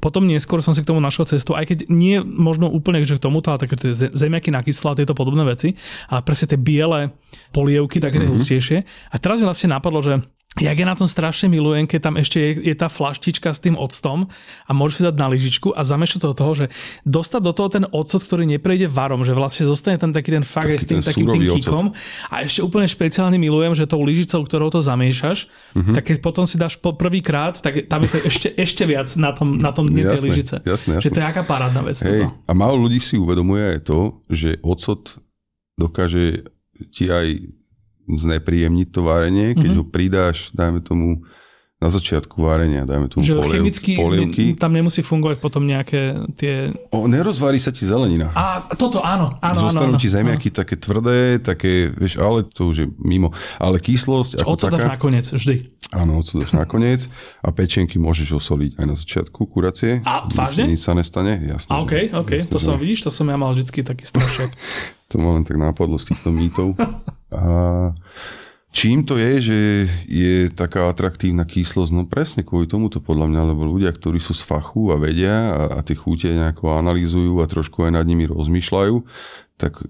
Potom 0.04 0.28
neskôr 0.28 0.60
som 0.60 0.76
si 0.76 0.84
k 0.84 0.92
tomu 0.92 1.00
našiel 1.00 1.24
cestu, 1.24 1.56
aj 1.56 1.72
keď 1.72 1.78
nie 1.88 2.20
možno 2.20 2.68
úplne 2.68 3.00
že 3.08 3.16
k 3.16 3.24
tomuto, 3.24 3.56
ale 3.56 3.64
také 3.64 3.80
tie 3.80 3.96
zemiaky 3.96 4.52
na 4.52 4.60
tieto 4.68 5.16
podobné 5.16 5.48
veci, 5.48 5.80
ale 6.12 6.20
presne 6.20 6.52
tie 6.52 6.60
biele 6.60 7.16
polievky, 7.56 8.04
také 8.04 8.20
mm-hmm. 8.20 8.36
hustejšie. 8.36 8.78
A 8.84 9.16
teraz 9.24 9.40
mi 9.40 9.48
vlastne 9.48 9.72
napadlo, 9.72 10.04
že 10.04 10.20
jak 10.58 10.74
ja 10.82 10.86
na 10.90 10.98
tom 10.98 11.06
strašne 11.06 11.46
milujem, 11.46 11.86
keď 11.86 12.10
tam 12.10 12.16
ešte 12.18 12.42
je, 12.42 12.74
je 12.74 12.76
tá 12.76 12.90
flaštička 12.90 13.54
s 13.54 13.62
tým 13.62 13.78
octom 13.78 14.34
a 14.66 14.72
môžeš 14.74 14.96
si 14.98 15.04
dať 15.06 15.16
na 15.22 15.28
lyžičku 15.30 15.78
a 15.78 15.86
zamešať 15.86 16.26
to 16.26 16.28
do 16.34 16.36
toho, 16.36 16.52
že 16.58 16.66
dostať 17.06 17.42
do 17.46 17.54
toho 17.54 17.70
ten 17.70 17.86
ocot, 17.86 18.18
ktorý 18.18 18.50
neprejde 18.50 18.90
varom, 18.90 19.22
že 19.22 19.38
vlastne 19.38 19.70
zostane 19.70 20.02
tam 20.02 20.10
taký 20.10 20.42
ten 20.42 20.42
fakt 20.42 20.74
s 20.74 20.90
tým 20.90 21.06
takým 21.06 21.30
tým 21.30 21.44
kikom. 21.62 21.86
A 22.34 22.42
ešte 22.42 22.66
úplne 22.66 22.90
špeciálne 22.90 23.38
milujem, 23.38 23.78
že 23.78 23.86
tou 23.86 24.02
lyžicou, 24.02 24.42
ktorou 24.42 24.74
to 24.74 24.82
zamiešaš, 24.82 25.46
uh-huh. 25.78 25.94
tak 25.94 26.10
keď 26.10 26.18
potom 26.26 26.50
si 26.50 26.58
dáš 26.58 26.82
po 26.82 26.98
prvýkrát, 26.98 27.54
tak 27.62 27.86
tam 27.86 28.10
je 28.10 28.10
to 28.10 28.20
ešte, 28.26 28.48
ešte 28.58 28.84
viac 28.90 29.06
na 29.22 29.30
tom, 29.38 29.62
na 29.62 29.70
tom 29.70 29.86
dne 29.86 30.10
tej 30.18 30.34
lyžice. 30.34 30.66
Jasné, 30.66 30.98
jasné. 30.98 31.06
Že 31.06 31.10
to 31.14 31.20
je 31.22 31.28
aká 31.30 31.44
parádna 31.46 31.82
vec. 31.86 31.98
Hej, 32.02 32.26
a 32.26 32.52
málo 32.58 32.90
ľudí 32.90 32.98
si 32.98 33.22
uvedomuje 33.22 33.78
aj 33.78 33.80
to, 33.86 34.18
že 34.34 34.58
ocot 34.66 35.22
dokáže 35.78 36.50
ti 36.90 37.08
aj 37.08 37.59
znepríjemniť 38.10 38.88
to 38.90 39.06
varenie, 39.06 39.54
keď 39.54 39.70
mm-hmm. 39.70 39.86
ho 39.86 39.94
pridáš, 39.94 40.38
dajme 40.58 40.82
tomu, 40.82 41.22
na 41.80 41.88
začiatku 41.88 42.44
varenia, 42.44 42.84
dajme 42.84 43.08
tomu 43.08 43.24
že 43.24 43.40
poliev, 43.40 43.64
chemicky 43.64 43.96
polievky. 43.96 44.44
tam 44.60 44.76
nemusí 44.76 45.00
fungovať 45.00 45.40
potom 45.40 45.64
nejaké 45.64 46.28
tie... 46.36 46.76
O, 46.92 47.08
nerozvarí 47.08 47.56
sa 47.56 47.72
ti 47.72 47.88
zelenina. 47.88 48.36
A 48.36 48.68
toto 48.76 49.00
áno, 49.00 49.40
áno, 49.40 49.60
Zostanú 49.64 49.96
áno, 49.96 50.02
ti 50.02 50.12
zemiaky 50.12 50.52
áno. 50.52 50.58
také 50.60 50.76
tvrdé, 50.76 51.40
také, 51.40 51.88
vieš, 51.96 52.20
ale 52.20 52.44
to 52.52 52.68
už 52.68 52.76
je 52.84 52.88
mimo. 53.00 53.32
Ale 53.56 53.80
kyslosť 53.80 54.44
ako 54.44 54.60
taká... 54.60 54.76
dáš 54.76 54.92
nakoniec, 55.00 55.26
vždy. 55.32 55.56
Áno, 55.96 56.20
oco 56.20 56.34
dáš 56.36 56.52
nakoniec 56.52 57.02
a 57.40 57.50
pečenky 57.56 57.96
môžeš 57.96 58.44
osoliť 58.44 58.72
aj 58.76 58.86
na 58.86 58.96
začiatku 59.00 59.40
kuracie. 59.48 60.04
A 60.04 60.28
vážne? 60.28 60.76
Nič 60.76 60.84
sa 60.84 60.92
nestane, 60.92 61.40
jasné. 61.48 61.72
A 61.72 61.80
OK, 61.80 62.12
OK, 62.12 62.44
jasné, 62.44 62.52
to 62.52 62.60
som, 62.60 62.76
vidíš, 62.76 63.08
to 63.08 63.12
som 63.16 63.24
ja 63.32 63.40
mal 63.40 63.56
vždycky 63.56 63.88
taký 63.88 64.04
strašek. 64.04 64.52
to 65.10 65.16
ma 65.16 65.32
len 65.40 65.48
tak 65.48 65.56
nápadlo 65.56 65.96
z 65.96 66.12
týchto 66.12 66.36
mýtov. 66.36 66.76
A 67.30 67.90
čím 68.74 69.06
to 69.06 69.18
je, 69.18 69.34
že 69.42 69.60
je 70.10 70.34
taká 70.50 70.90
atraktívna 70.90 71.46
kyslosť? 71.46 71.92
No 71.94 72.06
presne 72.10 72.42
kvôli 72.42 72.66
tomuto 72.66 73.02
podľa 73.02 73.30
mňa, 73.30 73.42
lebo 73.54 73.66
ľudia, 73.66 73.94
ktorí 73.94 74.18
sú 74.18 74.34
z 74.34 74.46
fachu 74.46 74.94
a 74.94 74.98
vedia 74.98 75.36
a, 75.54 75.62
a 75.78 75.80
tie 75.86 75.98
chute 75.98 76.30
nejako 76.30 76.78
analýzujú 76.78 77.42
a 77.42 77.50
trošku 77.50 77.86
aj 77.86 78.02
nad 78.02 78.06
nimi 78.06 78.26
rozmýšľajú, 78.30 78.96
tak 79.60 79.82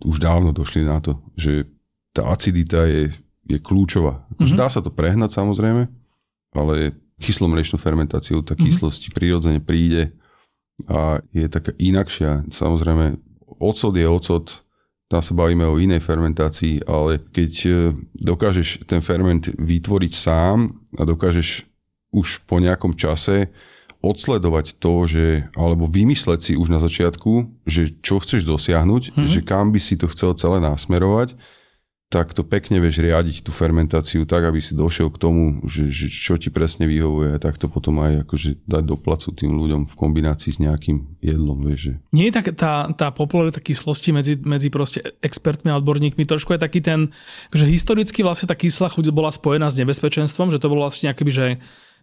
už 0.00 0.16
dávno 0.16 0.56
došli 0.56 0.86
na 0.86 1.02
to, 1.04 1.20
že 1.36 1.68
tá 2.16 2.32
acidita 2.32 2.88
je, 2.88 3.12
je 3.46 3.58
kľúčová. 3.60 4.24
mm-hmm. 4.36 4.56
Dá 4.56 4.72
sa 4.72 4.80
to 4.80 4.90
prehnať 4.90 5.36
samozrejme, 5.36 5.86
ale 6.56 6.74
kyslomlečnou 7.20 7.76
fermentáciou 7.76 8.40
tá 8.40 8.56
mhm. 8.56 8.64
kyslosť 8.64 9.00
mm-hmm. 9.08 9.16
prirodzene 9.16 9.60
príde 9.60 10.16
a 10.88 11.20
je 11.36 11.44
taká 11.46 11.76
inakšia. 11.76 12.48
Samozrejme, 12.48 13.20
ocot 13.60 13.92
je 13.92 14.06
ocot, 14.08 14.46
tam 15.10 15.26
sa 15.26 15.34
bavíme 15.34 15.66
o 15.66 15.74
inej 15.74 16.06
fermentácii, 16.06 16.86
ale 16.86 17.18
keď 17.34 17.52
e, 17.66 17.70
dokážeš 18.14 18.86
ten 18.86 19.02
ferment 19.02 19.50
vytvoriť 19.58 20.12
sám 20.14 20.70
a 20.94 21.02
dokážeš 21.02 21.66
už 22.14 22.46
po 22.46 22.62
nejakom 22.62 22.94
čase 22.94 23.50
odsledovať 24.00 24.78
to, 24.78 24.94
že, 25.10 25.26
alebo 25.58 25.90
vymysleť 25.90 26.40
si 26.40 26.52
už 26.54 26.70
na 26.70 26.78
začiatku, 26.78 27.66
že 27.66 28.00
čo 28.00 28.22
chceš 28.22 28.46
dosiahnuť, 28.46 29.02
mm-hmm. 29.12 29.28
že 29.28 29.40
kam 29.42 29.74
by 29.74 29.80
si 29.82 29.98
to 29.98 30.06
chcel 30.08 30.32
celé 30.38 30.62
nasmerovať, 30.62 31.34
tak 32.10 32.34
to 32.34 32.42
pekne 32.42 32.82
vieš 32.82 33.06
riadiť 33.06 33.46
tú 33.46 33.54
fermentáciu 33.54 34.26
tak, 34.26 34.42
aby 34.42 34.58
si 34.58 34.74
došiel 34.74 35.14
k 35.14 35.22
tomu, 35.22 35.62
že, 35.70 35.86
že 35.94 36.10
čo 36.10 36.34
ti 36.34 36.50
presne 36.50 36.90
vyhovuje 36.90 37.38
tak 37.38 37.54
to 37.54 37.70
potom 37.70 38.02
aj 38.02 38.26
akože 38.26 38.66
dať 38.66 38.82
do 38.82 38.98
placu 38.98 39.30
tým 39.30 39.54
ľuďom 39.54 39.86
v 39.86 39.94
kombinácii 39.94 40.50
s 40.50 40.58
nejakým 40.58 41.22
jedlom. 41.22 41.62
Vieš, 41.62 41.80
že... 41.80 41.92
Nie 42.10 42.28
je 42.28 42.34
tak 42.34 42.50
tá, 42.58 42.90
tá 42.98 43.14
popularita 43.14 43.62
kyslosti 43.62 44.10
medzi, 44.10 44.34
medzi 44.42 44.74
proste 44.74 45.06
expertmi 45.22 45.70
a 45.70 45.78
odborníkmi 45.78 46.26
trošku 46.26 46.50
je 46.58 46.60
taký 46.60 46.82
ten, 46.82 47.14
že 47.54 47.70
historicky 47.70 48.26
vlastne 48.26 48.50
tá 48.50 48.58
kyslá 48.58 48.90
chuť 48.90 49.14
bola 49.14 49.30
spojená 49.30 49.70
s 49.70 49.78
nebezpečenstvom, 49.78 50.50
že 50.50 50.58
to 50.58 50.66
bolo 50.66 50.90
vlastne 50.90 51.14
akoby, 51.14 51.30
že 51.30 51.46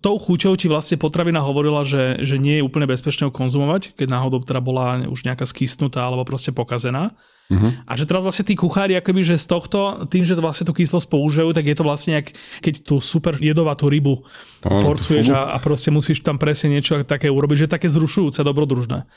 tou 0.01 0.15
chuťou 0.21 0.53
ti 0.57 0.69
vlastne 0.69 0.99
potravina 0.99 1.41
hovorila, 1.41 1.81
že, 1.81 2.21
že 2.21 2.37
nie 2.37 2.61
je 2.61 2.65
úplne 2.65 2.85
bezpečné 2.85 3.29
konzumovať, 3.33 3.97
keď 3.97 4.07
náhodou 4.07 4.41
teda 4.45 4.61
bola 4.61 5.05
už 5.09 5.25
nejaká 5.25 5.45
skysnutá 5.49 6.05
alebo 6.05 6.27
proste 6.27 6.53
pokazená. 6.53 7.17
Uh-huh. 7.47 7.71
A 7.87 7.95
že 7.95 8.03
teraz 8.03 8.27
vlastne 8.27 8.43
tí 8.43 8.59
kuchári, 8.59 8.99
akoby, 8.99 9.23
že 9.23 9.39
z 9.39 9.47
tohto, 9.47 10.03
tým, 10.11 10.27
že 10.27 10.35
to 10.35 10.43
vlastne 10.43 10.67
tú 10.67 10.75
kyslosť 10.75 11.07
používajú, 11.07 11.55
tak 11.55 11.63
je 11.63 11.75
to 11.79 11.87
vlastne, 11.87 12.19
jak, 12.19 12.35
keď 12.59 12.83
tú 12.83 12.99
super 12.99 13.39
jedovatú 13.39 13.87
rybu 13.87 14.19
Áno, 14.67 14.83
porcuješ 14.83 15.31
a, 15.31 15.55
a 15.55 15.57
proste 15.63 15.87
musíš 15.87 16.19
tam 16.27 16.35
presne 16.35 16.75
niečo 16.75 16.99
také 17.07 17.31
urobiť, 17.31 17.55
že 17.55 17.65
je 17.71 17.75
také 17.79 17.87
zrušujúce, 17.87 18.43
dobrodružné. 18.43 19.07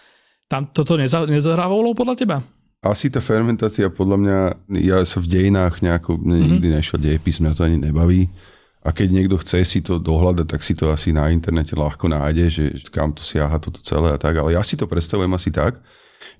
Tam 0.47 0.71
toto 0.71 0.95
neza, 0.95 1.27
nezahrávalo 1.27 1.91
podľa 1.91 2.15
teba? 2.15 2.37
Asi 2.87 3.11
tá 3.11 3.19
fermentácia 3.19 3.91
podľa 3.91 4.17
mňa, 4.23 4.39
ja 4.79 5.03
sa 5.03 5.19
v 5.19 5.27
dejinách 5.27 5.83
nejako, 5.83 6.23
uh-huh. 6.23 6.55
nikdy 6.55 6.71
nešiel 6.71 7.03
dejepis, 7.03 7.43
mňa 7.43 7.53
to 7.59 7.67
ani 7.67 7.83
nebaví. 7.83 8.31
A 8.81 8.97
keď 8.97 9.09
niekto 9.13 9.37
chce 9.37 9.61
si 9.69 9.85
to 9.85 10.01
dohľadať, 10.01 10.47
tak 10.49 10.65
si 10.65 10.73
to 10.73 10.89
asi 10.89 11.13
na 11.13 11.29
internete 11.29 11.77
ľahko 11.77 12.09
nájde, 12.09 12.45
že 12.49 12.65
kam 12.89 13.13
to 13.13 13.21
siaha 13.21 13.61
toto 13.61 13.85
celé 13.85 14.17
a 14.17 14.19
tak. 14.19 14.33
Ale 14.41 14.57
ja 14.57 14.65
si 14.65 14.73
to 14.81 14.89
predstavujem 14.89 15.29
asi 15.37 15.53
tak, 15.53 15.85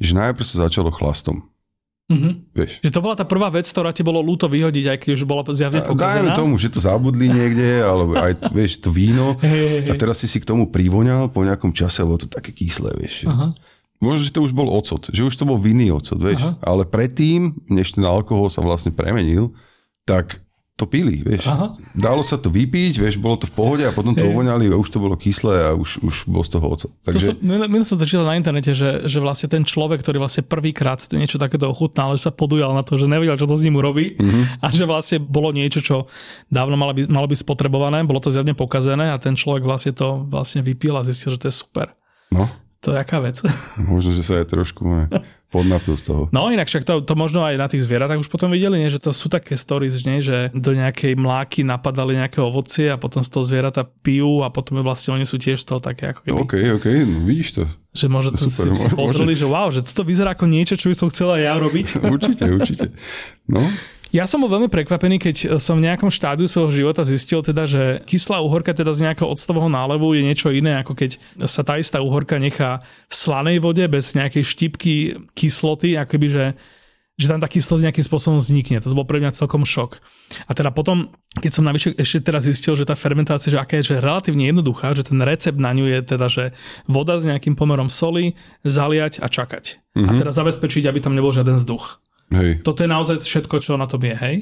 že 0.01 0.17
najprv 0.17 0.47
sa 0.49 0.65
začalo 0.65 0.89
chlastom. 0.89 1.45
Mhm. 2.11 2.51
Vieš. 2.57 2.73
Že 2.83 2.91
to 2.91 3.01
bola 3.05 3.15
tá 3.15 3.23
prvá 3.23 3.47
vec, 3.55 3.71
ktorá 3.71 3.95
ti 3.95 4.03
bolo 4.03 4.19
ľúto 4.19 4.51
vyhodiť, 4.51 4.85
aj 4.91 4.99
keď 4.99 5.11
už 5.15 5.23
bola 5.31 5.47
zjavne 5.47 5.79
Dajme 5.79 5.95
pokazená. 5.95 6.35
tomu, 6.35 6.59
že 6.59 6.67
to 6.75 6.83
zabudli 6.83 7.31
niekde, 7.31 7.87
alebo 7.87 8.19
aj, 8.19 8.51
vieš, 8.51 8.83
to 8.83 8.91
víno. 8.91 9.39
A 9.87 9.95
teraz 9.95 10.19
si 10.19 10.27
si 10.27 10.43
k 10.43 10.49
tomu 10.49 10.67
privoňal 10.75 11.31
po 11.31 11.47
nejakom 11.47 11.71
čase, 11.71 12.03
lebo 12.03 12.19
to 12.19 12.27
také 12.27 12.51
kyslé, 12.51 12.91
vieš. 12.99 13.31
Aha. 13.31 13.55
Možno, 14.03 14.27
že 14.27 14.35
to 14.35 14.43
už 14.43 14.57
bol 14.57 14.67
ocot, 14.75 15.13
že 15.13 15.23
už 15.23 15.37
to 15.39 15.47
bol 15.47 15.55
vinný 15.61 15.95
ocot, 15.95 16.19
vieš. 16.19 16.43
Aha. 16.43 16.59
Ale 16.67 16.83
predtým, 16.83 17.55
než 17.71 17.95
ten 17.95 18.03
alkohol 18.03 18.51
sa 18.51 18.59
vlastne 18.59 18.91
premenil, 18.91 19.55
tak 20.03 20.43
to 20.81 20.89
pili, 20.89 21.21
vieš. 21.21 21.45
Aha. 21.45 21.77
Dalo 21.93 22.25
sa 22.25 22.41
to 22.41 22.49
vypiť, 22.49 22.97
vieš, 22.97 23.21
bolo 23.21 23.37
to 23.37 23.45
v 23.45 23.53
pohode 23.53 23.85
a 23.85 23.93
potom 23.93 24.17
to 24.17 24.25
Hej. 24.25 24.33
uvoňali 24.33 24.73
a 24.73 24.81
už 24.81 24.89
to 24.89 24.97
bolo 24.97 25.13
kyslé 25.15 25.69
a 25.69 25.77
už, 25.77 26.01
už 26.01 26.25
bol 26.25 26.41
z 26.41 26.57
toho 26.57 26.67
ocot. 26.67 26.89
To 26.89 27.05
Takže 27.07 27.27
som, 27.31 27.35
minule, 27.39 27.69
minule 27.69 27.85
som 27.85 28.01
to 28.01 28.09
čítal 28.09 28.25
na 28.25 28.35
internete, 28.35 28.73
že, 28.73 29.05
že 29.05 29.21
vlastne 29.21 29.47
ten 29.47 29.61
človek, 29.63 30.01
ktorý 30.01 30.17
vlastne 30.17 30.41
prvýkrát 30.41 30.97
niečo 31.13 31.37
takéto 31.37 31.69
ochutnal, 31.69 32.17
že 32.17 32.25
sa 32.25 32.33
podujal 32.33 32.73
na 32.73 32.81
to, 32.81 32.97
že 32.97 33.05
nevedel, 33.05 33.37
čo 33.37 33.45
to 33.45 33.55
s 33.55 33.63
ním 33.63 33.77
urobí 33.77 34.17
Mhm. 34.17 34.65
a 34.65 34.67
že 34.73 34.89
vlastne 34.89 35.21
bolo 35.21 35.53
niečo, 35.53 35.85
čo 35.85 36.09
dávno 36.49 36.75
malo 36.75 36.97
byť, 36.97 37.07
malo 37.07 37.29
byť 37.29 37.39
spotrebované, 37.39 38.01
bolo 38.03 38.19
to 38.19 38.33
zjavne 38.33 38.57
pokazené 38.57 39.13
a 39.13 39.21
ten 39.21 39.37
človek 39.37 39.61
vlastne 39.61 39.93
to 39.93 40.25
vlastne 40.25 40.65
vypil 40.65 40.97
a 40.97 41.05
zistil, 41.05 41.35
že 41.35 41.41
to 41.43 41.47
je 41.47 41.57
super. 41.57 41.93
no, 42.31 42.47
To 42.81 42.97
je 42.97 42.99
aká 42.99 43.21
vec. 43.21 43.37
možno, 43.93 44.17
že 44.17 44.25
sa 44.25 44.41
aj 44.41 44.57
trošku 44.57 44.89
ne, 44.89 45.05
podnapil 45.53 46.01
z 46.01 46.05
toho. 46.09 46.23
No 46.33 46.49
inak 46.49 46.71
však 46.71 46.89
to, 46.89 47.05
to 47.05 47.13
možno 47.13 47.45
aj 47.45 47.61
na 47.61 47.69
tých 47.69 47.85
zvieratách 47.85 48.25
už 48.25 48.33
potom 48.33 48.49
videli, 48.49 48.81
nie? 48.81 48.89
že 48.89 49.03
to 49.03 49.13
sú 49.13 49.29
také 49.29 49.59
stories, 49.61 50.01
nie? 50.09 50.25
že 50.25 50.49
do 50.57 50.73
nejakej 50.73 51.13
mláky 51.19 51.61
napadali 51.61 52.17
nejaké 52.17 52.41
ovocie 52.41 52.89
a 52.89 52.97
potom 52.97 53.21
z 53.21 53.29
toho 53.29 53.45
zvieratá 53.45 53.85
pijú 53.85 54.47
a 54.47 54.49
potom 54.49 54.81
vlastne 54.81 55.19
oni 55.19 55.29
sú 55.29 55.37
tiež 55.37 55.61
z 55.61 55.67
toho 55.69 55.81
také 55.83 56.17
ako 56.17 56.21
keby, 56.25 56.39
OK, 56.41 56.55
OK, 56.81 56.87
no 57.05 57.19
vidíš 57.29 57.49
to. 57.61 57.63
že 57.93 58.07
možno 58.09 58.33
to 58.33 58.49
Super, 58.49 58.73
si, 58.73 58.87
si 58.87 58.89
pozreli, 58.97 59.35
že 59.37 59.45
wow, 59.45 59.69
že 59.69 59.85
toto 59.85 60.07
vyzerá 60.07 60.33
ako 60.33 60.49
niečo, 60.49 60.79
čo 60.79 60.89
by 60.89 60.97
som 60.97 61.13
chcela 61.13 61.37
ja 61.37 61.59
robiť. 61.61 62.01
Určite, 62.17 62.45
určite. 62.49 62.87
No, 63.45 63.61
Ja 64.11 64.27
som 64.27 64.43
bol 64.43 64.51
veľmi 64.51 64.67
prekvapený, 64.67 65.23
keď 65.23 65.37
som 65.63 65.79
v 65.79 65.87
nejakom 65.87 66.11
štádiu 66.11 66.51
svojho 66.51 66.75
života 66.75 67.07
zistil 67.07 67.47
teda, 67.47 67.67
že 67.71 67.83
kyslá 68.11 68.43
uhorka 68.43 68.75
teda 68.75 68.91
z 68.91 69.07
nejakého 69.07 69.31
octového 69.31 69.71
nálevu 69.71 70.19
je 70.19 70.27
niečo 70.27 70.51
iné, 70.51 70.83
ako 70.83 70.99
keď 70.99 71.11
sa 71.47 71.63
tá 71.63 71.79
istá 71.79 72.03
uhorka 72.03 72.35
nechá 72.43 72.83
v 73.07 73.15
slanej 73.15 73.63
vode 73.63 73.87
bez 73.87 74.19
nejakej 74.19 74.43
štipky 74.43 74.95
kysloty, 75.39 75.95
akoby, 75.95 76.27
že 76.27 76.45
že 77.21 77.29
tam 77.29 77.37
tá 77.37 77.53
kyslosť 77.53 77.85
nejakým 77.85 78.07
spôsobom 78.09 78.41
vznikne. 78.41 78.81
To 78.81 78.97
bol 78.97 79.05
pre 79.05 79.21
mňa 79.21 79.37
celkom 79.37 79.69
šok. 79.69 80.01
A 80.49 80.57
teda 80.57 80.73
potom, 80.73 81.13
keď 81.37 81.53
som 81.53 81.69
navyše 81.69 81.93
ešte 81.93 82.25
teraz 82.25 82.49
zistil, 82.49 82.73
že 82.73 82.89
tá 82.89 82.97
fermentácia, 82.97 83.53
že 83.53 83.61
aká 83.61 83.77
je 83.77 83.93
že 83.93 84.01
relatívne 84.01 84.49
jednoduchá, 84.49 84.97
že 84.97 85.05
ten 85.05 85.21
recept 85.21 85.61
na 85.61 85.77
ňu 85.77 85.85
je 85.85 85.99
teda, 86.01 86.27
že 86.33 86.57
voda 86.89 87.21
s 87.21 87.29
nejakým 87.29 87.61
pomerom 87.61 87.93
soli, 87.93 88.41
zaliať 88.65 89.21
a 89.21 89.29
čakať. 89.29 89.93
Mm-hmm. 89.93 90.09
A 90.09 90.11
teda 90.17 90.33
zabezpečiť, 90.33 90.89
aby 90.89 91.05
tam 91.05 91.13
nebol 91.13 91.29
žiaden 91.29 91.61
vzduch. 91.61 92.01
Hej. 92.35 92.63
Toto 92.63 92.83
je 92.83 92.91
naozaj 92.91 93.23
všetko, 93.23 93.57
čo 93.61 93.75
na 93.77 93.87
tom 93.87 94.03
je, 94.03 94.15
hej? 94.15 94.37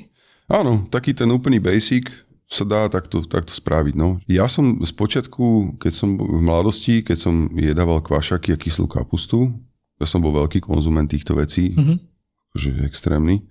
Áno, 0.48 0.88
taký 0.88 1.12
ten 1.12 1.29
úplný 1.29 1.61
basic 1.61 2.09
sa 2.48 2.64
dá 2.64 2.88
takto, 2.88 3.20
takto 3.29 3.53
spraviť. 3.53 3.94
No. 3.96 4.16
Ja 4.24 4.48
som 4.48 4.81
z 4.81 4.92
počiatku, 4.96 5.77
keď 5.77 5.92
som 5.92 6.16
v 6.16 6.40
mladosti, 6.40 7.05
keď 7.05 7.18
som 7.20 7.35
jedával 7.53 8.01
kvašaky 8.01 8.57
a 8.57 8.61
kyslú 8.61 8.88
kapustu, 8.88 9.53
ja 10.01 10.09
som 10.09 10.24
bol 10.24 10.33
veľký 10.33 10.64
konzument 10.64 11.05
týchto 11.05 11.37
vecí, 11.37 11.77
Mhm. 11.77 11.94
že 12.57 12.70
extrémny, 12.88 13.44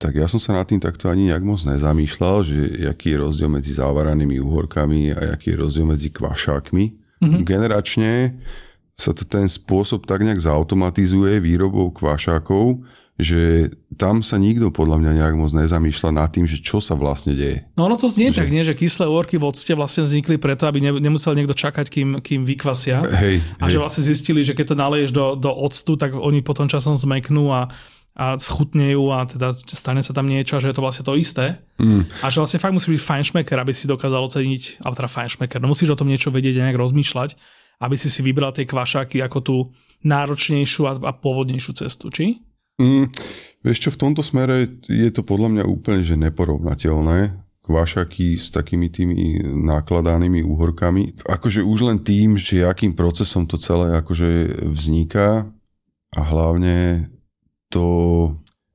tak 0.00 0.16
ja 0.16 0.24
som 0.24 0.40
sa 0.40 0.56
nad 0.56 0.64
tým 0.64 0.80
takto 0.80 1.12
ani 1.12 1.28
nejak 1.28 1.44
moc 1.44 1.60
nezamýšľal, 1.60 2.36
že 2.40 2.56
aký 2.88 3.12
je 3.12 3.20
rozdiel 3.20 3.52
medzi 3.52 3.76
závaranými 3.76 4.40
uhorkami 4.40 5.12
a 5.12 5.36
aký 5.36 5.52
je 5.52 5.60
rozdiel 5.60 5.84
medzi 5.84 6.08
kvašákmi. 6.08 6.84
Mm-hmm. 7.20 7.44
Generačne 7.44 8.40
sa 8.96 9.12
to 9.12 9.28
ten 9.28 9.44
spôsob 9.44 10.08
tak 10.08 10.24
nejak 10.24 10.40
zautomatizuje 10.40 11.36
výrobou 11.44 11.92
kvašákov, 11.92 12.80
že 13.20 13.68
tam 14.00 14.24
sa 14.24 14.40
nikto 14.40 14.72
podľa 14.72 14.96
mňa 14.96 15.12
nejak 15.20 15.34
moc 15.36 15.52
nezamýšľa 15.52 16.10
nad 16.16 16.32
tým, 16.32 16.48
že 16.48 16.58
čo 16.64 16.80
sa 16.80 16.96
vlastne 16.96 17.36
deje. 17.36 17.68
No 17.76 17.86
ono 17.86 18.00
to 18.00 18.08
znie 18.08 18.32
že... 18.32 18.40
tak, 18.40 18.48
nie, 18.48 18.64
že 18.64 18.72
kyslé 18.72 19.04
úorky 19.04 19.36
v 19.36 19.44
octe 19.52 19.76
vlastne 19.76 20.08
vznikli 20.08 20.40
preto, 20.40 20.64
aby 20.64 20.80
ne, 20.80 20.92
nemusel 20.96 21.36
niekto 21.36 21.52
čakať, 21.52 21.86
kým, 21.92 22.08
kým 22.24 22.48
vykvasia. 22.48 23.04
Hej, 23.04 23.44
A 23.60 23.68
hej. 23.68 23.76
že 23.76 23.78
vlastne 23.78 24.02
zistili, 24.08 24.40
že 24.40 24.56
keď 24.56 24.72
to 24.72 24.76
naleješ 24.80 25.10
do, 25.12 25.36
do 25.36 25.52
octu, 25.52 26.00
tak 26.00 26.16
oni 26.16 26.40
potom 26.40 26.66
časom 26.66 26.96
zmeknú 26.96 27.52
a, 27.52 27.68
a 28.16 28.40
schutnejú 28.40 29.12
a 29.12 29.28
teda 29.28 29.52
stane 29.52 30.00
sa 30.00 30.16
tam 30.16 30.24
niečo 30.24 30.56
a 30.56 30.62
že 30.64 30.72
je 30.72 30.76
to 30.80 30.84
vlastne 30.84 31.04
to 31.04 31.14
isté. 31.14 31.60
Mm. 31.76 32.08
A 32.24 32.32
že 32.32 32.40
vlastne 32.40 32.58
fakt 32.58 32.72
musí 32.72 32.88
byť 32.96 33.04
fajnšmeker, 33.04 33.56
aby 33.60 33.72
si 33.76 33.84
dokázal 33.84 34.24
oceniť, 34.26 34.80
alebo 34.80 34.96
teda 34.96 35.10
fajnšmeker, 35.12 35.58
no 35.60 35.68
musíš 35.68 35.92
o 35.92 35.98
tom 36.00 36.08
niečo 36.08 36.32
vedieť 36.32 36.58
a 36.58 36.72
nejak 36.72 36.80
rozmýšľať, 36.80 37.36
aby 37.80 37.94
si 37.96 38.08
si 38.08 38.20
vybral 38.24 38.56
tie 38.56 38.64
kvašáky 38.64 39.20
ako 39.24 39.38
tú 39.44 39.56
náročnejšiu 40.04 40.82
a, 40.88 40.92
a 41.00 41.12
pôvodnejšiu 41.12 41.72
cestu, 41.76 42.08
či? 42.08 42.40
Mm, 42.80 43.12
vieš 43.60 43.78
čo, 43.84 43.90
v 43.92 44.00
tomto 44.00 44.24
smere 44.24 44.64
je 44.88 45.10
to 45.12 45.20
podľa 45.20 45.60
mňa 45.60 45.64
úplne 45.68 46.00
že 46.00 46.16
neporovnateľné. 46.16 47.36
Kvašaky 47.60 48.40
s 48.40 48.50
takými 48.50 48.88
tými 48.88 49.44
nakladanými 49.44 50.42
úhorkami. 50.42 51.22
Akože 51.28 51.60
už 51.62 51.78
len 51.86 51.98
tým, 52.00 52.40
že 52.40 52.66
akým 52.66 52.96
procesom 52.96 53.44
to 53.46 53.60
celé 53.60 53.94
akože 54.00 54.64
vzniká 54.64 55.46
a 56.16 56.20
hlavne 56.24 57.06
to 57.70 57.86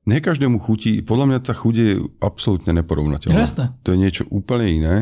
ne 0.06 0.18
každému 0.22 0.62
chutí, 0.62 1.02
podľa 1.02 1.26
mňa 1.28 1.40
tá 1.44 1.52
chuť 1.52 1.74
je 1.76 1.90
absolútne 2.22 2.72
neporovnateľná. 2.72 3.36
Jasné. 3.36 3.64
To 3.84 3.92
je 3.92 4.00
niečo 4.00 4.24
úplne 4.32 4.70
iné 4.70 4.96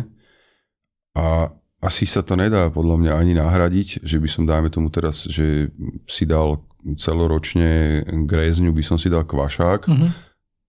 a 1.15 1.53
asi 1.85 2.09
sa 2.09 2.25
to 2.25 2.35
nedá 2.35 2.73
podľa 2.73 2.97
mňa 2.97 3.13
ani 3.15 3.33
nahradiť, 3.37 4.03
že 4.03 4.17
by 4.17 4.29
som, 4.33 4.49
dáme 4.49 4.73
tomu 4.73 4.89
teraz, 4.89 5.29
že 5.29 5.69
si 6.09 6.25
dal 6.25 6.65
celoročne 7.01 8.05
grézňu, 8.05 8.71
by 8.77 8.85
som 8.85 8.97
si 9.01 9.09
dal 9.09 9.25
kvašák. 9.25 9.89
Mhm. 9.89 10.09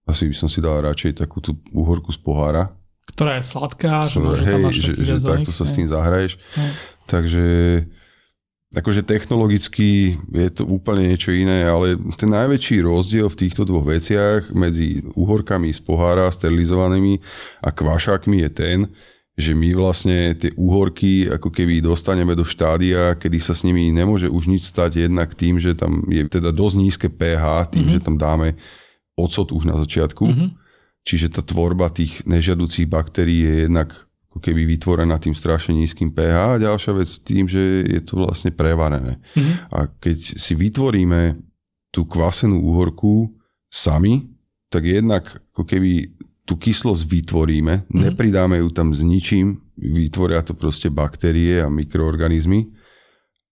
Asi 0.05 0.29
by 0.29 0.35
som 0.37 0.47
si 0.47 0.61
dal 0.61 0.85
radšej 0.85 1.17
takú 1.25 1.41
tú 1.41 1.57
uhorku 1.73 2.13
z 2.13 2.21
pohára. 2.21 2.69
Ktorá 3.09 3.41
je 3.41 3.45
sladká, 3.45 4.05
že, 4.05 4.21
tam 4.21 4.61
hej, 4.61 4.65
máš 4.65 4.77
že, 4.81 4.93
že 5.01 5.17
takto 5.17 5.49
sa 5.53 5.65
s 5.65 5.73
hej. 5.73 5.77
tým 5.81 5.87
zahraješ. 5.89 6.31
Hej. 6.57 6.71
Takže 7.05 7.45
akože 8.75 9.01
technologicky 9.07 10.19
je 10.19 10.49
to 10.51 10.67
úplne 10.67 11.09
niečo 11.09 11.31
iné, 11.31 11.63
ale 11.65 11.95
ten 12.19 12.29
najväčší 12.29 12.83
rozdiel 12.83 13.31
v 13.31 13.39
týchto 13.47 13.63
dvoch 13.63 13.87
veciach 13.87 14.51
medzi 14.51 15.05
uhorkami 15.15 15.71
z 15.71 15.81
pohára 15.85 16.27
sterilizovanými 16.27 17.23
a 17.63 17.69
kvašákmi 17.71 18.43
je 18.45 18.49
ten, 18.51 18.77
že 19.35 19.51
my 19.51 19.75
vlastne 19.75 20.31
tie 20.39 20.55
úhorky 20.55 21.27
ako 21.27 21.51
keby 21.51 21.83
dostaneme 21.83 22.39
do 22.39 22.47
štádia, 22.47 23.19
kedy 23.19 23.37
sa 23.43 23.51
s 23.51 23.67
nimi 23.67 23.91
nemôže 23.91 24.31
už 24.31 24.47
nič 24.47 24.63
stať 24.63 25.11
jednak 25.11 25.35
tým, 25.35 25.59
že 25.59 25.75
tam 25.75 26.07
je 26.07 26.23
teda 26.23 26.55
dosť 26.55 26.75
nízke 26.79 27.07
pH, 27.11 27.75
tým, 27.75 27.83
mm-hmm. 27.83 27.93
že 27.99 27.99
tam 27.99 28.15
dáme 28.15 28.55
ocot 29.19 29.51
už 29.51 29.67
na 29.67 29.75
začiatku. 29.75 30.23
Mm-hmm. 30.23 30.49
Čiže 31.03 31.35
tá 31.35 31.43
tvorba 31.43 31.91
tých 31.91 32.23
nežiaducich 32.23 32.87
baktérií 32.87 33.43
je 33.43 33.55
jednak 33.67 34.07
ako 34.31 34.39
keby 34.39 34.67
vytvorená 34.71 35.19
tým 35.19 35.35
strašne 35.35 35.75
nízkym 35.75 36.15
pH 36.15 36.55
a 36.55 36.63
ďalšia 36.71 36.91
vec 36.95 37.11
tým, 37.27 37.47
že 37.51 37.83
je 37.83 38.01
to 38.03 38.23
vlastne 38.23 38.55
prevarené. 38.55 39.19
Mm-hmm. 39.35 39.55
A 39.75 39.91
keď 39.99 40.39
si 40.39 40.55
vytvoríme 40.55 41.35
tú 41.91 42.07
kvasenú 42.07 42.63
úhorku 42.63 43.35
sami, 43.67 44.31
tak 44.71 44.87
jednak 44.87 45.43
ako 45.51 45.63
keby 45.67 46.14
tú 46.45 46.61
kyslosť 46.61 47.03
vytvoríme, 47.09 47.73
mm-hmm. 47.85 48.01
nepridáme 48.09 48.61
ju 48.61 48.69
tam 48.69 48.93
s 48.93 49.01
ničím, 49.01 49.65
vytvoria 49.75 50.45
to 50.45 50.53
proste 50.53 50.93
baktérie 50.93 51.59
a 51.59 51.67
mikroorganizmy 51.67 52.69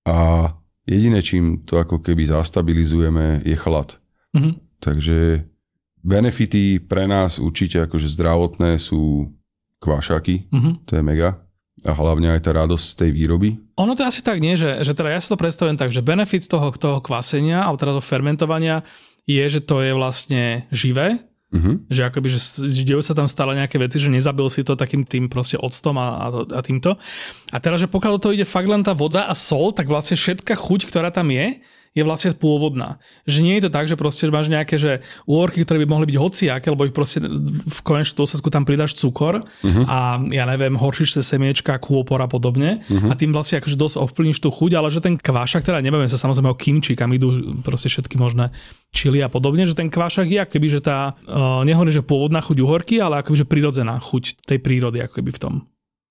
a 0.08 0.50
jediné, 0.86 1.20
čím 1.26 1.66
to 1.66 1.82
ako 1.82 2.00
keby 2.00 2.28
zastabilizujeme, 2.28 3.44
je 3.44 3.56
chlad. 3.58 3.98
Mhm. 4.36 4.52
Takže 4.84 5.48
benefity 6.04 6.84
pre 6.84 7.08
nás 7.08 7.40
určite 7.40 7.88
akože 7.88 8.12
zdravotné 8.12 8.76
sú 8.78 9.32
kvašaky, 9.80 10.52
Mhm. 10.52 10.72
to 10.88 11.00
je 11.00 11.04
mega. 11.04 11.40
A 11.84 11.92
hlavne 11.92 12.32
aj 12.32 12.48
tá 12.48 12.52
radosť 12.56 12.86
z 12.86 12.96
tej 12.96 13.10
výroby. 13.12 13.50
Ono 13.76 13.92
to 13.98 14.08
asi 14.08 14.24
tak 14.24 14.40
nie, 14.40 14.56
že, 14.56 14.86
že 14.88 14.96
teda 14.96 15.12
ja 15.12 15.20
si 15.20 15.28
to 15.28 15.36
predstavujem 15.36 15.76
tak, 15.76 15.92
že 15.92 16.06
benefit 16.06 16.48
toho, 16.48 16.72
toho 16.72 17.04
kvasenia, 17.04 17.66
alebo 17.66 17.76
teda 17.76 17.92
toho 18.00 18.06
fermentovania 18.06 18.88
je, 19.28 19.44
že 19.44 19.60
to 19.60 19.84
je 19.84 19.92
vlastne 19.92 20.64
živé, 20.72 21.20
Uh-huh. 21.54 21.78
že 21.86 22.10
akoby, 22.10 22.34
že, 22.34 22.42
dejú 22.82 23.06
sa 23.06 23.14
tam 23.14 23.30
stále 23.30 23.54
nejaké 23.54 23.78
veci, 23.78 24.02
že 24.02 24.10
nezabil 24.10 24.50
si 24.50 24.66
to 24.66 24.74
takým 24.74 25.06
tým 25.06 25.30
proste 25.30 25.54
octom 25.62 26.02
a, 26.02 26.08
a, 26.18 26.28
a 26.50 26.60
týmto. 26.66 26.98
A 27.54 27.58
teraz, 27.62 27.78
že 27.78 27.86
pokiaľ 27.86 28.18
toho 28.18 28.34
ide 28.34 28.42
fakt 28.42 28.66
len 28.66 28.82
tá 28.82 28.98
voda 28.98 29.30
a 29.30 29.38
sol, 29.38 29.70
tak 29.70 29.86
vlastne 29.86 30.18
všetká 30.18 30.58
chuť, 30.58 30.90
ktorá 30.90 31.14
tam 31.14 31.30
je, 31.30 31.62
je 31.94 32.02
vlastne 32.02 32.34
pôvodná. 32.34 32.98
Že 33.30 33.40
nie 33.46 33.54
je 33.58 33.70
to 33.70 33.72
tak, 33.72 33.86
že 33.86 33.94
proste 33.94 34.26
máš 34.34 34.50
nejaké 34.50 34.82
že 34.82 35.06
úorky, 35.30 35.62
ktoré 35.62 35.86
by 35.86 35.88
mohli 35.88 36.06
byť 36.10 36.18
hociaké, 36.18 36.74
lebo 36.74 36.90
ich 36.90 36.96
proste 36.96 37.22
v 37.22 37.80
konečnom 37.86 38.26
dôsledku 38.26 38.50
tam 38.50 38.66
pridáš 38.66 38.98
cukor 38.98 39.46
uh-huh. 39.46 39.86
a 39.86 40.18
ja 40.34 40.50
neviem, 40.50 40.74
horšičné 40.74 41.22
semiečka, 41.22 41.78
kôpor 41.78 42.18
a 42.18 42.28
podobne 42.28 42.82
uh-huh. 42.82 43.10
a 43.10 43.14
tým 43.14 43.30
vlastne 43.30 43.62
akože 43.62 43.78
dosť 43.78 43.96
ovplyvníš 44.10 44.42
tú 44.42 44.50
chuť, 44.50 44.72
ale 44.74 44.90
že 44.90 45.06
ten 45.06 45.22
kvášak, 45.22 45.62
teda 45.62 45.86
nebavíme 45.86 46.10
sa 46.10 46.18
samozrejme 46.18 46.50
o 46.50 46.58
kimči, 46.58 46.98
kam 46.98 47.14
idú 47.14 47.62
proste 47.62 47.94
všetky 47.94 48.18
možné 48.18 48.50
čili 48.90 49.22
a 49.22 49.30
podobne, 49.30 49.70
že 49.70 49.78
ten 49.78 49.94
kvášak 49.94 50.26
je 50.30 50.40
akoby, 50.42 50.68
že 50.70 50.82
tá, 50.82 51.14
uh, 51.14 51.62
nehovorí, 51.62 51.94
že 51.94 52.06
pôvodná 52.06 52.42
chuť 52.42 52.58
uhorky, 52.62 52.98
ale 52.98 53.22
akoby, 53.22 53.46
že 53.46 53.50
prirodzená 53.50 54.02
chuť 54.02 54.46
tej 54.50 54.58
prírody 54.58 55.02
akoby 55.02 55.30
v 55.34 55.42
tom. 55.42 55.54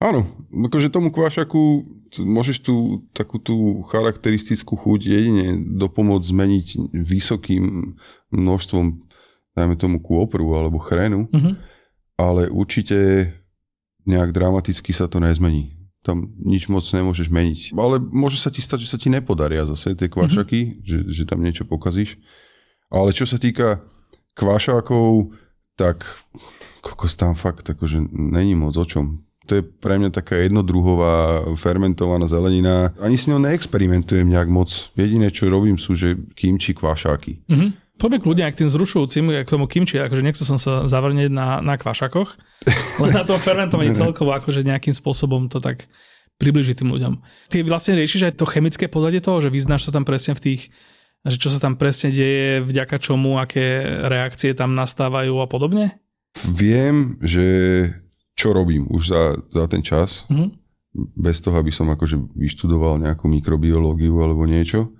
Áno, 0.02 0.26
akože 0.50 0.90
tomu 0.90 1.14
kvašaku 1.14 1.86
môžeš 2.26 2.66
tú 2.66 3.06
takú 3.14 3.38
tú 3.38 3.86
charakteristickú 3.86 4.74
chuť 4.74 5.00
jedine 5.06 5.54
dopomôcť 5.78 6.26
zmeniť 6.26 6.66
vysokým 6.90 7.94
množstvom, 8.34 8.98
dajme 9.54 9.78
tomu 9.78 10.02
kôpru 10.02 10.58
alebo 10.58 10.82
chrenu, 10.82 11.30
mm-hmm. 11.30 11.54
ale 12.18 12.50
určite 12.50 13.30
nejak 14.02 14.34
dramaticky 14.34 14.90
sa 14.90 15.06
to 15.06 15.22
nezmení. 15.22 15.70
Tam 16.02 16.34
nič 16.34 16.66
moc 16.66 16.82
nemôžeš 16.82 17.30
meniť. 17.30 17.58
Ale 17.78 18.02
môže 18.02 18.42
sa 18.42 18.50
ti 18.50 18.58
stať, 18.58 18.82
že 18.82 18.90
sa 18.90 18.98
ti 18.98 19.06
nepodaria 19.06 19.62
zase 19.62 19.94
tie 19.94 20.10
kvašaky, 20.10 20.60
mm-hmm. 20.66 20.82
že, 20.82 20.98
že 21.14 21.22
tam 21.30 21.46
niečo 21.46 21.62
pokazíš. 21.62 22.18
Ale 22.90 23.14
čo 23.14 23.22
sa 23.22 23.38
týka 23.38 23.86
kvašákov, 24.34 25.30
tak 25.78 26.02
kokos 26.82 27.14
tam 27.14 27.38
fakt 27.38 27.70
akože 27.70 28.02
není 28.10 28.58
moc 28.58 28.74
o 28.74 28.82
čom 28.82 29.22
to 29.46 29.58
je 29.58 29.62
pre 29.62 29.98
mňa 29.98 30.10
taká 30.14 30.38
jednodruhová 30.38 31.44
fermentovaná 31.58 32.30
zelenina. 32.30 32.94
Ani 33.02 33.18
s 33.18 33.26
ňou 33.26 33.42
neexperimentujem 33.42 34.30
nejak 34.30 34.46
moc. 34.46 34.70
Jediné, 34.94 35.34
čo 35.34 35.50
robím, 35.50 35.76
sú 35.82 35.98
že 35.98 36.14
kimči 36.38 36.78
kvašáky. 36.78 37.42
Mm-hmm. 37.50 37.70
Poďme 37.98 38.18
kľudne 38.18 38.44
aj 38.48 38.52
k 38.56 38.60
tým 38.64 38.70
zrušujúcim, 38.72 39.24
k 39.30 39.52
tomu 39.52 39.70
kimči, 39.70 40.00
akože 40.02 40.26
nechcel 40.26 40.46
som 40.48 40.58
sa 40.58 40.88
zavrnieť 40.90 41.30
na, 41.30 41.62
na 41.62 41.78
kvašakoch, 41.78 42.34
ale 42.98 43.08
na 43.14 43.22
to 43.22 43.38
fermentovanie 43.38 43.94
celkovo, 43.94 44.34
akože 44.34 44.66
nejakým 44.66 44.94
spôsobom 44.94 45.46
to 45.46 45.62
tak 45.62 45.86
približiť 46.42 46.82
tým 46.82 46.90
ľuďom. 46.90 47.14
Ty 47.52 47.62
vlastne 47.62 47.94
riešiš 47.94 48.32
aj 48.32 48.34
to 48.40 48.50
chemické 48.50 48.90
pozadie 48.90 49.22
toho, 49.22 49.38
že 49.38 49.54
vyznáš 49.54 49.86
to 49.86 49.94
tam 49.94 50.02
presne 50.02 50.34
v 50.34 50.42
tých, 50.50 50.74
že 51.22 51.38
čo 51.38 51.54
sa 51.54 51.62
tam 51.62 51.78
presne 51.78 52.10
deje, 52.10 52.66
vďaka 52.66 52.98
čomu, 52.98 53.38
aké 53.38 53.86
reakcie 54.10 54.50
tam 54.56 54.74
nastávajú 54.74 55.38
a 55.38 55.46
podobne? 55.46 56.02
Viem, 56.42 57.20
že 57.22 57.46
čo 58.34 58.52
robím 58.56 58.88
už 58.88 59.02
za, 59.08 59.22
za 59.48 59.64
ten 59.68 59.84
čas, 59.84 60.24
mm-hmm. 60.28 60.48
bez 61.16 61.40
toho, 61.40 61.56
aby 61.60 61.72
som 61.72 61.88
akože 61.92 62.16
vyštudoval 62.36 63.00
nejakú 63.00 63.28
mikrobiológiu 63.28 64.18
alebo 64.20 64.48
niečo. 64.48 64.92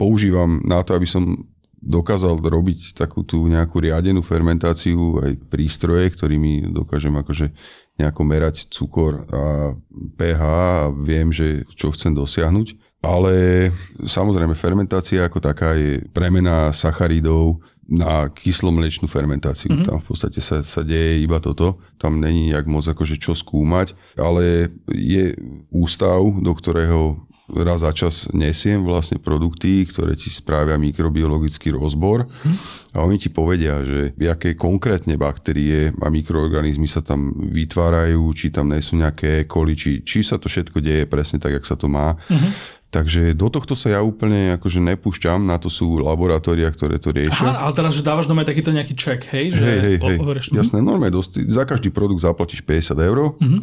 Používam 0.00 0.60
na 0.64 0.80
to, 0.84 0.96
aby 0.96 1.08
som 1.08 1.46
dokázal 1.76 2.40
robiť 2.40 2.96
takú 2.96 3.22
tú 3.22 3.46
nejakú 3.46 3.78
riadenú 3.78 4.24
fermentáciu, 4.24 5.22
aj 5.22 5.38
prístroje, 5.46 6.10
ktorými 6.10 6.72
dokážem 6.72 7.14
akože 7.14 7.52
nejako 7.96 8.22
merať 8.26 8.68
cukor 8.68 9.24
a 9.30 9.72
pH 10.18 10.42
a 10.42 10.90
viem, 10.92 11.30
že 11.32 11.64
čo 11.76 11.92
chcem 11.92 12.12
dosiahnuť. 12.12 13.00
Ale 13.06 13.70
samozrejme 14.02 14.58
fermentácia 14.58 15.28
ako 15.28 15.38
taká 15.38 15.78
je 15.78 16.02
premena 16.10 16.74
sacharidov 16.74 17.62
na 17.86 18.26
kyslomlečnú 18.30 19.06
fermentáciu. 19.06 19.70
Mm-hmm. 19.70 19.86
Tam 19.86 19.98
v 20.02 20.06
podstate 20.10 20.42
sa, 20.42 20.58
sa 20.62 20.82
deje 20.82 21.22
iba 21.22 21.38
toto. 21.38 21.78
Tam 21.96 22.18
není 22.18 22.50
jak 22.50 22.66
moc 22.66 22.82
akože 22.82 23.16
čo 23.18 23.38
skúmať, 23.38 23.94
ale 24.18 24.74
je 24.90 25.38
ústav, 25.70 26.18
do 26.22 26.52
ktorého 26.52 27.26
raz 27.54 27.86
za 27.86 27.94
čas 27.94 28.26
nesiem 28.34 28.82
vlastne 28.82 29.22
produkty, 29.22 29.86
ktoré 29.86 30.18
ti 30.18 30.34
spravia 30.34 30.74
mikrobiologický 30.74 31.70
rozbor 31.70 32.26
mm. 32.26 32.56
a 32.98 33.06
oni 33.06 33.22
ti 33.22 33.30
povedia, 33.30 33.86
že 33.86 34.10
aké 34.18 34.58
konkrétne 34.58 35.14
baktérie 35.14 35.94
a 35.94 36.10
mikroorganizmy 36.10 36.90
sa 36.90 37.06
tam 37.06 37.30
vytvárajú, 37.38 38.34
či 38.34 38.50
tam 38.50 38.74
nie 38.74 38.82
sú 38.82 38.98
nejaké 38.98 39.46
koli, 39.46 39.78
či, 39.78 40.02
či 40.02 40.26
sa 40.26 40.42
to 40.42 40.50
všetko 40.50 40.82
deje 40.82 41.06
presne 41.06 41.38
tak, 41.38 41.54
jak 41.54 41.66
sa 41.66 41.78
to 41.78 41.86
má. 41.86 42.18
Mm-hmm 42.26 42.75
Takže 42.96 43.36
do 43.36 43.52
tohto 43.52 43.76
sa 43.76 43.92
ja 43.92 44.00
úplne 44.00 44.56
akože 44.56 44.80
nepúšťam, 44.80 45.44
na 45.44 45.60
to 45.60 45.68
sú 45.68 46.00
laboratória, 46.00 46.72
ktoré 46.72 46.96
to 46.96 47.12
riešia. 47.12 47.44
Aha, 47.44 47.68
ale 47.68 47.72
teraz, 47.76 47.92
že 47.92 48.00
dávaš 48.00 48.24
doma 48.24 48.40
takýto 48.40 48.72
nejaký 48.72 48.96
check, 48.96 49.20
hej? 49.36 49.52
Že 49.52 49.60
hej, 49.68 49.80
hej, 49.84 49.96
hej. 50.00 50.16
Jasné, 50.56 50.80
normálne 50.80 51.12
dosť, 51.12 51.44
za 51.44 51.68
každý 51.68 51.92
produkt 51.92 52.24
zaplatíš 52.24 52.64
50 52.64 52.96
eur 52.96 53.36
uh-huh. 53.36 53.60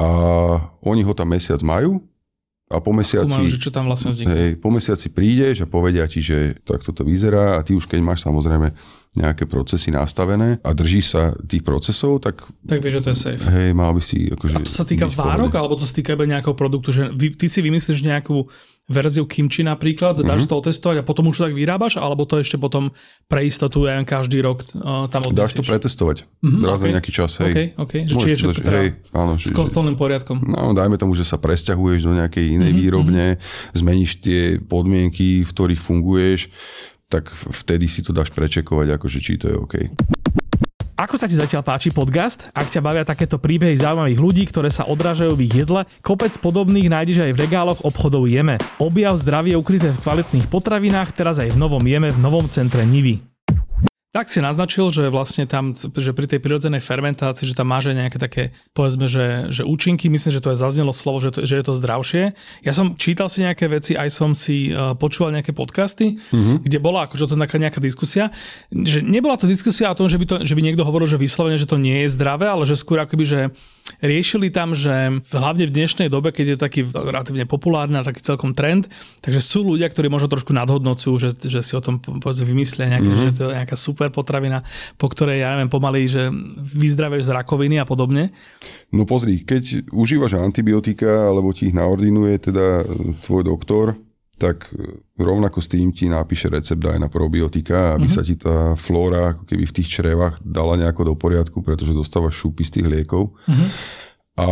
a 0.00 0.08
oni 0.80 1.04
ho 1.04 1.12
tam 1.12 1.28
mesiac 1.28 1.60
majú 1.60 2.00
a 2.72 2.80
po 2.80 2.96
mesiaci, 2.96 3.44
že 3.44 3.60
čo 3.60 3.70
tam 3.70 3.86
vlastne 3.92 4.16
hej, 4.16 4.56
po 4.56 4.72
mesiaci 4.72 5.12
prídeš 5.12 5.62
a 5.62 5.66
povedia 5.68 6.08
ti, 6.08 6.24
že 6.24 6.56
takto 6.64 6.96
to 6.96 7.04
vyzerá 7.04 7.60
a 7.60 7.64
ty 7.64 7.76
už 7.76 7.84
keď 7.84 8.00
máš 8.00 8.24
samozrejme 8.24 8.72
nejaké 9.12 9.44
procesy 9.44 9.92
nastavené 9.92 10.56
a 10.64 10.72
drží 10.72 11.04
sa 11.04 11.36
tých 11.44 11.60
procesov, 11.60 12.24
tak... 12.24 12.48
Tak 12.64 12.80
vieš, 12.80 12.96
že 12.96 13.02
to 13.04 13.10
je 13.12 13.18
safe. 13.20 13.44
Hej, 13.44 13.76
mal 13.76 13.92
by 13.92 14.00
si... 14.00 14.32
Akože, 14.32 14.56
a 14.56 14.64
to 14.64 14.72
sa 14.72 14.88
týka 14.88 15.04
várok, 15.04 15.52
alebo 15.52 15.76
to 15.76 15.84
sa 15.84 15.92
týka 15.92 16.16
iba 16.16 16.24
nejakého 16.24 16.56
produktu, 16.56 16.96
že 16.96 17.12
vy, 17.12 17.28
ty 17.36 17.44
si 17.44 17.60
vymyslíš 17.60 18.00
nejakú 18.08 18.48
verziu 18.90 19.24
kimči 19.24 19.62
napríklad, 19.62 20.18
dáš 20.20 20.44
mm-hmm. 20.44 20.50
to 20.50 20.54
otestovať 20.58 20.96
a 21.00 21.04
potom 21.06 21.30
už 21.30 21.38
to 21.38 21.42
tak 21.46 21.54
vyrábaš, 21.54 22.02
alebo 22.02 22.26
to 22.26 22.42
ešte 22.42 22.58
potom 22.58 22.90
pre 23.30 23.46
istotu 23.46 23.86
aj 23.86 24.02
každý 24.02 24.42
rok 24.42 24.66
uh, 24.74 25.06
tam 25.06 25.22
odnesieš? 25.22 25.38
Dáš 25.38 25.52
to 25.54 25.62
pretestovať 25.62 26.16
mm-hmm, 26.42 26.62
raz 26.66 26.78
okay. 26.82 26.90
nejaký 26.90 27.10
čas, 27.14 27.30
hej. 27.38 27.52
Okay, 27.52 27.66
okay. 27.78 28.00
Že 28.10 28.14
či 28.18 28.26
je 28.26 28.36
všetko 28.42 28.62
teda 28.66 28.80
hej, 28.82 28.90
áno, 29.14 29.32
s 29.38 29.54
konstolným 29.54 29.94
poriadkom. 29.94 30.42
No, 30.42 30.74
dajme 30.74 30.98
tomu, 30.98 31.14
že 31.14 31.22
sa 31.22 31.38
presťahuješ 31.38 32.10
do 32.10 32.12
nejakej 32.18 32.58
inej 32.58 32.74
mm-hmm. 32.74 32.82
výrobne, 32.82 33.26
zmeníš 33.70 34.18
tie 34.18 34.58
podmienky, 34.58 35.46
v 35.46 35.50
ktorých 35.50 35.80
funguješ, 35.80 36.50
tak 37.06 37.30
vtedy 37.30 37.86
si 37.86 38.02
to 38.02 38.10
dáš 38.10 38.34
prečekovať, 38.34 38.98
akože 38.98 39.18
či 39.22 39.38
to 39.38 39.46
je 39.46 39.56
OK. 39.56 39.74
Ako 41.02 41.18
sa 41.18 41.26
ti 41.26 41.34
zatiaľ 41.34 41.66
páči 41.66 41.90
podcast? 41.90 42.46
Ak 42.54 42.70
ťa 42.70 42.78
bavia 42.78 43.02
takéto 43.02 43.34
príbehy 43.34 43.74
zaujímavých 43.74 44.22
ľudí, 44.22 44.46
ktoré 44.46 44.70
sa 44.70 44.86
odrážajú 44.86 45.34
v 45.34 45.50
ich 45.50 45.66
jedle, 45.66 45.82
kopec 45.98 46.30
podobných 46.38 46.86
nájdeš 46.86 47.26
aj 47.26 47.34
v 47.34 47.42
regáloch 47.42 47.82
obchodov 47.82 48.30
Jeme. 48.30 48.62
Objav 48.78 49.18
zdravie 49.18 49.58
ukryté 49.58 49.90
v 49.90 49.98
kvalitných 49.98 50.46
potravinách 50.46 51.10
teraz 51.10 51.42
aj 51.42 51.50
v 51.50 51.58
novom 51.58 51.82
Jeme 51.82 52.14
v 52.14 52.22
novom 52.22 52.46
centre 52.46 52.86
Nivy. 52.86 53.31
Tak 54.12 54.28
si 54.28 54.44
naznačil, 54.44 54.92
že 54.92 55.08
vlastne 55.08 55.48
tam, 55.48 55.72
že 55.72 56.12
pri 56.12 56.28
tej 56.28 56.36
prirodzenej 56.44 56.84
fermentácii, 56.84 57.48
že 57.48 57.56
tam 57.56 57.72
máš 57.72 57.88
aj 57.88 57.96
nejaké 57.96 58.18
také, 58.20 58.42
povedzme, 58.76 59.08
že, 59.08 59.48
že 59.48 59.64
účinky, 59.64 60.12
myslím, 60.12 60.36
že 60.36 60.44
to 60.44 60.52
aj 60.52 60.60
zaznelo 60.60 60.92
slovo, 60.92 61.24
že, 61.24 61.32
to, 61.32 61.48
že 61.48 61.56
je 61.56 61.64
to 61.64 61.72
zdravšie. 61.72 62.36
Ja 62.60 62.76
som 62.76 62.92
čítal 63.00 63.32
si 63.32 63.40
nejaké 63.40 63.72
veci, 63.72 63.96
aj 63.96 64.12
som 64.12 64.36
si 64.36 64.68
uh, 64.68 64.92
počúval 65.00 65.32
nejaké 65.32 65.56
podcasty, 65.56 66.20
mm-hmm. 66.28 66.60
kde 66.60 66.78
bola 66.84 67.08
akože 67.08 67.24
to 67.24 67.40
taká 67.40 67.56
nejaká 67.56 67.80
diskusia, 67.80 68.28
že 68.68 69.00
nebola 69.00 69.40
to 69.40 69.48
diskusia 69.48 69.88
o 69.88 69.96
tom, 69.96 70.12
že 70.12 70.20
by, 70.20 70.28
to, 70.28 70.36
že 70.44 70.52
by 70.52 70.60
niekto 70.60 70.84
hovoril, 70.84 71.08
že 71.08 71.16
vyslovene, 71.16 71.56
že 71.56 71.64
to 71.64 71.80
nie 71.80 72.04
je 72.04 72.12
zdravé, 72.12 72.52
ale 72.52 72.68
že 72.68 72.76
skôr 72.76 73.00
akoby, 73.00 73.24
že 73.24 73.40
riešili 74.00 74.48
tam, 74.48 74.72
že 74.72 75.20
hlavne 75.34 75.68
v 75.68 75.74
dnešnej 75.74 76.08
dobe, 76.08 76.32
keď 76.32 76.54
je 76.54 76.56
taký 76.56 76.80
relatívne 76.88 77.44
populárny 77.44 78.00
a 78.00 78.06
taký 78.06 78.24
celkom 78.24 78.56
trend, 78.56 78.88
takže 79.20 79.42
sú 79.42 79.66
ľudia, 79.66 79.90
ktorí 79.90 80.08
možno 80.08 80.32
trošku 80.32 80.56
nadhodnocujú, 80.56 81.14
že, 81.20 81.30
že 81.36 81.60
si 81.60 81.76
o 81.76 81.82
tom 81.82 82.00
povedzme 82.00 82.48
vymyslia 82.48 82.96
nejaké, 82.96 83.10
mm-hmm. 83.10 83.28
že 83.34 83.36
to 83.36 83.42
je 83.50 83.58
nejaká 83.58 83.76
super 83.76 84.08
potravina, 84.08 84.62
po 84.96 85.10
ktorej, 85.10 85.42
ja 85.42 85.52
neviem, 85.52 85.68
pomaly, 85.68 86.08
že 86.08 86.32
vyzdravíš 86.62 87.28
z 87.28 87.34
rakoviny 87.34 87.76
a 87.82 87.84
podobne. 87.84 88.30
No 88.92 89.08
pozri, 89.08 89.40
keď 89.42 89.88
užívaš 89.90 90.36
antibiotika, 90.38 91.28
alebo 91.28 91.50
ti 91.56 91.72
ich 91.72 91.76
naordinuje 91.76 92.36
teda 92.38 92.84
tvoj 93.24 93.42
doktor, 93.48 93.96
tak 94.42 94.74
rovnako 95.14 95.62
s 95.62 95.70
tým 95.70 95.94
ti 95.94 96.10
napíše 96.10 96.50
recept 96.50 96.82
aj 96.82 96.98
na 96.98 97.06
probiotika, 97.06 97.94
aby 97.94 98.10
uh-huh. 98.10 98.16
sa 98.18 98.26
ti 98.26 98.34
tá 98.34 98.74
flóra 98.74 99.38
ako 99.38 99.46
keby 99.46 99.70
v 99.70 99.76
tých 99.78 99.88
črevách 99.94 100.42
dala 100.42 100.74
nejako 100.74 101.02
do 101.06 101.14
poriadku, 101.14 101.62
pretože 101.62 101.94
dostávaš 101.94 102.42
šupy 102.42 102.66
z 102.66 102.82
tých 102.82 102.86
liekov. 102.90 103.38
Uh-huh. 103.38 103.68
A 104.32 104.48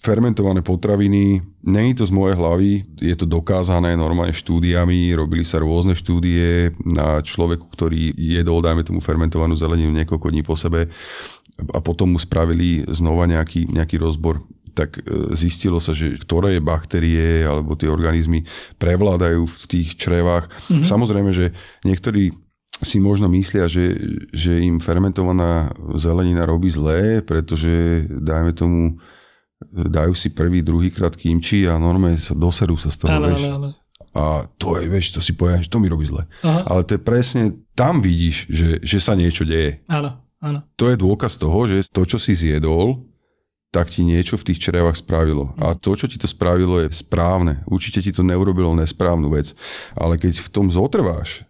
fermentované 0.00 0.64
potraviny, 0.64 1.44
není 1.62 1.92
to 1.92 2.08
z 2.08 2.10
mojej 2.10 2.40
hlavy, 2.40 2.88
je 2.98 3.14
to 3.14 3.28
dokázané 3.28 3.92
normálne 3.92 4.32
štúdiami, 4.32 5.12
robili 5.12 5.44
sa 5.44 5.60
rôzne 5.60 5.92
štúdie 5.92 6.72
na 6.88 7.20
človeku, 7.20 7.68
ktorý 7.68 8.16
jedol, 8.16 8.64
dajme 8.64 8.80
tomu 8.80 9.04
fermentovanú 9.04 9.54
zeleninu 9.60 9.92
niekoľko 9.92 10.26
dní 10.32 10.42
po 10.42 10.56
sebe 10.56 10.88
a 11.60 11.78
potom 11.84 12.16
mu 12.16 12.18
spravili 12.18 12.88
znova 12.88 13.28
nejaký, 13.28 13.68
nejaký 13.68 14.00
rozbor 14.00 14.40
tak 14.72 15.00
e, 15.00 15.34
zistilo 15.36 15.78
sa, 15.82 15.92
že 15.92 16.16
ktoré 16.16 16.58
baktérie 16.62 17.44
alebo 17.44 17.76
tie 17.76 17.90
organizmy 17.90 18.46
prevládajú 18.78 19.46
v 19.46 19.64
tých 19.68 19.98
črevách. 19.98 20.48
Mm-hmm. 20.48 20.86
Samozrejme, 20.86 21.30
že 21.34 21.52
niektorí 21.84 22.32
si 22.80 22.96
možno 22.96 23.28
myslia, 23.28 23.68
že, 23.68 23.92
že 24.32 24.56
im 24.64 24.80
fermentovaná 24.80 25.68
zelenina 26.00 26.48
robí 26.48 26.72
zlé, 26.72 27.20
pretože 27.20 28.08
dajme 28.08 28.56
tomu 28.56 28.96
dajú 29.68 30.16
si 30.16 30.32
prvý, 30.32 30.64
druhý 30.64 30.88
krát 30.88 31.12
kimči 31.12 31.68
a 31.68 31.76
normálne 31.76 32.16
sa 32.16 32.32
doserú 32.32 32.80
sa 32.80 32.88
z 32.88 33.04
toho, 33.04 33.12
vieš. 33.20 33.44
Ale, 33.44 33.52
ale. 33.52 33.68
A 34.10 34.42
to 34.58 34.80
je, 34.80 34.90
vieš, 34.90 35.14
to 35.14 35.20
si 35.22 35.36
poviem, 35.36 35.62
že 35.62 35.70
to 35.70 35.78
mi 35.78 35.86
robí 35.86 36.08
zle. 36.08 36.26
Aha. 36.42 36.66
Ale 36.66 36.82
to 36.82 36.96
je 36.98 37.02
presne, 37.04 37.42
tam 37.78 38.02
vidíš, 38.02 38.48
že, 38.50 38.68
že 38.82 38.98
sa 38.98 39.14
niečo 39.14 39.46
deje. 39.46 39.84
Áno, 39.86 40.18
áno. 40.42 40.66
To 40.74 40.90
je 40.90 40.96
dôkaz 40.98 41.38
toho, 41.38 41.68
že 41.68 41.86
to, 41.92 42.02
čo 42.08 42.18
si 42.18 42.34
zjedol, 42.34 43.06
tak 43.70 43.90
ti 43.90 44.02
niečo 44.02 44.34
v 44.34 44.50
tých 44.50 44.62
črevách 44.66 44.98
spravilo. 44.98 45.54
A 45.58 45.78
to, 45.78 45.94
čo 45.94 46.10
ti 46.10 46.18
to 46.18 46.26
spravilo, 46.26 46.82
je 46.82 46.90
správne. 46.90 47.62
Určite 47.70 48.02
ti 48.02 48.10
to 48.10 48.26
neurobilo 48.26 48.74
nesprávnu 48.74 49.30
vec. 49.30 49.54
Ale 49.94 50.18
keď 50.18 50.42
v 50.42 50.48
tom 50.50 50.66
zotrváš, 50.74 51.46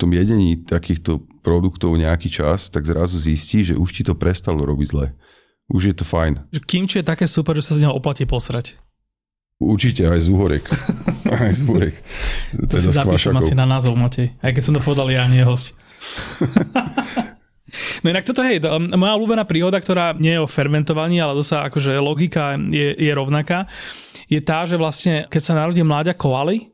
tom 0.00 0.16
jedení 0.16 0.56
takýchto 0.56 1.20
produktov 1.44 1.92
nejaký 2.00 2.32
čas, 2.32 2.72
tak 2.72 2.88
zrazu 2.88 3.20
zistí, 3.20 3.60
že 3.60 3.76
už 3.76 3.92
ti 3.92 4.00
to 4.00 4.16
prestalo 4.16 4.64
robiť 4.64 4.88
zle. 4.88 5.06
Už 5.68 5.92
je 5.92 5.94
to 5.94 6.08
fajn. 6.08 6.48
Kimči 6.64 7.04
je 7.04 7.06
také 7.06 7.28
super, 7.28 7.52
že 7.52 7.68
sa 7.68 7.76
z 7.76 7.84
neho 7.84 7.92
oplatí 7.92 8.24
posrať. 8.24 8.80
Určite 9.60 10.08
aj 10.08 10.24
z 10.24 10.28
uhorek. 10.32 10.64
aj 11.44 11.52
z 11.52 11.60
uhorek. 11.68 11.94
To 12.56 12.80
teda 12.80 12.80
si 12.80 12.96
zapíšem 12.96 13.36
asi 13.36 13.52
na 13.52 13.68
názov, 13.68 13.92
Matej. 13.92 14.32
Aj 14.40 14.56
keď 14.56 14.62
som 14.64 14.72
to 14.72 14.80
povedal 14.80 15.12
ja, 15.12 15.28
nie 15.28 15.44
host. 15.44 15.76
No 18.02 18.06
inak 18.10 18.26
toto 18.26 18.42
je 18.42 18.60
moja 18.94 19.12
obľúbená 19.16 19.44
príhoda, 19.46 19.78
ktorá 19.78 20.14
nie 20.18 20.36
je 20.36 20.42
o 20.42 20.50
fermentovaní, 20.50 21.18
ale 21.18 21.38
zase 21.42 21.70
akože 21.70 21.96
logika 22.02 22.58
je, 22.58 22.94
je 22.94 23.12
rovnaká, 23.14 23.70
je 24.30 24.40
tá, 24.42 24.62
že 24.66 24.78
vlastne 24.78 25.26
keď 25.26 25.42
sa 25.42 25.52
narodí 25.58 25.82
mláďa 25.82 26.14
koaly, 26.14 26.70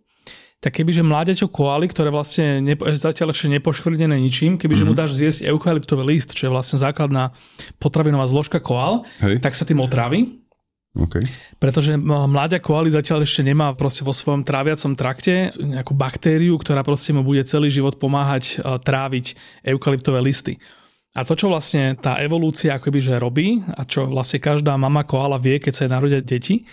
tak 0.61 0.83
kebyže 0.83 1.05
mláďaťo 1.05 1.47
koaly, 1.53 1.87
ktoré 1.87 2.09
vlastne 2.11 2.65
nepo, 2.65 2.89
zatiaľ 2.89 3.31
ešte 3.37 3.53
nepoškvrdené 3.55 4.17
ničím, 4.19 4.57
kebyže 4.57 4.83
mm-hmm. 4.83 4.91
mu 4.91 4.95
mhm. 4.97 5.01
dáš 5.01 5.15
zjesť 5.15 5.53
eukalyptový 5.53 6.05
list, 6.17 6.33
čo 6.33 6.49
je 6.49 6.55
vlastne 6.55 6.81
základná 6.81 7.37
potravinová 7.79 8.27
zložka 8.27 8.59
koal, 8.59 9.05
Hej. 9.23 9.39
tak 9.45 9.55
sa 9.55 9.69
tým 9.69 9.79
otraví. 9.85 10.43
Okay. 10.97 11.21
Pretože 11.61 12.01
mláďa 12.01 12.57
koaly 12.65 12.89
zatiaľ 12.89 13.29
ešte 13.29 13.45
nemá 13.45 13.77
proste 13.77 14.01
vo 14.01 14.17
svojom 14.17 14.49
tráviacom 14.49 14.97
trakte 14.97 15.53
nejakú 15.61 15.93
baktériu, 15.93 16.57
ktorá 16.57 16.81
proste 16.81 17.13
mu 17.13 17.21
bude 17.21 17.45
celý 17.45 17.69
život 17.69 18.01
pomáhať 18.01 18.57
e, 18.57 18.81
tráviť 18.81 19.37
eukalyptové 19.61 20.25
listy. 20.25 20.57
A 21.17 21.25
to, 21.25 21.33
čo 21.33 21.49
vlastne 21.49 21.97
tá 21.97 22.21
evolúcia 22.21 22.77
akoby 22.77 23.01
že 23.01 23.17
robí 23.17 23.65
a 23.73 23.89
čo 23.89 24.05
vlastne 24.05 24.37
každá 24.37 24.77
mama 24.77 25.01
koala 25.09 25.41
vie, 25.41 25.57
keď 25.57 25.73
sa 25.73 25.89
narodia 25.89 26.21
deti, 26.21 26.69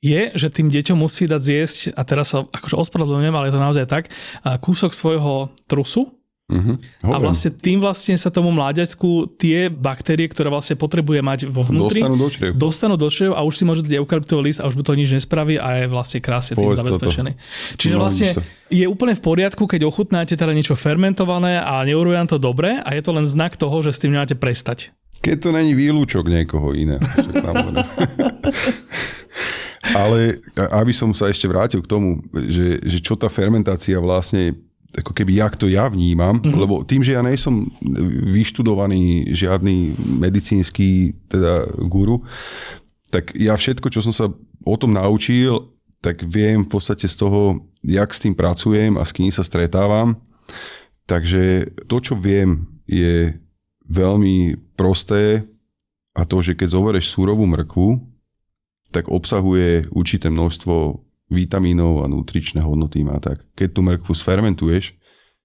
je, 0.00 0.32
že 0.32 0.48
tým 0.52 0.72
deťom 0.72 1.00
musí 1.00 1.28
dať 1.28 1.40
zjesť, 1.40 1.80
a 1.96 2.00
teraz 2.04 2.32
sa 2.32 2.44
akože 2.44 2.76
ospravedlňujem, 2.76 3.36
ale 3.36 3.48
je 3.48 3.54
to 3.56 3.64
naozaj 3.64 3.84
tak, 3.88 4.04
kúsok 4.60 4.92
svojho 4.92 5.52
trusu, 5.68 6.12
Uh-huh. 6.44 6.76
A 7.08 7.16
vlastne 7.16 7.48
tým 7.56 7.80
vlastne 7.80 8.20
sa 8.20 8.28
tomu 8.28 8.52
mláďaťku 8.52 9.40
tie 9.40 9.72
baktérie, 9.72 10.28
ktoré 10.28 10.52
vlastne 10.52 10.76
potrebuje 10.76 11.24
mať 11.24 11.48
vo 11.48 11.64
vnútri, 11.64 12.04
dostanú 12.04 12.16
do 12.20 12.28
čriev. 12.28 12.52
Dostanú 12.52 12.94
do 13.00 13.08
čriev 13.08 13.32
a 13.32 13.40
už 13.48 13.54
si 13.56 13.64
môže 13.64 13.80
dať 13.80 13.96
eukalyptový 13.96 14.52
list 14.52 14.60
a 14.60 14.68
už 14.68 14.76
by 14.76 14.84
to 14.84 14.92
nič 14.92 15.08
nespraví 15.16 15.56
a 15.56 15.80
je 15.80 15.84
vlastne 15.88 16.20
krásne 16.20 16.60
tým 16.60 16.76
zabezpečený. 16.76 17.32
Toto. 17.32 17.80
Čiže 17.80 17.94
no, 17.96 18.00
vlastne 18.04 18.28
je 18.68 18.84
úplne 18.84 19.16
v 19.16 19.22
poriadku, 19.24 19.64
keď 19.64 19.88
ochutnáte 19.88 20.36
teda 20.36 20.52
niečo 20.52 20.76
fermentované 20.76 21.64
a 21.64 21.80
neuruje 21.80 22.20
to 22.28 22.36
dobre 22.36 22.76
a 22.76 22.92
je 22.92 23.00
to 23.00 23.16
len 23.16 23.24
znak 23.24 23.56
toho, 23.56 23.80
že 23.80 23.96
s 23.96 24.04
tým 24.04 24.12
nemáte 24.12 24.36
prestať. 24.36 24.92
Keď 25.24 25.36
to 25.40 25.48
není 25.48 25.72
výlučok 25.72 26.28
niekoho 26.28 26.76
iného. 26.76 27.00
Ale 29.96 30.40
aby 30.56 30.92
som 30.92 31.12
sa 31.16 31.28
ešte 31.28 31.48
vrátil 31.48 31.80
k 31.80 31.88
tomu, 31.88 32.20
že, 32.32 32.80
že 32.84 33.00
čo 33.00 33.16
tá 33.16 33.28
fermentácia 33.32 33.96
vlastne 34.00 34.56
ako 34.94 35.10
keby 35.10 35.42
jak 35.42 35.58
to 35.58 35.66
ja 35.66 35.90
vnímam, 35.90 36.38
mm-hmm. 36.38 36.54
lebo 36.54 36.86
tým, 36.86 37.02
že 37.02 37.18
ja 37.18 37.22
nejsom 37.22 37.66
vyštudovaný 38.30 39.34
žiadny 39.34 39.98
medicínsky 40.22 41.18
teda 41.26 41.66
guru, 41.90 42.22
tak 43.10 43.34
ja 43.34 43.58
všetko, 43.58 43.90
čo 43.90 44.00
som 44.02 44.14
sa 44.14 44.26
o 44.64 44.76
tom 44.78 44.94
naučil, 44.94 45.74
tak 45.98 46.22
viem 46.26 46.66
v 46.66 46.70
podstate 46.70 47.08
z 47.10 47.16
toho, 47.16 47.70
jak 47.82 48.10
s 48.10 48.22
tým 48.22 48.34
pracujem 48.36 48.94
a 49.00 49.02
s 49.02 49.14
kým 49.14 49.32
sa 49.32 49.42
stretávam. 49.46 50.20
Takže 51.04 51.74
to, 51.88 51.96
čo 52.00 52.14
viem, 52.16 52.68
je 52.84 53.32
veľmi 53.88 54.56
prosté 54.76 55.44
a 56.16 56.24
to, 56.24 56.40
že 56.40 56.56
keď 56.56 56.68
zoberieš 56.72 57.12
súrovú 57.12 57.44
mrkvu, 57.44 58.00
tak 58.92 59.10
obsahuje 59.10 59.90
určité 59.90 60.30
množstvo 60.30 61.03
vitamínov 61.32 62.04
a 62.04 62.10
nutričné 62.10 62.60
hodnoty 62.60 63.00
má 63.04 63.16
tak. 63.20 63.44
Keď 63.56 63.68
tú 63.72 63.80
mrkvu 63.80 64.12
sfermentuješ, 64.12 64.96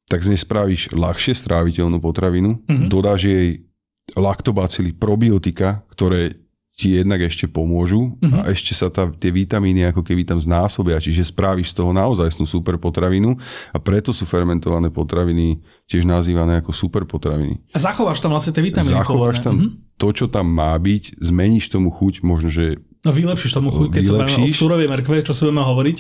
tak 0.10 0.26
z 0.26 0.34
nej 0.34 0.42
spravíš 0.42 0.92
ľahšie 0.92 1.38
stráviteľnú 1.38 2.02
potravinu, 2.02 2.58
mm-hmm. 2.66 2.90
dodáš 2.90 3.30
jej 3.30 3.70
laktobacily, 4.18 4.98
probiotika, 4.98 5.86
ktoré 5.94 6.34
ti 6.80 6.96
jednak 6.96 7.20
ešte 7.20 7.44
pomôžu 7.52 8.16
mm-hmm. 8.24 8.40
a 8.40 8.56
ešte 8.56 8.72
sa 8.72 8.88
tá, 8.88 9.12
tie 9.12 9.36
vitamíny 9.36 9.92
ako 9.92 10.00
keby 10.00 10.24
tam 10.24 10.40
znásobia, 10.40 11.04
čiže 11.04 11.28
spravíš 11.28 11.76
z 11.76 11.84
toho 11.84 11.92
naozaj 11.92 12.32
super 12.48 12.80
potravinu 12.80 13.36
a 13.76 13.78
preto 13.84 14.16
sú 14.16 14.24
fermentované 14.24 14.88
potraviny 14.88 15.60
tiež 15.92 16.08
nazývané 16.08 16.64
ako 16.64 16.72
super 16.72 17.04
potraviny. 17.04 17.60
A 17.76 17.84
zachováš 17.84 18.24
tam 18.24 18.32
vlastne 18.32 18.56
tie 18.56 18.64
vitamíny. 18.64 18.96
Zachováš 18.96 19.44
tam 19.44 19.60
mm-hmm. 19.60 20.00
to, 20.00 20.08
čo 20.16 20.26
tam 20.32 20.48
má 20.48 20.72
byť, 20.80 21.20
zmeníš 21.20 21.68
tomu 21.68 21.92
chuť, 21.92 22.24
možno, 22.24 22.48
že 22.48 22.80
No 23.04 23.16
vylepšíš 23.16 23.56
tomu 23.56 23.72
chuť, 23.72 23.96
keď 23.96 24.04
vylepšíš. 24.12 24.36
sa 24.36 24.44
o 24.44 24.60
surovej 24.68 24.88
merkve, 24.92 25.24
čo 25.24 25.32
si 25.32 25.48
budeme 25.48 25.64
hovoriť. 25.64 25.98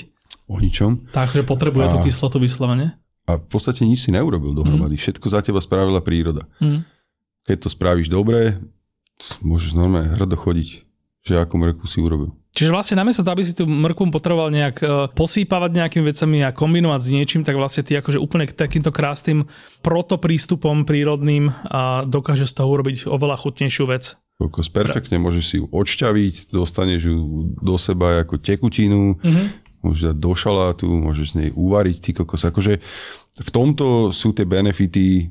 O 0.49 0.57
ničom. 0.59 1.07
Takže 1.13 1.47
potrebuje 1.47 1.85
a, 1.87 1.91
tú 1.93 1.97
kyslotu 2.03 2.41
vyslovene. 2.41 2.99
A 3.29 3.37
v 3.37 3.45
podstate 3.45 3.85
nič 3.85 4.03
si 4.03 4.09
neurobil 4.09 4.57
dohromady. 4.57 4.97
Mm. 4.97 5.01
Všetko 5.05 5.25
za 5.29 5.39
teba 5.45 5.61
spravila 5.61 6.01
príroda. 6.01 6.49
Mm. 6.57 6.83
Keď 7.45 7.57
to 7.61 7.69
spravíš 7.69 8.09
dobre, 8.09 8.57
môžeš 9.45 9.77
normálne 9.77 10.11
hrdo 10.17 10.35
chodiť, 10.35 10.83
že 11.23 11.33
akú 11.37 11.55
mrkvu 11.61 11.85
si 11.85 12.01
urobil. 12.01 12.33
Čiže 12.49 12.73
vlastne 12.73 12.97
namiesto 12.97 13.21
toho, 13.21 13.37
aby 13.37 13.45
si 13.45 13.53
tú 13.53 13.69
mrkvu 13.69 14.09
potreboval 14.09 14.49
nejak 14.49 14.75
e, 14.81 14.85
posýpavať 15.13 15.69
nejakými 15.69 16.03
vecami 16.09 16.41
a 16.41 16.49
kombinovať 16.49 17.01
s 17.05 17.13
niečím, 17.13 17.41
tak 17.45 17.53
vlastne 17.53 17.85
ty 17.85 17.93
akože 17.93 18.17
úplne 18.17 18.49
takýmto 18.49 18.89
krásnym 18.89 19.45
protoprístupom 19.85 20.81
prírodným 20.81 21.53
a 21.69 22.09
dokáže 22.09 22.49
z 22.49 22.57
toho 22.57 22.73
urobiť 22.73 23.05
oveľa 23.05 23.37
chutnejšiu 23.37 23.85
vec. 23.85 24.17
Kokos, 24.39 24.71
perfektne 24.71 25.19
môžeš 25.19 25.43
si 25.43 25.55
ju 25.59 25.67
odšťaviť, 25.67 26.55
dostaneš 26.55 27.11
ju 27.11 27.17
do 27.59 27.75
seba 27.75 28.23
ako 28.23 28.39
tekutinu, 28.39 29.19
mm-hmm. 29.19 29.45
môžeš 29.83 30.15
dať 30.15 30.17
do 30.17 30.31
šalátu, 30.31 30.87
môžeš 30.87 31.35
z 31.35 31.37
nej 31.43 31.49
uvariť, 31.51 31.95
ty 31.99 32.15
kokos. 32.15 32.47
Akože 32.47 32.79
v 33.35 33.49
tomto 33.51 34.15
sú 34.15 34.31
tie 34.31 34.47
benefity 34.47 35.27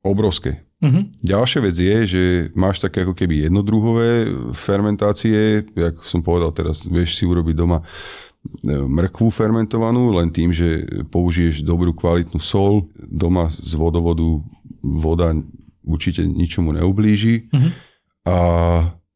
obrovské. 0.00 0.64
Mm-hmm. 0.80 1.04
Ďalšia 1.20 1.60
vec 1.68 1.76
je, 1.76 1.96
že 2.08 2.22
máš 2.56 2.80
také 2.80 3.04
ako 3.04 3.12
keby 3.12 3.44
jednodruhové 3.44 4.32
fermentácie, 4.56 5.68
ako 5.76 6.00
som 6.00 6.24
povedal 6.24 6.48
teraz, 6.56 6.88
vieš 6.88 7.20
si 7.20 7.28
urobiť 7.28 7.52
doma 7.60 7.84
e, 7.84 8.72
mrkvu 8.72 9.36
fermentovanú, 9.36 10.16
len 10.16 10.32
tým, 10.32 10.48
že 10.48 10.80
použiješ 11.12 11.60
dobrú 11.60 11.92
kvalitnú 11.92 12.40
sol, 12.40 12.88
doma 12.96 13.52
z 13.52 13.76
vodovodu 13.76 14.40
voda 14.80 15.36
určite 15.84 16.24
ničomu 16.24 16.72
neublíži. 16.72 17.52
Mm-hmm 17.52 17.85
a 18.26 18.36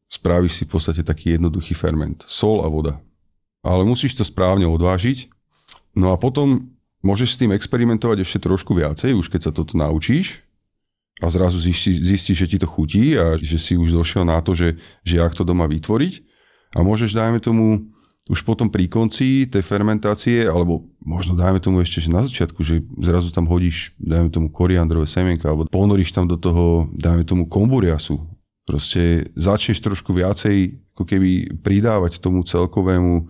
spravíš 0.07 0.53
si 0.55 0.63
v 0.63 0.71
podstate 0.71 1.03
taký 1.03 1.35
jednoduchý 1.35 1.75
ferment. 1.75 2.23
Sol 2.25 2.63
a 2.63 2.71
voda. 2.71 3.03
Ale 3.61 3.83
musíš 3.83 4.15
to 4.15 4.23
správne 4.23 4.63
odvážiť. 4.65 5.27
No 5.93 6.15
a 6.15 6.17
potom 6.17 6.71
môžeš 7.03 7.35
s 7.35 7.39
tým 7.43 7.51
experimentovať 7.51 8.23
ešte 8.23 8.47
trošku 8.47 8.71
viacej, 8.71 9.11
už 9.11 9.27
keď 9.27 9.49
sa 9.49 9.51
toto 9.51 9.75
naučíš 9.75 10.41
a 11.19 11.27
zrazu 11.27 11.59
zistíš, 11.59 12.01
zistí, 12.01 12.31
že 12.33 12.47
ti 12.47 12.57
to 12.57 12.65
chutí 12.65 13.13
a 13.19 13.35
že 13.35 13.59
si 13.59 13.75
už 13.75 13.93
došiel 13.93 14.23
na 14.23 14.39
to, 14.39 14.55
že, 14.55 14.79
že 15.03 15.19
jak 15.19 15.35
to 15.35 15.43
doma 15.43 15.67
vytvoriť. 15.67 16.13
A 16.71 16.87
môžeš, 16.87 17.11
dajme 17.11 17.43
tomu, 17.43 17.91
už 18.31 18.47
potom 18.47 18.71
pri 18.71 18.87
konci 18.87 19.43
tej 19.43 19.59
fermentácie, 19.59 20.47
alebo 20.47 20.87
možno 21.03 21.35
dajme 21.35 21.59
tomu 21.59 21.83
ešte 21.83 21.99
že 21.99 22.09
na 22.13 22.23
začiatku, 22.23 22.63
že 22.63 22.79
zrazu 22.95 23.27
tam 23.35 23.43
hodíš, 23.51 23.91
dajme 23.99 24.31
tomu 24.31 24.47
koriandrové 24.47 25.03
semienka, 25.03 25.51
alebo 25.51 25.67
ponoríš 25.67 26.15
tam 26.15 26.31
do 26.31 26.39
toho, 26.39 26.87
dajme 26.95 27.27
tomu 27.27 27.43
komburiasu, 27.51 28.15
Proste 28.65 29.25
začneš 29.33 29.81
trošku 29.81 30.13
viacej 30.13 30.77
ako 30.93 31.03
keby 31.03 31.59
pridávať 31.65 32.21
tomu 32.21 32.45
celkovému 32.45 33.25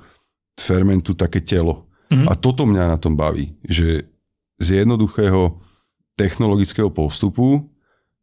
fermentu 0.60 1.16
také 1.16 1.40
telo. 1.40 1.88
Mm-hmm. 2.12 2.28
A 2.28 2.34
toto 2.36 2.68
mňa 2.68 2.92
na 2.92 2.98
tom 3.00 3.16
baví, 3.16 3.56
že 3.64 4.12
z 4.60 4.84
jednoduchého 4.84 5.58
technologického 6.20 6.92
postupu 6.92 7.72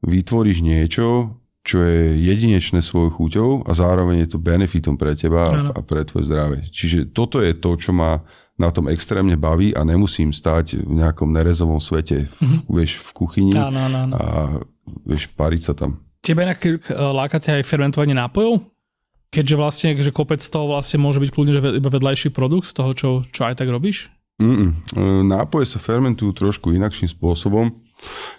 vytvoríš 0.05 0.61
niečo, 0.61 1.41
čo 1.65 1.83
je 1.83 2.17
jedinečné 2.21 2.85
svojou 2.85 3.11
chuťou 3.11 3.51
a 3.67 3.73
zároveň 3.75 4.25
je 4.25 4.29
to 4.37 4.39
benefitom 4.39 4.95
pre 4.97 5.13
teba 5.19 5.49
ano. 5.49 5.73
a 5.75 5.81
pre 5.83 6.05
tvoje 6.07 6.29
zdravie. 6.31 6.69
Čiže 6.71 7.11
toto 7.11 7.43
je 7.43 7.53
to, 7.57 7.77
čo 7.77 7.91
ma 7.93 8.23
na 8.59 8.73
tom 8.75 8.91
extrémne 8.91 9.39
baví 9.39 9.77
a 9.77 9.87
nemusím 9.87 10.35
stať 10.35 10.83
v 10.83 10.93
nejakom 10.99 11.31
nerezovom 11.31 11.79
svete, 11.79 12.27
v, 12.27 12.35
mm-hmm. 12.35 12.61
vieš, 12.73 12.93
v 13.01 13.11
kuchyni 13.15 13.53
ano, 13.55 13.81
ano, 13.87 13.99
ano. 14.09 14.15
a 14.15 14.27
vieš, 15.05 15.31
pariť 15.33 15.63
sa 15.63 15.75
tam. 15.77 16.08
Tebe 16.29 16.45
inak 16.45 16.61
eh, 16.61 16.77
lákate 16.93 17.57
aj 17.57 17.65
fermentovanie 17.65 18.13
nápojov? 18.13 18.61
Keďže 19.33 19.57
vlastne 19.57 19.89
že 19.97 20.13
kopec 20.13 20.45
toho 20.45 20.77
vlastne 20.77 21.01
môže 21.01 21.21
byť 21.25 21.31
kľudne 21.33 21.81
iba 21.81 21.89
vedľajší 21.89 22.33
produkt 22.37 22.73
z 22.73 22.77
toho, 22.77 22.91
čo, 22.93 23.09
čo 23.33 23.49
aj 23.49 23.57
tak 23.57 23.73
robíš? 23.73 24.13
Mm-mm. 24.37 24.71
Eh, 24.93 25.23
nápoje 25.25 25.73
sa 25.73 25.81
fermentujú 25.81 26.37
trošku 26.37 26.77
inakším 26.77 27.09
spôsobom. 27.09 27.73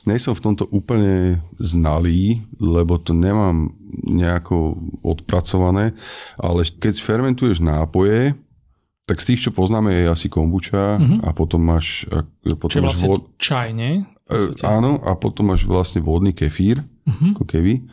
som 0.05 0.33
v 0.37 0.43
tomto 0.45 0.69
úplne 0.69 1.41
znalý, 1.57 2.45
lebo 2.61 3.01
to 3.01 3.17
nemám 3.17 3.73
nejako 4.05 4.77
odpracované, 5.01 5.97
ale 6.37 6.69
keď 6.69 7.01
fermentuješ 7.01 7.59
nápoje, 7.59 8.37
tak 9.09 9.25
z 9.25 9.33
tých, 9.33 9.49
čo 9.49 9.51
poznáme, 9.51 9.89
je 9.89 10.05
asi 10.05 10.29
kombuča 10.29 11.01
mm-hmm. 11.01 11.19
a 11.25 11.29
potom 11.33 11.65
máš... 11.65 12.05
Potom 12.45 12.69
Čiže 12.69 12.85
vlastne 12.85 13.07
vod... 13.09 13.21
čaj, 13.41 13.67
nie? 13.73 14.05
E, 14.29 14.53
áno, 14.61 15.01
a 15.01 15.17
potom 15.17 15.49
máš 15.49 15.65
vlastne 15.65 15.97
vodný 16.05 16.29
kefír, 16.29 16.85
uh-huh. 17.09 17.33
ako 17.33 17.45
keby. 17.49 17.89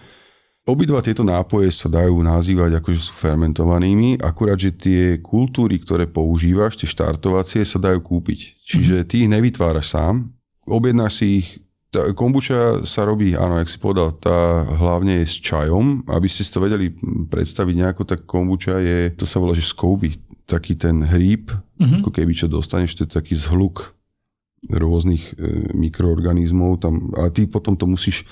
Obidva 0.66 0.98
tieto 0.98 1.22
nápoje 1.22 1.70
sa 1.70 1.86
dajú 1.86 2.26
nazývať 2.26 2.82
ako, 2.82 2.88
že 2.90 3.00
sú 3.00 3.12
fermentovanými, 3.14 4.18
akurát, 4.18 4.58
že 4.58 4.74
tie 4.74 5.22
kultúry, 5.22 5.78
ktoré 5.78 6.10
používaš, 6.10 6.76
tie 6.76 6.90
štartovacie, 6.90 7.62
sa 7.62 7.78
dajú 7.78 8.02
kúpiť. 8.02 8.60
Čiže 8.66 8.94
uh-huh. 9.02 9.08
ty 9.08 9.24
ich 9.24 9.30
nevytváraš 9.30 9.94
sám, 9.94 10.34
objednáš 10.66 11.22
si 11.22 11.26
ich 11.40 11.48
tá 11.86 12.12
kombuča 12.12 12.84
sa 12.84 13.06
robí, 13.06 13.32
áno, 13.32 13.56
jak 13.62 13.72
si 13.72 13.78
povedal, 13.80 14.12
tá 14.18 14.66
hlavne 14.68 15.22
je 15.22 15.32
s 15.32 15.40
čajom. 15.40 16.04
Aby 16.10 16.28
ste 16.28 16.44
si 16.44 16.52
to 16.52 16.60
vedeli 16.60 16.92
predstaviť 17.30 17.74
nejako, 17.78 18.02
tak 18.04 18.28
kombuča 18.28 18.82
je, 18.82 18.98
to 19.16 19.24
sa 19.24 19.40
volá, 19.40 19.56
že 19.56 19.64
skouby, 19.64 20.18
taký 20.44 20.76
ten 20.76 21.00
hríb, 21.00 21.48
uh-huh. 21.48 22.04
ako 22.04 22.10
keby 22.12 22.36
čo 22.36 22.52
dostaneš, 22.52 23.00
to 23.00 23.02
je 23.08 23.16
taký 23.16 23.32
zhluk 23.38 23.96
rôznych 24.66 25.36
e, 25.36 25.72
mikroorganizmov 25.78 26.82
tam, 26.82 27.14
a 27.14 27.30
ty 27.30 27.46
potom 27.46 27.78
to 27.78 27.86
musíš 27.86 28.26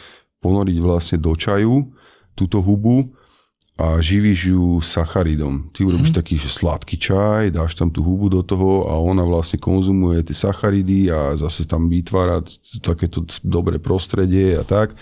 ponoriť 0.44 0.76
vlastne 0.84 1.16
do 1.16 1.32
čaju 1.32 1.88
túto 2.36 2.60
hubu 2.60 3.16
a 3.74 3.98
živíš 3.98 4.54
ju 4.54 4.78
sacharidom. 4.78 5.74
Ty 5.74 5.90
urobíš 5.90 6.14
mm. 6.14 6.18
taký 6.20 6.38
že 6.38 6.46
sladký 6.46 6.94
čaj, 6.94 7.50
dáš 7.50 7.74
tam 7.74 7.90
tú 7.90 8.06
hubu 8.06 8.30
do 8.30 8.44
toho 8.44 8.86
a 8.86 8.94
ona 9.00 9.26
vlastne 9.26 9.58
konzumuje 9.58 10.22
tie 10.22 10.36
sacharidy 10.36 11.10
a 11.10 11.34
zase 11.34 11.66
tam 11.66 11.90
vytvára 11.90 12.44
takéto 12.84 13.26
dobré 13.42 13.82
prostredie 13.82 14.54
a 14.54 14.62
tak. 14.62 14.94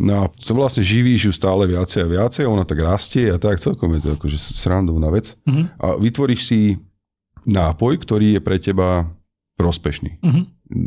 No 0.00 0.24
a 0.24 0.32
to 0.32 0.56
vlastne 0.56 0.82
živíš 0.82 1.30
ju 1.30 1.32
stále 1.36 1.68
viacej 1.68 2.08
a 2.08 2.08
viacej, 2.08 2.48
ona 2.48 2.64
tak 2.64 2.80
rastie 2.80 3.30
a 3.30 3.36
tak 3.38 3.60
celkom 3.60 3.92
je 3.94 4.00
to 4.02 4.10
akože 4.16 4.38
srandovná 4.40 5.12
vec. 5.12 5.36
Mm-hmm. 5.44 5.64
A 5.76 5.86
vytvoríš 6.00 6.40
si 6.48 6.60
nápoj, 7.44 8.00
ktorý 8.02 8.34
je 8.34 8.40
pre 8.40 8.56
teba 8.58 9.12
prospešný. 9.60 10.18
Mm-hmm. 10.24 10.44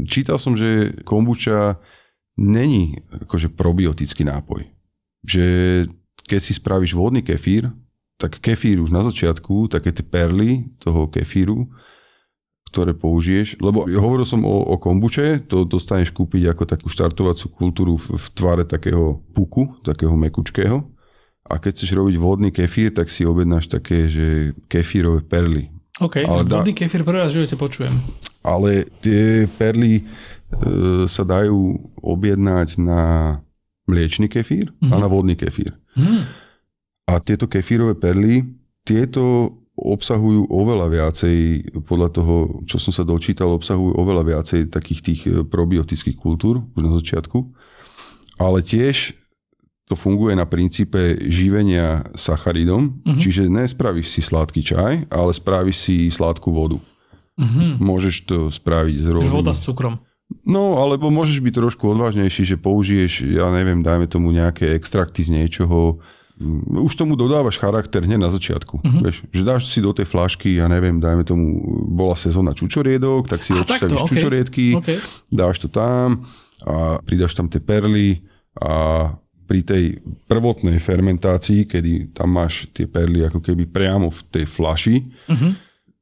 Čítal 0.09 0.41
som, 0.41 0.57
že 0.57 0.97
kombuča 1.05 1.77
není 2.37 2.97
akože 3.09 3.53
probiotický 3.53 4.25
nápoj. 4.25 4.65
Že 5.23 5.45
keď 6.25 6.39
si 6.41 6.53
spravíš 6.55 6.97
vodný 6.97 7.21
kefír, 7.21 7.69
tak 8.17 8.39
kefír 8.39 8.79
už 8.79 8.93
na 8.93 9.03
začiatku, 9.03 9.67
také 9.67 9.91
tie 9.91 10.05
perly 10.05 10.71
toho 10.79 11.11
kefíru, 11.11 11.67
ktoré 12.73 12.97
použiješ, 12.97 13.61
lebo 13.61 13.85
hovoril 13.85 14.25
som 14.25 14.41
o, 14.41 14.65
o 14.65 14.81
kombuče, 14.81 15.45
to 15.45 15.61
dostaneš 15.61 16.09
kúpiť 16.09 16.57
ako 16.57 16.63
takú 16.65 16.87
štartovacú 16.89 17.45
kultúru 17.53 17.93
v, 18.01 18.17
v 18.17 18.25
tvare 18.33 18.65
takého 18.65 19.21
puku, 19.37 19.77
takého 19.85 20.17
mekučkého. 20.17 20.81
A 21.43 21.59
keď 21.59 21.71
chceš 21.77 21.93
robiť 21.93 22.15
vodný 22.17 22.49
kefír, 22.49 22.89
tak 22.89 23.13
si 23.13 23.27
objednáš 23.27 23.69
také, 23.69 24.09
že 24.09 24.57
kefírové 24.71 25.21
perly. 25.21 25.69
OK, 26.01 26.25
ale 26.25 26.47
vodný 26.49 26.73
dá... 26.73 26.79
kefír 26.81 27.05
prvý 27.05 27.19
raz 27.21 27.35
živote 27.35 27.53
počujem. 27.53 27.93
Ale 28.41 28.89
tie 29.05 29.45
perly 29.59 30.01
sa 31.09 31.23
dajú 31.23 31.93
objednať 31.99 32.77
na 32.81 33.33
mliečný 33.87 34.31
kefír 34.31 34.71
mm-hmm. 34.71 34.91
a 34.91 34.95
mhm. 34.95 35.01
na 35.01 35.07
vodný 35.07 35.35
kefír. 35.35 35.75
Hmm. 35.93 36.25
A 37.03 37.19
tieto 37.19 37.51
kefírové 37.51 37.99
perly, 37.99 38.47
tieto 38.87 39.51
obsahujú 39.73 40.53
oveľa 40.53 40.87
viacej, 40.87 41.37
podľa 41.83 42.09
toho, 42.13 42.35
čo 42.69 42.77
som 42.77 42.93
sa 42.93 43.01
dočítal, 43.01 43.49
obsahujú 43.51 43.97
oveľa 43.97 44.23
viacej 44.23 44.69
takých 44.69 44.99
tých 45.01 45.21
e, 45.25 45.41
probiotických 45.41 46.13
kultúr 46.13 46.61
už 46.77 46.81
na 46.81 46.93
začiatku. 46.93 47.51
Ale 48.37 48.61
tiež 48.61 49.17
to 49.89 49.97
funguje 49.97 50.37
na 50.37 50.45
princípe 50.45 51.17
živenia 51.25 52.05
sacharidom, 52.13 53.01
mm-hmm. 53.01 53.19
čiže 53.19 53.49
nespravíš 53.49 54.07
si 54.13 54.21
sladký 54.21 54.61
čaj, 54.61 55.09
ale 55.09 55.31
spravíš 55.33 55.77
si 55.89 55.95
sladkú 56.07 56.53
vodu. 56.53 56.77
Mm-hmm. 57.41 57.81
Môžeš 57.81 58.15
to 58.29 58.37
spraviť 58.53 58.95
s 58.95 59.07
rôznymi... 59.09 59.37
Voda 59.41 59.57
s 59.57 59.65
cukrom. 59.65 59.97
No, 60.41 60.81
alebo 60.81 61.13
môžeš 61.13 61.39
byť 61.43 61.53
trošku 61.61 61.85
odvážnejší, 61.93 62.43
že 62.43 62.57
použiješ, 62.57 63.29
ja 63.29 63.47
neviem, 63.53 63.85
dajme 63.85 64.09
tomu 64.09 64.33
nejaké 64.33 64.73
extrakty 64.73 65.21
z 65.21 65.35
niečoho, 65.35 66.01
mm, 66.39 66.81
už 66.81 66.93
tomu 66.97 67.13
dodávaš 67.13 67.61
charakter 67.61 68.01
hneď 68.03 68.19
na 68.19 68.31
začiatku. 68.33 68.81
Uh-huh. 68.81 69.01
Vieš, 69.05 69.27
že 69.29 69.43
dáš 69.45 69.69
si 69.69 69.79
do 69.83 69.93
tej 69.93 70.09
flašky, 70.09 70.57
ja 70.57 70.65
neviem, 70.65 70.97
dajme 70.97 71.23
tomu, 71.27 71.45
bola 71.93 72.17
sezóna 72.17 72.55
čučoriedok, 72.55 73.29
tak 73.29 73.45
si 73.45 73.53
odstavíš 73.53 74.01
okay. 74.03 74.09
čučoriedky, 74.09 74.65
okay. 74.79 74.97
dáš 75.29 75.61
to 75.63 75.67
tam 75.69 76.27
a 76.63 76.99
pridáš 77.03 77.35
tam 77.35 77.51
tie 77.51 77.59
perly 77.59 78.23
a 78.57 79.11
pri 79.43 79.59
tej 79.59 79.83
prvotnej 80.31 80.79
fermentácii, 80.79 81.67
kedy 81.67 82.15
tam 82.15 82.31
máš 82.31 82.71
tie 82.71 82.87
perly 82.87 83.27
ako 83.27 83.43
keby 83.43 83.67
priamo 83.67 84.07
v 84.07 84.21
tej 84.31 84.45
flaši, 84.47 84.97
uh-huh. 85.03 85.51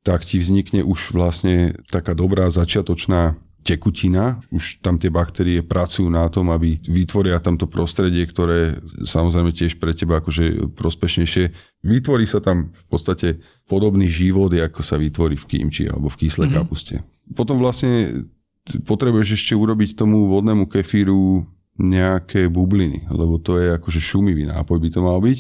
tak 0.06 0.24
ti 0.24 0.38
vznikne 0.38 0.86
už 0.86 1.18
vlastne 1.18 1.74
taká 1.90 2.14
dobrá 2.14 2.48
začiatočná 2.54 3.36
tekutina, 3.62 4.42
už 4.50 4.82
tam 4.82 4.98
tie 4.98 5.14
baktérie 5.14 5.62
pracujú 5.62 6.10
na 6.10 6.26
tom, 6.34 6.50
aby 6.50 6.82
vytvoria 6.82 7.38
tamto 7.38 7.70
prostredie, 7.70 8.26
ktoré 8.26 8.82
samozrejme 9.06 9.54
tiež 9.54 9.78
pre 9.78 9.94
teba 9.94 10.18
akože 10.18 10.74
prospešnejšie. 10.74 11.54
Vytvorí 11.86 12.26
sa 12.26 12.42
tam 12.42 12.74
v 12.74 12.86
podstate 12.90 13.42
podobný 13.70 14.10
život, 14.10 14.50
ako 14.50 14.82
sa 14.82 14.98
vytvorí 14.98 15.38
v 15.38 15.46
kimči 15.46 15.86
alebo 15.86 16.10
v 16.10 16.20
kyslej 16.26 16.50
mm-hmm. 16.50 16.66
kapuste. 16.66 16.96
Potom 17.38 17.62
vlastne 17.62 18.26
potrebuješ 18.66 19.38
ešte 19.38 19.54
urobiť 19.54 19.98
tomu 19.98 20.26
vodnému 20.30 20.66
kefíru 20.66 21.46
nejaké 21.82 22.50
bubliny, 22.50 23.10
lebo 23.10 23.42
to 23.42 23.58
je 23.58 23.74
akože 23.78 24.02
šumivý 24.02 24.46
nápoj 24.50 24.78
by 24.78 24.90
to 24.90 25.00
mal 25.02 25.18
byť. 25.18 25.40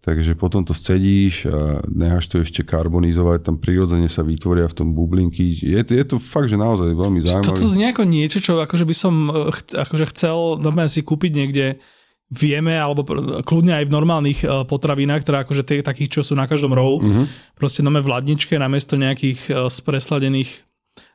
Takže 0.00 0.32
potom 0.32 0.64
to 0.64 0.72
scedíš 0.72 1.44
a 1.44 1.84
necháš 1.84 2.32
to 2.32 2.40
ešte 2.40 2.64
karbonizovať, 2.64 3.44
tam 3.44 3.60
prirodzene 3.60 4.08
sa 4.08 4.24
vytvoria 4.24 4.64
v 4.64 4.72
tom 4.72 4.88
bublinky. 4.96 5.52
Je, 5.52 5.76
je 5.76 6.04
to 6.08 6.16
fakt, 6.16 6.48
že 6.48 6.56
naozaj 6.56 6.96
veľmi 6.96 7.20
zaujímavé. 7.20 7.52
Toto 7.52 7.68
znie 7.68 7.92
ako 7.92 8.08
niečo, 8.08 8.40
čo 8.40 8.64
akože 8.64 8.88
by 8.88 8.94
som 8.96 9.28
e, 9.28 9.52
akože 9.76 10.04
chcel 10.16 10.56
normálne 10.56 10.88
si 10.88 11.04
kúpiť 11.04 11.32
niekde 11.36 11.84
vieme, 12.32 12.78
alebo 12.80 13.04
kľudne 13.44 13.76
aj 13.76 13.84
v 13.90 13.92
normálnych 13.92 14.40
e, 14.40 14.64
potravinách, 14.64 15.20
teda 15.20 15.44
akože 15.44 15.62
tie, 15.68 15.84
takých, 15.84 16.16
čo 16.16 16.20
sú 16.22 16.32
na 16.32 16.48
každom 16.48 16.72
rohu, 16.72 17.02
uh-huh. 17.02 17.26
proste 17.60 17.84
nome 17.84 18.00
v 18.00 18.08
ladničke 18.08 18.56
namiesto 18.56 18.96
nejakých 18.96 19.40
e, 19.50 19.68
spresladených 19.68 20.64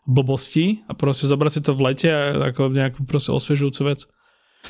blbostí 0.06 0.86
a 0.86 0.94
proste 0.94 1.26
zobrať 1.26 1.52
si 1.58 1.62
to 1.66 1.74
v 1.74 1.84
lete 1.90 2.10
ako 2.54 2.70
nejakú 2.70 3.02
proste 3.10 3.34
osviežujúcu 3.34 3.82
vec. 3.90 4.06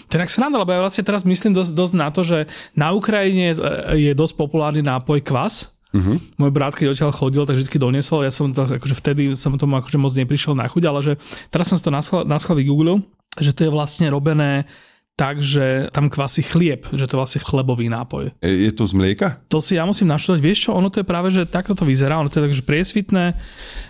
To 0.08 0.12
je 0.16 0.22
tak 0.22 0.32
sranda, 0.32 0.60
lebo 0.60 0.76
ja 0.76 0.84
vlastne 0.84 1.06
teraz 1.06 1.24
myslím 1.24 1.56
dosť, 1.56 1.72
dosť 1.72 1.94
na 1.96 2.08
to, 2.12 2.22
že 2.22 2.50
na 2.76 2.92
Ukrajine 2.92 3.56
je 3.96 4.12
dosť 4.14 4.34
populárny 4.36 4.84
nápoj 4.84 5.24
kvas, 5.24 5.76
Uh-huh. 5.96 6.20
Môj 6.36 6.52
brat, 6.52 6.76
keď 6.76 6.92
odtiaľ 6.92 7.16
chodil, 7.16 7.48
tak 7.48 7.56
vždy 7.56 7.80
doniesol. 7.80 8.28
Ja 8.28 8.32
som 8.34 8.52
to, 8.52 8.68
akože 8.68 9.00
vtedy 9.00 9.32
som 9.32 9.56
tomu 9.56 9.80
akože 9.80 9.96
moc 9.96 10.12
neprišiel 10.12 10.52
na 10.52 10.68
chuť, 10.68 10.84
ale 10.84 11.00
že 11.00 11.14
teraz 11.48 11.72
som 11.72 11.80
si 11.80 11.88
to 11.88 11.94
na 11.94 12.04
schvál 12.04 12.60
vygooglil, 12.60 13.00
že 13.40 13.56
to 13.56 13.64
je 13.64 13.72
vlastne 13.72 14.12
robené 14.12 14.68
tak, 15.16 15.40
že 15.40 15.88
tam 15.96 16.12
kvasí 16.12 16.44
chlieb, 16.44 16.84
že 16.92 17.08
to 17.08 17.16
vlastne 17.16 17.40
chlebový 17.40 17.88
nápoj. 17.88 18.36
Je 18.44 18.72
to 18.76 18.84
z 18.84 18.94
mlieka? 19.00 19.40
To 19.48 19.64
si 19.64 19.80
ja 19.80 19.88
musím 19.88 20.12
naštudovať. 20.12 20.40
Vieš 20.44 20.60
čo, 20.68 20.72
ono 20.76 20.92
to 20.92 21.02
je 21.02 21.08
práve, 21.08 21.32
že 21.32 21.48
takto 21.48 21.72
to 21.72 21.88
vyzerá, 21.88 22.20
ono 22.20 22.28
to 22.28 22.44
je 22.44 22.52
takže 22.52 22.64
priesvitné, 22.68 23.26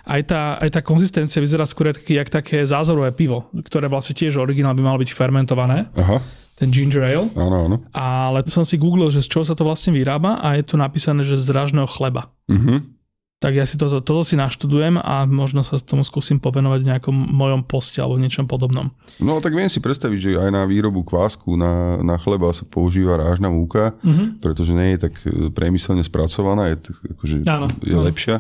aj 0.06 0.22
tá, 0.30 0.62
aj 0.62 0.70
tá 0.70 0.82
konzistencia 0.86 1.42
vyzerá 1.42 1.66
skôr 1.66 1.90
taký, 1.90 2.22
jak 2.22 2.30
také 2.30 2.62
zázorové 2.62 3.10
pivo, 3.18 3.50
ktoré 3.66 3.90
vlastne 3.90 4.14
tiež 4.14 4.38
originál 4.38 4.78
by 4.78 4.86
malo 4.86 5.02
byť 5.02 5.10
fermentované. 5.12 5.90
Aha 5.98 6.22
ten 6.56 6.72
ginger 6.72 7.04
ale. 7.04 7.28
Áno, 7.36 7.68
áno. 7.68 7.78
Ale 7.92 8.48
som 8.48 8.64
si 8.64 8.80
googlil, 8.80 9.12
že 9.12 9.20
z 9.20 9.28
čoho 9.28 9.44
sa 9.44 9.60
to 9.60 9.68
vlastne 9.68 9.92
vyrába 9.92 10.40
a 10.40 10.56
je 10.56 10.64
tu 10.64 10.80
napísané, 10.80 11.28
že 11.28 11.36
z 11.36 11.52
ražného 11.52 11.84
chleba. 11.84 12.32
Uh-huh 12.48 12.95
tak 13.44 13.52
ja 13.52 13.68
si 13.68 13.76
toto, 13.76 14.00
toto 14.00 14.24
si 14.24 14.40
naštudujem 14.40 14.96
a 14.96 15.28
možno 15.28 15.62
sa 15.62 15.76
tomu 15.76 16.08
skúsim 16.08 16.40
povenovať 16.40 16.80
v 16.82 16.90
nejakom 16.96 17.16
mojom 17.36 17.62
poste 17.68 18.00
alebo 18.00 18.16
niečom 18.16 18.48
podobnom. 18.48 18.96
No 19.20 19.44
tak 19.44 19.52
viem 19.52 19.68
si 19.68 19.84
predstaviť, 19.84 20.18
že 20.18 20.30
aj 20.40 20.52
na 20.56 20.64
výrobu 20.64 21.04
kvásku 21.04 21.52
na, 21.60 22.00
na 22.00 22.16
chleba 22.16 22.56
sa 22.56 22.64
používa 22.64 23.20
rážna 23.20 23.52
múka, 23.52 23.94
mm-hmm. 24.00 24.40
pretože 24.40 24.72
nie 24.72 24.96
je 24.96 25.00
tak 25.12 25.14
e, 25.28 25.52
priemyselne 25.52 26.02
spracovaná, 26.02 26.72
je, 26.72 26.96
akože, 27.12 27.36
áno, 27.44 27.68
je 27.84 27.96
áno. 27.96 28.08
lepšia 28.08 28.40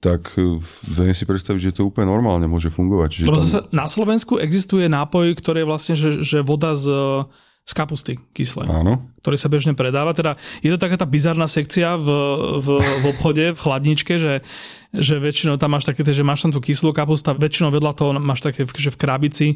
tak 0.00 0.32
e, 0.40 0.56
viem 0.96 1.12
si 1.12 1.28
predstaviť, 1.28 1.60
že 1.60 1.76
to 1.76 1.92
úplne 1.92 2.08
normálne 2.08 2.48
môže 2.48 2.72
fungovať. 2.72 3.20
Že 3.20 3.24
tam... 3.28 3.68
na 3.68 3.86
Slovensku 3.86 4.40
existuje 4.40 4.88
nápoj, 4.88 5.36
ktorý 5.36 5.62
je 5.62 5.68
vlastne, 5.68 5.94
že, 5.94 6.24
že 6.24 6.40
voda 6.40 6.72
z 6.72 6.88
z 7.70 7.72
kapusty 7.78 8.12
kyslej, 8.34 8.66
Áno. 8.66 8.98
ktorý 9.22 9.36
sa 9.38 9.46
bežne 9.46 9.78
predáva. 9.78 10.10
Teda 10.10 10.34
je 10.58 10.74
to 10.74 10.78
taká 10.82 10.98
tá 10.98 11.06
bizarná 11.06 11.46
sekcia 11.46 11.94
v, 11.94 12.08
v, 12.58 12.68
v 12.82 13.04
obchode, 13.06 13.54
v 13.54 13.60
chladničke, 13.62 14.18
že, 14.18 14.42
že 14.90 15.22
väčšinou 15.22 15.54
tam 15.54 15.78
máš 15.78 15.86
také, 15.86 16.02
že 16.02 16.26
máš 16.26 16.42
tam 16.42 16.50
tú 16.50 16.58
kyslú 16.58 16.90
kapustu 16.90 17.30
a 17.30 17.38
väčšinou 17.38 17.70
vedľa 17.70 17.92
toho 17.94 18.10
máš 18.18 18.42
také, 18.42 18.66
že 18.66 18.90
v 18.90 18.98
krabici 18.98 19.46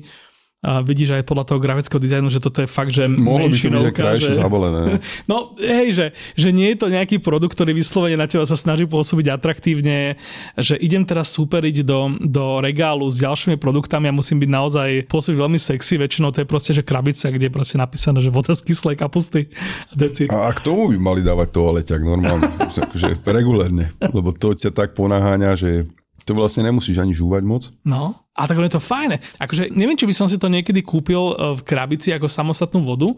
a 0.65 0.81
vidíš 0.81 1.21
aj 1.21 1.29
podľa 1.29 1.45
toho 1.45 1.61
grafického 1.61 2.01
dizajnu, 2.01 2.33
že 2.33 2.41
toto 2.41 2.65
je 2.65 2.69
fakt, 2.69 2.97
že 2.97 3.05
Mohlo 3.05 3.53
by 3.53 3.57
to 3.61 3.69
byť 3.69 3.93
krajšie 3.93 4.33
že... 4.33 4.41
zabalené. 4.41 4.81
No 5.31 5.53
hej, 5.61 5.93
že, 5.93 6.07
že 6.37 6.49
nie 6.57 6.73
je 6.73 6.79
to 6.81 6.87
nejaký 6.89 7.21
produkt, 7.21 7.53
ktorý 7.53 7.77
vyslovene 7.77 8.17
na 8.17 8.25
teba 8.25 8.49
sa 8.49 8.57
snaží 8.57 8.89
pôsobiť 8.89 9.37
atraktívne, 9.37 10.17
že 10.57 10.81
idem 10.81 11.05
teraz 11.05 11.37
superiť 11.37 11.85
do, 11.85 12.17
do 12.25 12.65
regálu 12.65 13.05
s 13.13 13.21
ďalšími 13.21 13.61
produktami 13.61 14.09
a 14.09 14.17
musím 14.17 14.41
byť 14.41 14.51
naozaj 14.51 14.89
pôsobiť 15.13 15.37
veľmi 15.37 15.61
sexy, 15.61 16.01
väčšinou 16.01 16.33
to 16.33 16.41
je 16.41 16.49
proste, 16.49 16.73
že 16.73 16.81
krabica, 16.81 17.29
kde 17.29 17.53
je 17.53 17.53
proste 17.53 17.77
napísané, 17.77 18.25
že 18.25 18.33
voda 18.33 18.57
z 18.57 18.65
kyslej 18.65 18.97
kapusty. 18.97 19.53
A, 20.33 20.49
a 20.49 20.51
k 20.57 20.61
tomu 20.65 20.89
by 20.89 20.97
mali 20.97 21.21
dávať 21.21 21.53
toaleťak 21.53 22.01
normálne, 22.01 22.49
akože 22.89 23.21
regulérne, 23.29 23.93
lebo 24.01 24.33
to 24.33 24.57
ťa 24.57 24.73
tak 24.73 24.97
ponáháňa, 24.97 25.61
že 25.61 25.71
to 26.25 26.33
vlastne 26.33 26.65
nemusíš 26.65 26.97
ani 26.97 27.13
žúvať 27.13 27.43
moc. 27.45 27.69
No, 27.85 28.24
a 28.35 28.43
tak 28.51 28.59
je 28.59 28.75
to 28.75 28.83
fajné. 28.83 29.23
Akože 29.39 29.71
neviem, 29.79 29.95
či 29.95 30.11
by 30.11 30.15
som 30.15 30.27
si 30.27 30.35
to 30.43 30.51
niekedy 30.51 30.83
kúpil 30.83 31.33
e, 31.33 31.35
v 31.55 31.61
krabici 31.63 32.11
ako 32.11 32.27
samostatnú 32.27 32.83
vodu, 32.83 33.15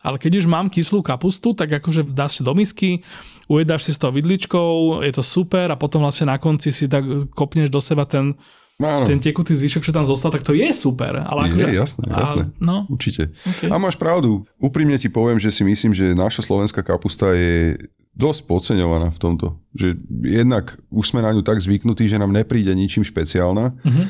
ale 0.00 0.16
keď 0.16 0.40
už 0.40 0.46
mám 0.46 0.70
kyslú 0.70 1.02
kapustu, 1.02 1.52
tak 1.52 1.82
akože 1.82 2.06
dáš 2.06 2.40
si 2.40 2.42
do 2.46 2.54
misky, 2.54 3.02
ujedáš 3.50 3.90
si 3.90 3.92
s 3.92 4.00
tou 4.00 4.14
vidličkou, 4.14 5.02
je 5.04 5.12
to 5.12 5.26
super 5.26 5.68
a 5.68 5.76
potom 5.76 6.06
vlastne 6.06 6.30
na 6.30 6.38
konci 6.38 6.70
si 6.70 6.86
tak 6.86 7.04
kopneš 7.34 7.68
do 7.68 7.82
seba 7.82 8.06
ten, 8.06 8.38
Áno. 8.80 9.04
ten 9.04 9.20
tekutý 9.20 9.52
zvyšok, 9.52 9.90
čo 9.90 9.92
tam 9.92 10.08
zostal, 10.08 10.32
tak 10.32 10.46
to 10.46 10.56
je 10.56 10.70
super. 10.72 11.20
Ale 11.20 11.50
akože, 11.50 11.66
je, 11.66 11.74
jasné, 11.76 12.04
jasné. 12.08 12.42
A, 12.48 12.64
no. 12.64 12.76
Určite. 12.88 13.34
Okay. 13.44 13.68
A 13.68 13.76
máš 13.76 14.00
pravdu. 14.00 14.48
Úprimne 14.56 14.96
ti 14.96 15.12
poviem, 15.12 15.36
že 15.36 15.52
si 15.52 15.66
myslím, 15.66 15.92
že 15.92 16.16
naša 16.16 16.46
slovenská 16.46 16.80
kapusta 16.80 17.36
je 17.36 17.76
dosť 18.16 18.40
podceňovaná 18.48 19.12
v 19.12 19.18
tomto. 19.20 19.46
Že 19.76 20.00
jednak 20.24 20.80
už 20.88 21.04
sme 21.12 21.20
na 21.20 21.36
ňu 21.36 21.44
tak 21.44 21.60
zvyknutí, 21.60 22.08
že 22.08 22.18
nám 22.18 22.32
nepríde 22.32 22.72
ničím 22.72 23.04
špeciálna. 23.04 23.76
Uh-huh. 23.84 24.06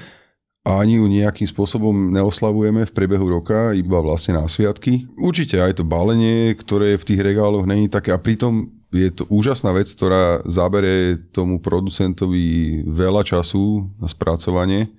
A 0.60 0.84
ani 0.84 1.00
ju 1.00 1.08
nejakým 1.08 1.48
spôsobom 1.48 2.12
neoslavujeme 2.12 2.84
v 2.84 2.92
priebehu 2.92 3.26
roka, 3.32 3.72
iba 3.72 3.96
vlastne 4.04 4.36
na 4.36 4.44
sviatky. 4.44 5.08
Určite 5.16 5.56
aj 5.56 5.80
to 5.80 5.84
balenie, 5.88 6.52
ktoré 6.52 7.00
v 7.00 7.06
tých 7.08 7.20
regáloch 7.24 7.64
není 7.64 7.88
také 7.88 8.12
a 8.12 8.20
pritom 8.20 8.68
je 8.92 9.08
to 9.08 9.24
úžasná 9.30 9.72
vec, 9.72 9.88
ktorá 9.88 10.44
zabere 10.44 11.16
tomu 11.30 11.62
producentovi 11.62 12.82
veľa 12.84 13.22
času 13.22 13.88
na 13.96 14.10
spracovanie 14.10 14.90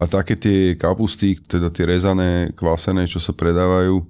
a 0.00 0.08
také 0.08 0.38
tie 0.38 0.78
kapusty, 0.78 1.36
teda 1.36 1.68
tie 1.68 1.84
rezané, 1.84 2.54
kvasené, 2.56 3.04
čo 3.04 3.20
sa 3.20 3.34
predávajú, 3.36 4.06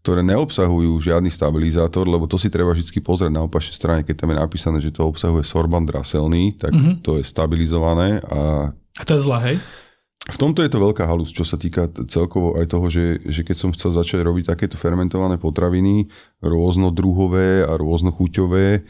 ktoré 0.00 0.24
neobsahujú 0.24 0.96
žiadny 1.02 1.28
stabilizátor, 1.28 2.08
lebo 2.08 2.24
to 2.24 2.40
si 2.40 2.48
treba 2.48 2.72
vždy 2.72 3.04
pozrieť 3.04 3.28
na 3.28 3.44
opačnej 3.44 3.76
strane, 3.76 4.00
keď 4.06 4.24
tam 4.24 4.32
je 4.32 4.38
napísané, 4.40 4.78
že 4.80 4.94
to 4.94 5.04
obsahuje 5.04 5.44
sorban 5.44 5.84
draselný, 5.84 6.56
tak 6.56 6.72
mm-hmm. 6.72 7.04
to 7.04 7.20
je 7.20 7.24
stabilizované 7.28 8.24
a... 8.24 8.72
A 8.72 9.02
to 9.04 9.12
je 9.18 9.20
zlé, 9.20 9.38
hej? 9.44 9.56
V 10.28 10.36
tomto 10.36 10.60
je 10.60 10.68
to 10.68 10.84
veľká 10.84 11.08
halus, 11.08 11.32
čo 11.32 11.48
sa 11.48 11.56
týka 11.56 11.88
celkovo 12.04 12.60
aj 12.60 12.68
toho, 12.68 12.86
že, 12.92 13.24
že 13.24 13.40
keď 13.40 13.56
som 13.56 13.72
chcel 13.72 13.96
začať 13.96 14.20
robiť 14.20 14.52
takéto 14.52 14.76
fermentované 14.76 15.40
potraviny, 15.40 16.12
rôznodruhové 16.44 17.64
a 17.64 17.72
rôznochuťové, 17.80 18.84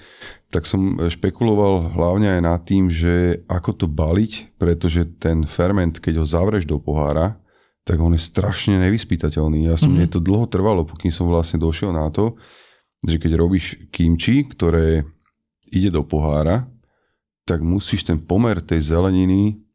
tak 0.50 0.66
som 0.66 0.98
špekuloval 1.06 1.94
hlavne 1.94 2.34
aj 2.34 2.40
nad 2.42 2.60
tým, 2.66 2.90
že 2.90 3.46
ako 3.46 3.70
to 3.78 3.86
baliť, 3.86 4.58
pretože 4.58 5.06
ten 5.22 5.46
ferment, 5.46 6.02
keď 6.02 6.18
ho 6.18 6.26
zavreš 6.26 6.66
do 6.66 6.82
pohára, 6.82 7.38
tak 7.86 8.02
on 8.02 8.10
je 8.18 8.26
strašne 8.26 8.82
nevyspytateľný. 8.82 9.70
Ja 9.70 9.78
som, 9.78 9.94
mm-hmm. 9.94 10.10
mne 10.10 10.14
to 10.14 10.18
dlho 10.18 10.50
trvalo, 10.50 10.82
pokým 10.82 11.14
som 11.14 11.30
vlastne 11.30 11.62
došiel 11.62 11.94
na 11.94 12.10
to, 12.10 12.34
že 13.06 13.22
keď 13.22 13.38
robíš 13.38 13.78
kimči, 13.94 14.50
ktoré 14.50 15.06
ide 15.70 15.94
do 15.94 16.02
pohára, 16.02 16.66
tak 17.46 17.62
musíš 17.62 18.02
ten 18.02 18.18
pomer 18.18 18.58
tej 18.58 18.82
zeleniny 18.82 19.69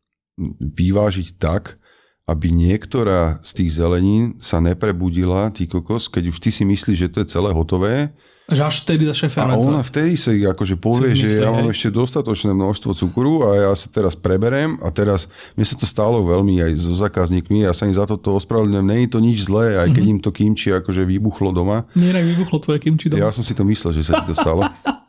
vyvážiť 0.60 1.40
tak, 1.40 1.80
aby 2.26 2.50
niektorá 2.50 3.38
z 3.46 3.52
tých 3.62 3.78
zelenín 3.78 4.42
sa 4.42 4.58
neprebudila, 4.58 5.54
ty 5.54 5.70
kokos, 5.70 6.10
keď 6.10 6.34
už 6.34 6.38
ty 6.42 6.50
si 6.50 6.66
myslíš, 6.66 6.98
že 6.98 7.12
to 7.14 7.18
je 7.22 7.28
celé 7.30 7.54
hotové. 7.54 8.18
Že 8.46 8.62
až 8.62 8.76
vtedy 8.86 9.10
začne 9.10 9.30
fermentovať. 9.30 9.66
A 9.66 9.70
ona 9.74 9.82
vtedy 9.82 10.14
sa 10.18 10.30
akože 10.34 10.76
povie, 10.78 11.18
si 11.18 11.26
že 11.26 11.42
ja 11.42 11.50
mám 11.50 11.70
ešte 11.70 11.90
dostatočné 11.90 12.54
množstvo 12.54 12.94
cukru 12.94 13.42
a 13.46 13.70
ja 13.70 13.72
sa 13.74 13.90
teraz 13.90 14.14
preberem 14.14 14.78
a 14.86 14.94
teraz, 14.94 15.30
mne 15.58 15.66
sa 15.66 15.74
to 15.78 15.86
stalo 15.90 16.22
veľmi 16.22 16.62
aj 16.62 16.72
so 16.78 16.94
zákazníkmi, 16.94 17.66
ja 17.66 17.74
sa 17.74 17.90
im 17.90 17.98
za 17.98 18.06
toto 18.06 18.38
ospravedlňujem, 18.38 18.86
není 18.86 19.06
to 19.10 19.18
nič 19.18 19.50
zlé, 19.50 19.82
aj 19.82 19.98
keď 19.98 20.04
mm-hmm. 20.06 20.22
im 20.22 20.26
to 20.26 20.30
kimči 20.30 20.70
akože 20.78 21.06
vybuchlo 21.10 21.54
doma. 21.54 21.90
Nie, 21.98 22.14
vybuchlo 22.14 22.58
tvoje 22.62 22.86
kimči 22.86 23.10
doma. 23.10 23.30
Ja 23.30 23.34
som 23.34 23.42
si 23.42 23.58
to 23.58 23.66
myslel, 23.66 23.98
že 23.98 24.06
sa 24.06 24.22
ti 24.22 24.34
to 24.34 24.38
stalo. 24.38 24.66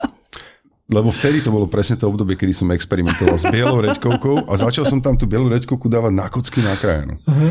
Lebo 0.86 1.10
vtedy 1.10 1.42
to 1.42 1.50
bolo 1.50 1.66
presne 1.66 1.98
to 1.98 2.06
obdobie, 2.06 2.38
kedy 2.38 2.54
som 2.54 2.70
experimentoval 2.70 3.34
s 3.34 3.46
bielou 3.50 3.82
reďkovkou 3.82 4.46
a 4.46 4.52
začal 4.54 4.86
som 4.86 5.02
tam 5.02 5.18
tú 5.18 5.26
bielú 5.26 5.50
reďkovku 5.50 5.90
dávať 5.90 6.12
na 6.14 6.30
kocky 6.30 6.62
na 6.62 6.78
krajinu. 6.78 7.18
Uh-huh. 7.26 7.50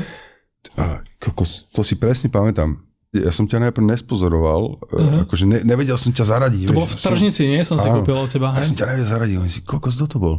A 0.79 1.03
kokos, 1.19 1.67
to 1.75 1.83
si 1.83 1.99
presne 1.99 2.31
pamätám. 2.31 2.79
Ja 3.11 3.35
som 3.35 3.43
ťa 3.43 3.67
najprv 3.67 3.91
nespozoroval, 3.91 4.79
uh-huh. 4.79 5.27
akože 5.27 5.51
ne, 5.51 5.59
nevedel 5.67 5.99
som 5.99 6.15
ťa 6.15 6.31
zaradiť. 6.31 6.71
To 6.71 6.79
bolo 6.79 6.87
v 6.87 6.95
tržnici, 6.95 7.43
nie? 7.51 7.59
Som 7.67 7.75
si 7.75 7.91
kúpil 7.91 8.15
od 8.15 8.31
teba. 8.31 8.55
Ja 8.55 8.63
som 8.63 8.79
ťa 8.79 8.87
nevedel 8.95 9.09
zaradiť, 9.11 9.35
si, 9.51 9.59
kokos, 9.67 9.99
kto 9.99 10.07
to 10.15 10.19
bol? 10.23 10.35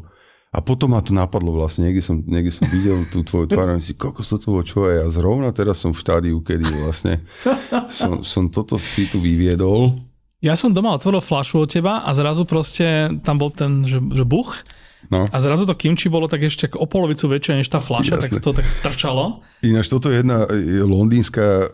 A 0.56 0.64
potom 0.64 0.96
ma 0.96 1.04
to 1.04 1.12
napadlo 1.12 1.52
vlastne, 1.52 1.92
niekde 1.92 2.00
som, 2.00 2.16
niekde 2.24 2.48
som 2.48 2.64
videl 2.72 3.04
tú 3.12 3.20
tvoju 3.20 3.44
tvár 3.44 3.76
a 3.76 3.76
si, 3.76 3.92
kokos, 3.92 4.32
toto 4.32 4.56
bolo 4.56 4.64
čo 4.64 4.88
a 4.88 5.04
ja 5.04 5.06
zrovna 5.12 5.52
teraz 5.52 5.84
som 5.84 5.92
v 5.92 6.00
štádiu, 6.00 6.40
kedy 6.40 6.64
vlastne 6.80 7.20
som, 7.92 8.24
som 8.24 8.48
toto 8.48 8.80
si 8.80 9.04
tu 9.04 9.20
vyviedol 9.20 10.00
ja 10.44 10.54
som 10.54 10.72
doma 10.72 10.92
otvoril 10.96 11.24
flašu 11.24 11.64
od 11.64 11.72
teba 11.72 12.04
a 12.04 12.10
zrazu 12.12 12.44
proste 12.44 13.12
tam 13.24 13.40
bol 13.40 13.48
ten, 13.52 13.84
že, 13.86 14.02
že 14.12 14.24
buch. 14.24 14.60
No. 15.06 15.22
A 15.30 15.38
zrazu 15.38 15.70
to 15.70 15.78
kimči 15.78 16.10
bolo 16.10 16.26
tak 16.26 16.42
ešte 16.42 16.66
o 16.74 16.82
polovicu 16.90 17.30
väčšie 17.30 17.62
než 17.62 17.70
tá 17.70 17.78
fľaša, 17.78 18.26
tak 18.26 18.42
to 18.42 18.50
tak 18.50 18.66
trčalo. 18.82 19.38
Ináč 19.62 19.86
toto 19.86 20.10
je 20.10 20.18
jedna 20.18 20.50
londýnska 20.82 21.70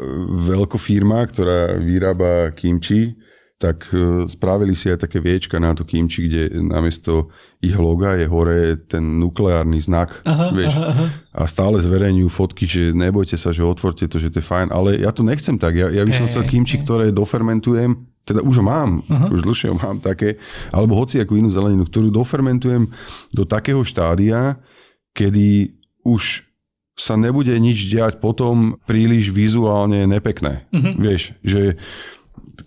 veľkofirma, 0.52 1.24
ktorá 1.32 1.80
vyrába 1.80 2.52
kimči 2.52 3.16
tak 3.62 3.86
e, 3.94 4.26
spravili 4.26 4.74
si 4.74 4.90
aj 4.90 5.06
také 5.06 5.22
viečka 5.22 5.62
na 5.62 5.70
to 5.70 5.86
kimči, 5.86 6.26
kde 6.26 6.42
namiesto 6.66 7.30
ich 7.62 7.78
loga 7.78 8.18
je 8.18 8.26
hore 8.26 8.74
ten 8.90 9.22
nukleárny 9.22 9.78
znak. 9.78 10.26
Aha, 10.26 10.50
vieš, 10.50 10.74
aha, 10.74 10.90
aha. 10.90 11.06
A 11.30 11.42
stále 11.46 11.78
zverejňujú 11.78 12.26
fotky, 12.26 12.66
že 12.66 12.90
nebojte 12.90 13.38
sa, 13.38 13.54
že 13.54 13.62
otvorte 13.62 14.10
to, 14.10 14.18
že 14.18 14.34
to 14.34 14.42
je 14.42 14.46
fajn. 14.50 14.74
Ale 14.74 14.98
ja 14.98 15.14
to 15.14 15.22
nechcem 15.22 15.62
tak. 15.62 15.78
Ja, 15.78 15.86
ja 15.94 16.02
by 16.02 16.10
som 16.10 16.26
chcel 16.26 16.42
kimči, 16.50 16.82
ktoré 16.82 17.14
dofermentujem, 17.14 17.94
teda 18.22 18.40
už 18.42 18.62
mám, 18.62 19.02
aha. 19.10 19.26
už 19.30 19.42
dlhšie 19.42 19.74
mám 19.74 19.98
také, 19.98 20.38
alebo 20.70 20.94
hoci 20.94 21.18
ako 21.18 21.38
inú 21.38 21.50
zeleninu, 21.50 21.86
ktorú 21.86 22.14
dofermentujem 22.14 22.86
do 23.34 23.42
takého 23.42 23.82
štádia, 23.82 24.62
kedy 25.10 25.74
už 26.06 26.46
sa 26.94 27.16
nebude 27.16 27.52
nič 27.56 27.88
diať 27.88 28.20
potom 28.20 28.78
príliš 28.84 29.32
vizuálne 29.32 30.04
nepekné. 30.04 30.68
Uh-huh. 30.70 30.92
Vieš, 31.00 31.34
že 31.40 31.80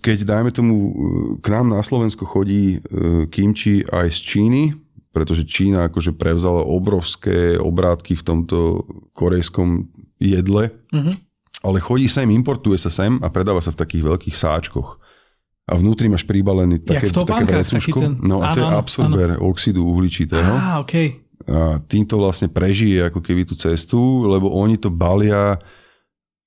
keď 0.01 0.17
dajme 0.25 0.51
tomu, 0.51 0.75
k 1.39 1.47
nám 1.53 1.69
na 1.69 1.81
Slovensko 1.85 2.25
chodí 2.25 2.77
e, 2.77 3.27
kimči 3.29 3.85
aj 3.85 4.07
z 4.11 4.19
Číny, 4.21 4.63
pretože 5.15 5.47
Čína 5.47 5.87
akože 5.87 6.11
prevzala 6.11 6.65
obrovské 6.65 7.55
obrátky 7.55 8.19
v 8.19 8.25
tomto 8.25 8.83
korejskom 9.15 9.87
jedle, 10.19 10.75
mm-hmm. 10.91 11.15
ale 11.63 11.77
chodí 11.79 12.11
sem, 12.11 12.27
importuje 12.35 12.75
sa 12.75 12.91
sem 12.91 13.15
a 13.23 13.31
predáva 13.31 13.63
sa 13.63 13.71
v 13.71 13.79
takých 13.79 14.03
veľkých 14.03 14.35
sáčkoch. 14.35 14.99
A 15.65 15.73
vnútri 15.73 16.05
máš 16.05 16.29
príbalený 16.29 16.85
také, 16.85 17.09
také 17.09 17.45
vrecúško. 17.49 17.97
Ten... 17.97 18.13
No 18.21 18.45
a 18.45 18.53
to 18.53 18.61
je 18.61 18.69
absorber 18.69 19.29
áno. 19.33 19.49
oxidu 19.49 19.81
uhličitého. 19.81 20.53
Á, 20.53 20.77
okay. 20.77 21.25
A 21.49 21.81
týmto 21.81 22.21
vlastne 22.21 22.53
prežije 22.53 23.09
ako 23.09 23.17
keby 23.21 23.49
tú 23.49 23.57
cestu, 23.57 24.29
lebo 24.29 24.53
oni 24.53 24.77
to 24.77 24.93
balia 24.93 25.57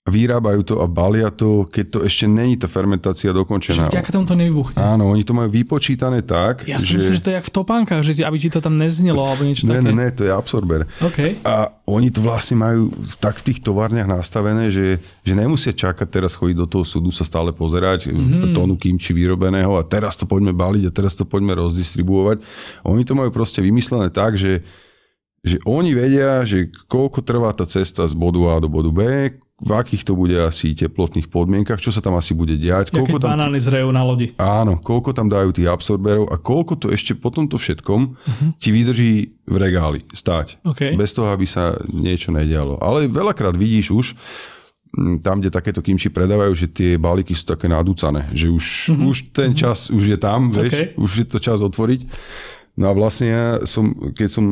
vyrábajú 0.08 0.60
to 0.64 0.74
a 0.80 0.86
balia 0.88 1.28
to, 1.28 1.68
keď 1.68 1.86
to 1.92 1.98
ešte 2.04 2.24
není 2.24 2.56
tá 2.56 2.66
fermentácia 2.66 3.30
dokončená. 3.30 3.88
Že 3.88 3.94
vďaka 3.94 4.10
tomu 4.10 4.24
to 4.26 4.36
nevybuchne. 4.36 4.76
Áno, 4.76 5.12
oni 5.12 5.22
to 5.22 5.36
majú 5.36 5.52
vypočítané 5.52 6.24
tak, 6.24 6.64
Ja 6.66 6.80
si 6.80 6.96
že... 6.96 7.00
myslím, 7.00 7.16
že 7.20 7.24
to 7.24 7.30
je 7.30 7.36
jak 7.38 7.46
v 7.46 7.54
topánkach, 7.54 8.00
že 8.02 8.24
aby 8.24 8.36
ti 8.40 8.48
to 8.48 8.58
tam 8.58 8.80
neznelo 8.80 9.20
alebo 9.20 9.44
niečo 9.44 9.68
ne, 9.68 9.78
také. 9.78 9.84
Ne, 9.84 9.92
ne, 9.94 10.08
to 10.10 10.22
je 10.26 10.32
absorber. 10.32 10.88
Okay. 10.98 11.38
A 11.44 11.70
oni 11.86 12.08
to 12.08 12.20
vlastne 12.20 12.56
majú 12.58 12.90
tak 13.22 13.40
v 13.40 13.52
tých 13.52 13.60
továrniach 13.62 14.08
nastavené, 14.08 14.68
že, 14.68 14.98
že 15.22 15.32
nemusia 15.32 15.72
čakať 15.72 16.08
teraz 16.08 16.34
chodiť 16.34 16.56
do 16.58 16.66
toho 16.66 16.84
súdu 16.84 17.12
sa 17.14 17.22
stále 17.22 17.54
pozerať 17.54 18.10
mm-hmm. 18.10 18.52
tónu 18.52 18.74
kimči 18.74 19.14
vyrobeného 19.14 19.76
a 19.78 19.86
teraz 19.86 20.18
to 20.18 20.24
poďme 20.24 20.56
baliť 20.56 20.88
a 20.88 20.92
teraz 20.92 21.14
to 21.14 21.24
poďme 21.24 21.56
rozdistribuovať. 21.56 22.42
Oni 22.84 23.04
to 23.04 23.12
majú 23.12 23.32
proste 23.32 23.60
vymyslené 23.60 24.08
tak, 24.08 24.34
že 24.34 24.64
že 25.38 25.62
oni 25.64 25.94
vedia, 25.94 26.42
že 26.42 26.66
koľko 26.90 27.22
trvá 27.22 27.54
tá 27.54 27.62
cesta 27.62 28.02
z 28.04 28.14
bodu 28.18 28.42
A 28.50 28.58
do 28.58 28.66
bodu 28.66 28.90
B, 28.90 29.00
v 29.58 29.70
akých 29.74 30.06
to 30.06 30.14
bude 30.14 30.38
asi 30.38 30.70
teplotných 30.70 31.26
podmienkach, 31.26 31.82
čo 31.82 31.90
sa 31.90 31.98
tam 31.98 32.14
asi 32.14 32.30
bude 32.30 32.54
diať. 32.54 32.94
Ja 32.94 33.02
koľko 33.02 33.18
tam 33.18 33.34
banány 33.34 33.58
zrejú 33.58 33.90
na 33.90 34.06
lodi. 34.06 34.30
Áno, 34.38 34.78
koľko 34.78 35.10
tam 35.10 35.26
dajú 35.26 35.50
tých 35.50 35.66
absorberov 35.66 36.30
a 36.30 36.38
koľko 36.38 36.78
to 36.78 36.86
ešte 36.94 37.18
po 37.18 37.34
tomto 37.34 37.58
všetkom 37.58 38.00
uh-huh. 38.14 38.48
ti 38.54 38.70
vydrží 38.70 39.34
v 39.50 39.56
regáli 39.58 40.06
stáť. 40.14 40.62
Okay. 40.62 40.94
Bez 40.94 41.10
toho, 41.10 41.34
aby 41.34 41.42
sa 41.42 41.74
niečo 41.90 42.30
nedialo. 42.30 42.78
Ale 42.78 43.10
veľakrát 43.10 43.58
vidíš 43.58 43.86
už, 43.90 44.06
mm, 44.94 45.26
tam, 45.26 45.42
kde 45.42 45.50
takéto 45.50 45.82
kimči 45.82 46.06
predávajú, 46.06 46.54
že 46.54 46.70
tie 46.70 46.94
balíky 46.94 47.34
sú 47.34 47.50
také 47.50 47.66
nadúcané, 47.66 48.30
že 48.30 48.46
už, 48.46 48.94
uh-huh. 48.94 49.10
už 49.10 49.34
ten 49.34 49.58
čas 49.58 49.90
už 49.90 50.14
je 50.14 50.18
tam, 50.22 50.54
vieš, 50.54 50.70
okay. 50.70 50.86
už 50.94 51.10
je 51.18 51.26
to 51.26 51.42
čas 51.42 51.58
otvoriť. 51.58 52.06
No 52.78 52.90
a 52.90 52.92
vlastne 52.94 53.26
ja 53.26 53.46
som, 53.66 53.90
keď 54.14 54.28
som 54.30 54.44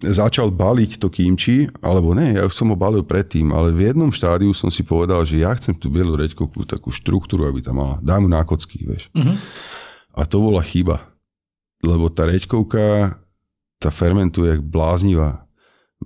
začal 0.00 0.48
baliť 0.48 0.96
to 0.96 1.12
kimči, 1.12 1.68
alebo 1.84 2.16
ne, 2.16 2.40
ja 2.40 2.48
už 2.48 2.56
som 2.56 2.72
ho 2.72 2.76
balil 2.76 3.04
predtým, 3.04 3.52
ale 3.52 3.68
v 3.68 3.92
jednom 3.92 4.08
štádiu 4.08 4.56
som 4.56 4.72
si 4.72 4.80
povedal, 4.80 5.20
že 5.28 5.44
ja 5.44 5.52
chcem 5.52 5.76
tú 5.76 5.92
bielu 5.92 6.16
reďkovku, 6.16 6.64
takú 6.64 6.88
štruktúru, 6.88 7.44
aby 7.44 7.60
tam 7.60 7.84
mala. 7.84 8.00
Daj 8.00 8.20
mu 8.24 8.28
nákocky, 8.32 8.80
vieš. 8.80 9.12
Uh-huh. 9.12 9.36
A 10.16 10.24
to 10.24 10.40
bola 10.40 10.64
chyba. 10.64 11.04
Lebo 11.84 12.08
tá 12.08 12.24
reďkovka, 12.24 13.16
tá 13.76 13.88
fermentuje 13.92 14.56
bláznivá. 14.60 15.44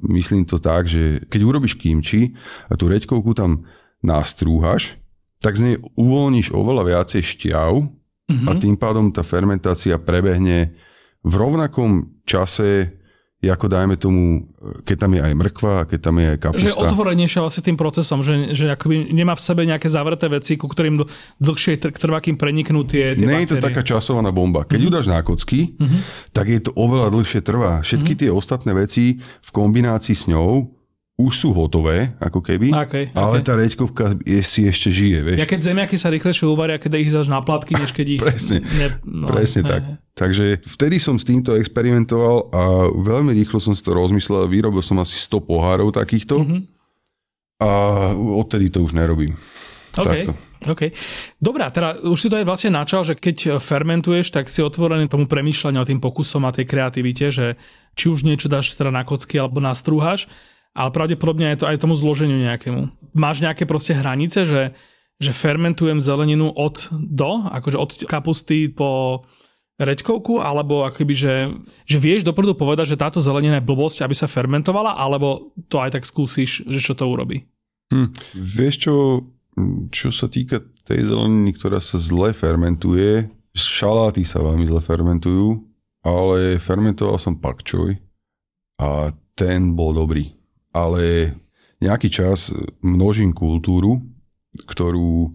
Myslím 0.03 0.43
to 0.43 0.59
tak, 0.59 0.91
že 0.91 1.23
keď 1.31 1.41
urobíš 1.47 1.79
kimči 1.79 2.35
a 2.67 2.75
tú 2.75 2.91
reďkovku 2.91 3.31
tam 3.39 3.63
nastrúhaš, 4.03 4.99
tak 5.39 5.55
z 5.55 5.63
nej 5.71 5.77
uvoľníš 5.95 6.51
oveľa 6.51 6.83
viacej 6.83 7.23
šťav 7.23 7.73
uh-huh. 7.79 8.47
a 8.51 8.53
mhm. 8.59 8.59
tým 8.59 8.75
pádom 8.75 9.15
tá 9.15 9.23
fermentácia 9.23 9.95
prebehne 10.03 10.75
v 11.23 11.33
rovnakom 11.39 12.21
čase 12.27 13.01
ako 13.49 13.67
dajme 13.73 13.95
tomu, 13.97 14.49
keď 14.85 14.97
tam 15.07 15.11
je 15.17 15.21
aj 15.25 15.33
mrkva, 15.35 15.75
keď 15.89 15.99
tam 16.01 16.15
je 16.21 16.27
aj 16.35 16.39
kapusta. 16.39 16.67
Že 16.71 16.81
otvorenejšia 16.81 17.41
vlastne 17.43 17.63
tým 17.65 17.79
procesom, 17.79 18.19
že, 18.21 18.55
že 18.55 18.73
akoby 18.73 19.11
nemá 19.11 19.35
v 19.35 19.43
sebe 19.43 19.63
nejaké 19.65 19.89
zavreté 19.89 20.27
veci, 20.29 20.55
ku 20.55 20.69
ktorým 20.71 21.03
dlhšie 21.43 21.81
trvá, 21.97 22.23
kým 22.23 22.37
preniknú 22.39 22.85
tie, 22.87 23.19
tie 23.19 23.27
Nie 23.27 23.45
je 23.45 23.57
to 23.57 23.65
taká 23.65 23.83
časovaná 23.83 24.31
bomba. 24.31 24.69
Keď 24.69 24.79
mm-hmm. 24.79 24.87
ju 24.89 24.97
dáš 24.97 25.07
na 25.11 25.21
kocky, 25.25 25.61
mm-hmm. 25.75 26.01
tak 26.31 26.47
je 26.53 26.61
to 26.63 26.71
oveľa 26.77 27.09
dlhšie 27.13 27.41
trvá. 27.43 27.81
Všetky 27.83 28.15
mm-hmm. 28.15 28.23
tie 28.29 28.31
ostatné 28.31 28.73
veci 28.77 29.05
v 29.21 29.51
kombinácii 29.51 30.15
s 30.15 30.25
ňou 30.31 30.84
už 31.15 31.33
sú 31.33 31.49
hotové, 31.55 32.11
ako 32.19 32.43
keby, 32.43 32.75
Okay, 32.75 33.15
ale 33.15 33.39
okay. 33.39 33.47
tá 33.47 33.55
reďkovka 33.55 34.19
je, 34.27 34.43
si 34.43 34.67
ešte 34.67 34.91
žije, 34.91 35.19
vieš. 35.23 35.39
Ja 35.39 35.47
keď 35.47 35.61
zemiaky 35.63 35.95
sa 35.95 36.11
rýchlejšie 36.11 36.43
uvaria, 36.51 36.75
keď 36.83 36.91
ich 36.99 37.15
dáš 37.15 37.31
na 37.31 37.39
platky, 37.39 37.79
než 37.79 37.95
keď 37.95 38.07
ich... 38.19 38.21
Presne, 38.21 38.59
ne, 38.67 38.99
no, 39.07 39.31
Presne 39.31 39.63
hej, 39.63 39.71
tak. 39.71 39.83
hej. 39.87 39.95
Takže 40.15 40.45
vtedy 40.67 40.99
som 40.99 41.15
s 41.15 41.23
týmto 41.23 41.55
experimentoval 41.55 42.51
a 42.51 42.63
veľmi 42.91 43.31
rýchlo 43.31 43.63
som 43.63 43.79
si 43.79 43.83
to 43.87 43.95
rozmyslel. 43.95 44.51
Vyrobil 44.51 44.83
som 44.83 44.99
asi 44.99 45.15
100 45.15 45.39
pohárov 45.43 45.95
takýchto 45.95 46.43
Mhm. 46.43 46.59
a 47.63 47.71
odtedy 48.15 48.75
to 48.75 48.83
už 48.83 48.99
nerobím. 48.99 49.39
OK, 49.95 50.03
Takto. 50.11 50.33
OK. 50.67 50.83
Dobrá, 51.39 51.71
teda 51.71 51.95
už 52.11 52.19
si 52.19 52.27
to 52.27 52.35
aj 52.35 52.47
vlastne 52.49 52.75
načal, 52.75 53.07
že 53.07 53.15
keď 53.15 53.63
fermentuješ, 53.63 54.35
tak 54.35 54.51
si 54.51 54.59
otvorený 54.59 55.07
tomu 55.07 55.31
premýšľaniu 55.31 55.79
a 55.79 55.87
tým 55.87 56.03
pokusom 56.03 56.43
a 56.43 56.51
tej 56.51 56.67
kreativite, 56.67 57.31
že 57.31 57.55
či 57.95 58.11
už 58.11 58.27
niečo 58.27 58.51
dáš 58.51 58.75
teda 58.75 58.91
na 58.91 59.07
kocky 59.07 59.39
alebo 59.39 59.63
nastrúhaš, 59.63 60.27
ale 60.75 60.91
pravdepodobne 60.91 61.55
je 61.55 61.63
to 61.63 61.69
aj 61.71 61.81
tomu 61.81 61.95
zloženiu 61.95 62.37
nejakému. 62.43 63.15
Máš 63.15 63.39
nejaké 63.41 63.63
proste 63.65 63.95
hranice, 63.95 64.43
že, 64.43 64.75
že 65.23 65.31
fermentujem 65.31 66.03
zeleninu 66.03 66.51
od 66.51 66.91
do, 66.91 67.47
akože 67.47 67.79
od 67.79 67.91
kapusty 68.11 68.67
po 68.67 69.23
reďkovku, 69.79 70.39
alebo 70.39 70.87
akoby, 70.87 71.15
že, 71.15 71.35
že 71.87 71.99
vieš 71.99 72.23
dopredu 72.23 72.55
povedať, 72.55 72.95
že 72.95 73.01
táto 73.01 73.19
zelenina 73.19 73.59
je 73.59 73.67
blbosť, 73.67 74.07
aby 74.07 74.15
sa 74.15 74.31
fermentovala, 74.31 74.95
alebo 74.95 75.51
to 75.67 75.83
aj 75.83 75.99
tak 75.99 76.05
skúsiš, 76.07 76.63
že 76.67 76.79
čo 76.79 76.95
to 76.95 77.07
urobí. 77.11 77.43
Hm. 77.91 78.11
Vieš 78.39 78.75
čo, 78.87 78.95
čo 79.91 80.09
sa 80.15 80.31
týka 80.31 80.63
tej 80.87 81.11
zeleniny, 81.11 81.55
ktorá 81.59 81.83
sa 81.83 81.99
zle 81.99 82.31
fermentuje, 82.31 83.27
šaláty 83.55 84.23
sa 84.27 84.43
veľmi 84.43 84.67
zle 84.67 84.83
fermentujú, 84.83 85.63
ale 86.07 86.59
fermentoval 86.59 87.19
som 87.19 87.39
pak 87.39 87.63
choi 87.63 87.99
a 88.79 89.15
ten 89.35 89.75
bol 89.75 89.95
dobrý. 89.95 90.44
Ale 90.75 91.33
nejaký 91.79 92.11
čas 92.11 92.51
množím 92.81 93.31
kultúru, 93.31 94.03
ktorú 94.65 95.31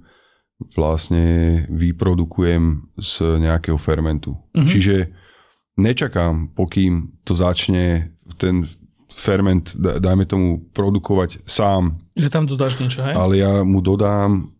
vlastne 0.69 1.25
vyprodukujem 1.69 2.63
z 2.95 3.11
nejakého 3.39 3.77
fermentu. 3.77 4.35
Mhm. 4.51 4.65
Čiže 4.65 4.95
nečakám, 5.75 6.51
pokým 6.51 6.93
to 7.23 7.31
začne 7.31 8.11
ten 8.35 8.67
ferment, 9.09 9.71
da- 9.73 9.97
dajme 9.97 10.25
tomu, 10.25 10.47
produkovať 10.69 11.41
sám 11.43 11.97
Že 12.13 12.29
tam 12.29 12.43
dodáš 12.45 12.77
niečo, 12.77 13.01
hej? 13.01 13.15
ale 13.15 13.33
ja 13.37 13.63
mu 13.63 13.79
dodám 13.79 14.51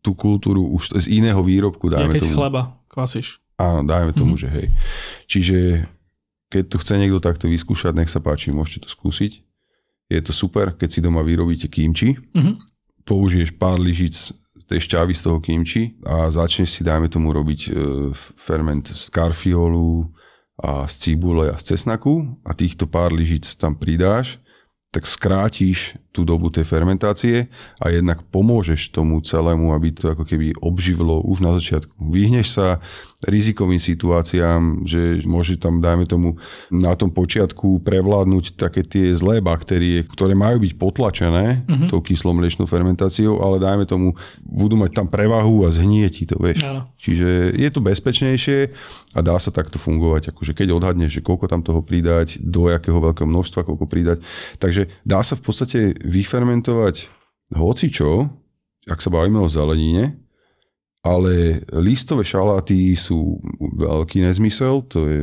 tú 0.00 0.12
kultúru 0.12 0.66
už 0.66 0.98
z 0.98 1.12
iného 1.14 1.38
výrobku, 1.38 1.86
Ja 1.86 2.00
dajme 2.00 2.12
keď 2.12 2.22
tomu. 2.22 2.34
chleba 2.34 2.62
kvasíš. 2.88 3.38
Áno, 3.54 3.84
dajme 3.84 4.10
tomu, 4.12 4.34
Mhm. 4.34 4.40
že 4.40 4.48
hej. 4.50 4.66
Čiže 5.28 5.58
keď 6.48 6.64
to 6.66 6.76
chce 6.76 6.92
niekto 6.96 7.20
takto 7.20 7.46
vyskúšať, 7.46 7.92
nech 7.94 8.10
sa 8.10 8.18
páči, 8.18 8.50
môžete 8.50 8.84
to 8.84 8.90
skúsiť. 8.90 9.44
Je 10.12 10.20
to 10.20 10.32
super, 10.32 10.76
keď 10.76 10.88
si 10.92 11.00
doma 11.00 11.24
vyrobíte 11.24 11.72
kimči, 11.72 12.12
Mhm. 12.36 12.52
použiješ 13.08 13.56
pár 13.56 13.80
lyžic 13.80 14.14
tej 14.68 14.78
šťavy 14.88 15.12
z 15.12 15.22
toho 15.24 15.38
kimči 15.40 15.96
a 16.06 16.28
začneš 16.30 16.70
si, 16.76 16.80
dajme 16.84 17.08
tomu, 17.08 17.32
robiť 17.32 17.60
e, 17.66 17.70
ferment 18.36 18.84
z 18.88 19.08
karfiolu 19.10 20.06
a 20.62 20.86
z 20.86 20.94
cibule 20.96 21.50
a 21.50 21.56
z 21.58 21.74
cesnaku 21.74 22.38
a 22.44 22.54
týchto 22.54 22.86
pár 22.86 23.10
lyžic 23.12 23.44
tam 23.58 23.74
pridáš, 23.74 24.38
tak 24.92 25.08
skrátiš 25.08 25.96
tú 26.12 26.28
dobu 26.28 26.52
tej 26.52 26.68
fermentácie 26.68 27.48
a 27.80 27.88
jednak 27.88 28.20
pomôžeš 28.28 28.92
tomu 28.92 29.24
celému, 29.24 29.72
aby 29.72 29.90
to 29.90 30.12
ako 30.12 30.28
keby 30.28 30.52
obživlo 30.60 31.24
už 31.24 31.40
na 31.40 31.56
začiatku. 31.56 31.96
Vyhneš 32.04 32.52
sa 32.52 32.84
rizikovým 33.22 33.78
situáciám, 33.78 34.82
že 34.84 35.22
môže 35.24 35.54
tam, 35.56 35.78
dajme 35.78 36.04
tomu, 36.04 36.36
na 36.68 36.92
tom 36.98 37.08
počiatku 37.08 37.80
prevládnuť 37.80 38.58
také 38.58 38.82
tie 38.82 39.14
zlé 39.14 39.38
baktérie, 39.38 40.02
ktoré 40.02 40.34
majú 40.34 40.58
byť 40.60 40.72
potlačené 40.74 41.64
Mhm. 41.64 41.86
tou 41.88 42.02
kyslomliečnou 42.02 42.66
fermentáciou, 42.66 43.38
ale 43.40 43.62
dajme 43.62 43.86
tomu, 43.86 44.18
budú 44.42 44.74
mať 44.74 44.90
tam 44.98 45.06
prevahu 45.06 45.64
a 45.64 45.70
zhnie 45.70 46.10
ti 46.10 46.26
to, 46.26 46.34
vieš. 46.36 46.66
Áno. 46.66 46.90
Čiže 46.98 47.54
je 47.54 47.68
to 47.70 47.80
bezpečnejšie 47.80 48.58
a 49.14 49.20
dá 49.22 49.38
sa 49.38 49.54
takto 49.54 49.78
fungovať. 49.78 50.34
Akože 50.34 50.52
keď 50.52 50.74
odhadneš, 50.74 51.22
že 51.22 51.24
koľko 51.24 51.46
tam 51.46 51.62
toho 51.62 51.78
pridať, 51.80 52.42
do 52.42 52.68
jakého 52.68 52.98
veľkého 52.98 53.30
množstva, 53.30 53.64
koľko 53.64 53.86
pridať. 53.86 54.18
Takže 54.58 54.90
dá 55.06 55.22
sa 55.22 55.38
v 55.38 55.42
podstate 55.46 55.78
vyfermentovať 56.02 57.08
hocičo, 57.54 58.28
ak 58.90 58.98
sa 58.98 59.10
bavíme 59.10 59.38
o 59.38 59.50
zelenine, 59.50 60.18
ale 61.02 61.62
listové 61.74 62.22
šaláty 62.22 62.94
sú 62.94 63.42
veľký 63.58 64.22
nezmysel, 64.22 64.86
to 64.86 65.06
je 65.10 65.20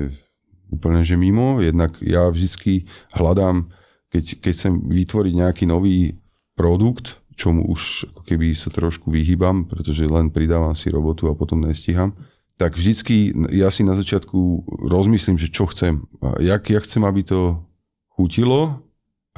úplne 0.70 1.02
že 1.08 1.16
mimo. 1.16 1.64
Jednak 1.64 1.98
ja 2.04 2.28
vždycky 2.28 2.86
hľadám, 3.16 3.72
keď, 4.12 4.44
keď 4.44 4.52
chcem 4.54 4.74
vytvoriť 4.92 5.34
nejaký 5.40 5.64
nový 5.66 6.20
produkt, 6.54 7.24
čomu 7.40 7.64
už 7.72 8.12
ako 8.12 8.22
keby 8.28 8.52
sa 8.52 8.68
trošku 8.68 9.08
vyhýbam, 9.08 9.64
pretože 9.72 10.04
len 10.04 10.28
pridávam 10.28 10.76
si 10.76 10.92
robotu 10.92 11.32
a 11.32 11.38
potom 11.40 11.64
nestíham, 11.64 12.12
tak 12.60 12.76
vždycky 12.76 13.32
ja 13.56 13.72
si 13.72 13.88
na 13.88 13.96
začiatku 13.96 14.68
rozmyslím, 14.92 15.40
že 15.40 15.48
čo 15.48 15.64
chcem. 15.72 16.04
Jak 16.44 16.68
ja 16.68 16.84
chcem, 16.84 17.08
aby 17.08 17.24
to 17.24 17.64
chutilo 18.12 18.84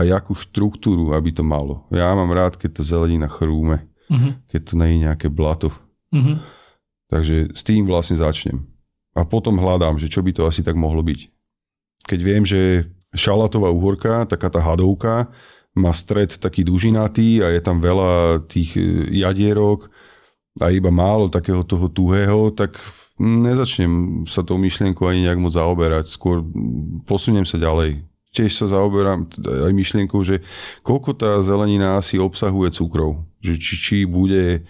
a 0.02 0.18
jakú 0.18 0.34
štruktúru, 0.34 1.14
aby 1.14 1.30
to 1.30 1.46
malo. 1.46 1.86
Ja 1.94 2.10
mám 2.18 2.34
rád, 2.34 2.58
keď 2.58 2.82
to 2.82 2.82
zelenina 2.82 3.30
chrúme, 3.30 3.86
Mhm. 4.10 4.50
keď 4.50 4.62
to 4.66 4.74
je 4.82 4.98
nejaké 4.98 5.28
blato. 5.30 5.70
Mhm. 6.10 6.42
Takže 7.06 7.54
s 7.54 7.62
tým 7.62 7.86
vlastne 7.86 8.18
začnem. 8.18 8.66
A 9.14 9.22
potom 9.28 9.62
hľadám, 9.62 10.00
že 10.02 10.10
čo 10.10 10.26
by 10.26 10.32
to 10.34 10.48
asi 10.50 10.64
tak 10.66 10.74
mohlo 10.74 11.04
byť. 11.06 11.30
Keď 12.08 12.20
viem, 12.24 12.44
že 12.48 12.90
šalatová 13.14 13.70
uhorka, 13.70 14.26
taká 14.26 14.48
tá 14.50 14.64
hadovka, 14.64 15.28
má 15.76 15.92
stred 15.96 16.36
taký 16.40 16.64
dužinatý 16.68 17.44
a 17.44 17.52
je 17.52 17.62
tam 17.64 17.80
veľa 17.80 18.44
tých 18.48 18.76
e, 18.76 18.84
jadierok 19.24 19.88
a 20.60 20.68
iba 20.72 20.92
málo 20.92 21.32
takého 21.32 21.64
toho 21.64 21.88
tuhého, 21.88 22.52
tak 22.52 22.76
nezačnem 23.20 24.24
sa 24.28 24.44
tou 24.44 24.60
myšlienkou 24.60 25.08
ani 25.08 25.28
nejak 25.28 25.40
moc 25.40 25.56
zaoberať. 25.56 26.12
Skôr 26.12 26.44
posuniem 27.08 27.48
sa 27.48 27.56
ďalej. 27.56 28.04
Tiež 28.32 28.56
sa 28.56 28.66
zaoberám 28.66 29.28
teda 29.28 29.68
aj 29.68 29.74
myšlienkou, 29.76 30.24
že 30.24 30.40
koľko 30.82 31.12
tá 31.14 31.32
zelenina 31.44 32.00
asi 32.00 32.16
obsahuje 32.16 32.72
cukrov. 32.72 33.28
Že 33.44 33.54
či, 33.60 33.74
či 33.76 33.98
bude 34.08 34.64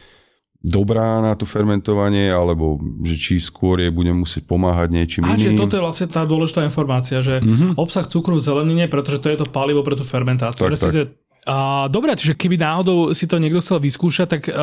dobrá 0.57 1.22
na 1.22 1.34
to 1.34 1.45
fermentovanie, 1.45 2.30
alebo 2.30 2.78
že 3.01 3.18
či 3.18 3.34
skôr 3.38 3.82
je 3.82 3.89
budem 3.89 4.14
musieť 4.14 4.45
pomáhať 4.45 4.93
niečím 4.93 5.26
A 5.26 5.34
iným. 5.34 5.57
toto 5.57 5.74
je 5.74 5.82
vlastne 5.82 6.05
tá 6.05 6.22
dôležitá 6.22 6.62
informácia, 6.62 7.22
že 7.22 7.41
Mhm. 7.41 7.78
obsah 7.78 8.05
cukru 8.05 8.38
v 8.38 8.45
zelenine, 8.45 8.86
pretože 8.86 9.22
to 9.22 9.30
je 9.30 9.38
to 9.41 9.47
palivo 9.49 9.82
pre 9.82 9.93
tú 9.93 10.05
fermentáciu. 10.05 10.66
Tak, 10.66 10.74
Respektíve, 10.74 11.05
A, 11.41 11.89
dobre, 11.89 12.14
čiže 12.14 12.38
keby 12.38 12.53
náhodou 12.53 13.18
si 13.18 13.26
to 13.26 13.41
niekto 13.41 13.66
chcel 13.66 13.82
vyskúšať, 13.82 14.28
tak 14.30 14.41
uh, 14.45 14.53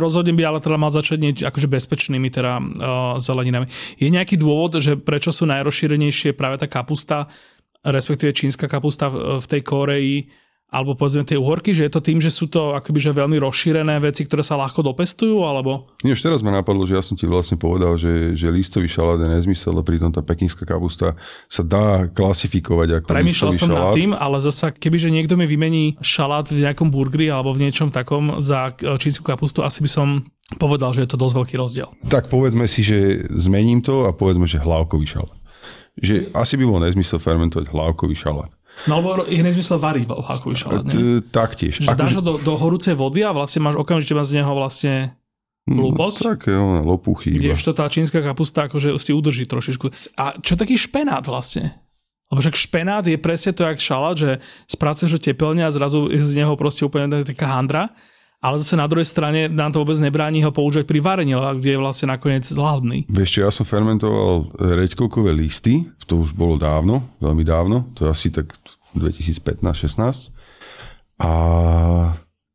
rozhodne 0.00 0.32
by 0.32 0.48
ale 0.48 0.58
teda 0.64 0.80
mal 0.80 0.88
začať 0.88 1.20
niečo 1.20 1.44
akože 1.44 1.68
bezpečnými 1.68 2.32
teda 2.32 2.56
uh, 2.56 2.64
zeleninami. 3.20 3.68
Je 4.00 4.08
nejaký 4.08 4.40
dôvod, 4.40 4.80
že 4.80 4.96
prečo 4.96 5.28
sú 5.28 5.44
najrozšírenejšie 5.44 6.32
práve 6.32 6.56
tá 6.56 6.64
kapusta, 6.64 7.28
respektíve 7.82 8.30
čínska 8.30 8.70
kapusta 8.70 9.10
v, 9.10 9.44
tej 9.44 9.62
Koreji, 9.66 10.30
alebo 10.72 10.96
povedzme 10.96 11.28
tie 11.28 11.36
uhorky, 11.36 11.76
že 11.76 11.84
je 11.84 11.92
to 11.92 12.00
tým, 12.00 12.16
že 12.16 12.32
sú 12.32 12.48
to 12.48 12.72
akoby 12.72 12.96
že 12.96 13.12
veľmi 13.12 13.36
rozšírené 13.36 14.00
veci, 14.00 14.24
ktoré 14.24 14.40
sa 14.40 14.56
ľahko 14.56 14.80
dopestujú, 14.80 15.44
alebo... 15.44 15.92
Nie, 16.00 16.16
už 16.16 16.24
teraz 16.24 16.40
ma 16.40 16.48
napadlo, 16.48 16.88
že 16.88 16.96
ja 16.96 17.04
som 17.04 17.12
ti 17.12 17.28
vlastne 17.28 17.60
povedal, 17.60 18.00
že, 18.00 18.32
že 18.32 18.48
listový 18.48 18.88
šalát 18.88 19.20
je 19.20 19.28
nezmysel, 19.36 19.76
a 19.76 19.84
pritom 19.84 20.08
tá 20.08 20.24
pekinská 20.24 20.64
kapusta 20.64 21.12
sa 21.44 21.60
dá 21.60 22.08
klasifikovať 22.08 23.04
ako 23.04 23.12
Premýšľal 23.12 23.52
som 23.52 23.68
šalát. 23.68 23.92
nad 23.92 24.00
tým, 24.00 24.10
ale 24.16 24.40
zasa 24.40 24.72
kebyže 24.72 25.12
niekto 25.12 25.36
mi 25.36 25.44
vymení 25.44 26.00
šalát 26.00 26.48
v 26.48 26.64
nejakom 26.64 26.88
burgeri 26.88 27.28
alebo 27.28 27.52
v 27.52 27.68
niečom 27.68 27.92
takom 27.92 28.40
za 28.40 28.72
e, 28.80 28.96
čínsku 28.96 29.28
kapustu, 29.28 29.60
asi 29.60 29.84
by 29.84 29.90
som 29.92 30.08
povedal, 30.56 30.96
že 30.96 31.04
je 31.04 31.10
to 31.12 31.20
dosť 31.20 31.34
veľký 31.36 31.54
rozdiel. 31.60 31.88
Tak 32.08 32.32
povedzme 32.32 32.64
si, 32.64 32.80
že 32.80 33.28
zmením 33.28 33.84
to 33.84 34.08
a 34.08 34.16
povedzme, 34.16 34.48
že 34.48 34.56
hlavkový 34.56 35.04
šalát. 35.04 35.41
Že 36.00 36.32
asi 36.32 36.54
by 36.56 36.64
bol 36.64 36.80
nezmysel 36.80 37.20
fermentovať 37.20 37.68
hlavkový 37.68 38.16
šalát. 38.16 38.48
No 38.88 38.98
alebo 38.98 39.28
je 39.28 39.42
nezmysel 39.44 39.76
variť 39.76 40.08
veľhákový 40.08 40.56
šalát. 40.56 40.88
Taktiež. 41.28 41.84
Že 41.84 41.92
dáš 41.92 42.16
Akože- 42.16 42.16
ho 42.16 42.22
do, 42.24 42.34
do 42.40 42.52
horúcej 42.56 42.96
vody 42.96 43.20
a 43.20 43.36
vlastne 43.36 43.60
máš 43.60 43.76
okamžite 43.76 44.16
z 44.16 44.40
neho 44.40 44.52
vlastne 44.56 45.12
blúbosť. 45.68 46.18
No, 46.24 46.26
také 46.34 46.52
one, 46.56 46.80
lopuchy 46.82 47.36
kdežto 47.36 47.76
tá 47.76 47.86
čínska 47.86 48.18
kapusta 48.24 48.66
akože 48.66 48.96
si 48.98 49.12
udrží 49.14 49.44
trošičku. 49.46 50.16
A 50.18 50.40
čo 50.40 50.56
taký 50.56 50.74
špenát 50.74 51.22
vlastne? 51.28 51.76
Lebo 52.32 52.40
však 52.40 52.56
špenát 52.56 53.04
je 53.04 53.20
presne 53.20 53.52
to, 53.52 53.62
jak 53.68 53.76
šalát, 53.76 54.16
že 54.16 54.40
spracuješ 54.64 55.12
ho 55.14 55.20
tepelne 55.20 55.62
a 55.62 55.70
zrazu 55.70 56.08
z 56.08 56.32
neho 56.32 56.56
proste 56.56 56.88
úplne 56.88 57.20
taká 57.22 57.44
handra. 57.44 57.92
Ale 58.42 58.58
zase 58.58 58.74
na 58.74 58.90
druhej 58.90 59.06
strane 59.06 59.46
nám 59.46 59.70
to 59.70 59.86
vôbec 59.86 60.02
nebráni 60.02 60.42
ho 60.42 60.50
používať 60.50 60.82
pri 60.82 60.98
varení, 60.98 61.30
kde 61.30 61.78
je 61.78 61.78
vlastne 61.78 62.10
nakoniec 62.10 62.42
lahodný. 62.50 63.06
Vieš 63.06 63.38
čo, 63.38 63.40
ja 63.46 63.54
som 63.54 63.62
fermentoval 63.62 64.50
reďkovkové 64.58 65.30
listy, 65.30 65.86
to 66.10 66.26
už 66.26 66.34
bolo 66.34 66.58
dávno, 66.58 67.06
veľmi 67.22 67.46
dávno, 67.46 67.86
to 67.94 68.04
je 68.04 68.08
asi 68.10 68.28
tak 68.34 68.50
2015-16. 68.98 70.34
A 71.22 71.32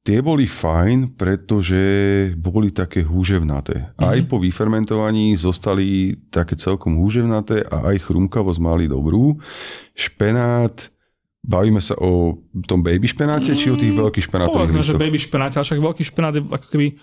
tie 0.04 0.20
boli 0.20 0.44
fajn, 0.44 1.16
pretože 1.16 1.80
boli 2.36 2.76
také 2.76 3.08
húževnaté. 3.08 3.96
Mm-hmm. 3.96 4.08
Aj 4.12 4.20
po 4.28 4.44
vyfermentovaní 4.44 5.40
zostali 5.40 6.20
také 6.28 6.60
celkom 6.60 7.00
húževnaté 7.00 7.64
a 7.64 7.96
aj 7.96 8.12
chrumkavosť 8.12 8.60
mali 8.60 8.92
dobrú. 8.92 9.40
Špenát 9.96 10.92
Bavíme 11.48 11.80
sa 11.80 11.96
o 11.96 12.44
tom 12.68 12.84
baby 12.84 13.08
špenáte, 13.08 13.56
či 13.56 13.72
o 13.72 13.80
tých 13.80 13.96
veľkých 13.96 14.28
špenátových 14.28 14.68
Povedzme, 14.68 14.84
že 14.84 15.00
baby 15.00 15.16
špenát, 15.16 15.56
ale 15.56 15.64
však 15.64 15.80
veľký 15.80 16.04
špenát 16.04 16.36
je 16.36 16.44
ako 16.44 16.68
keby 16.68 17.00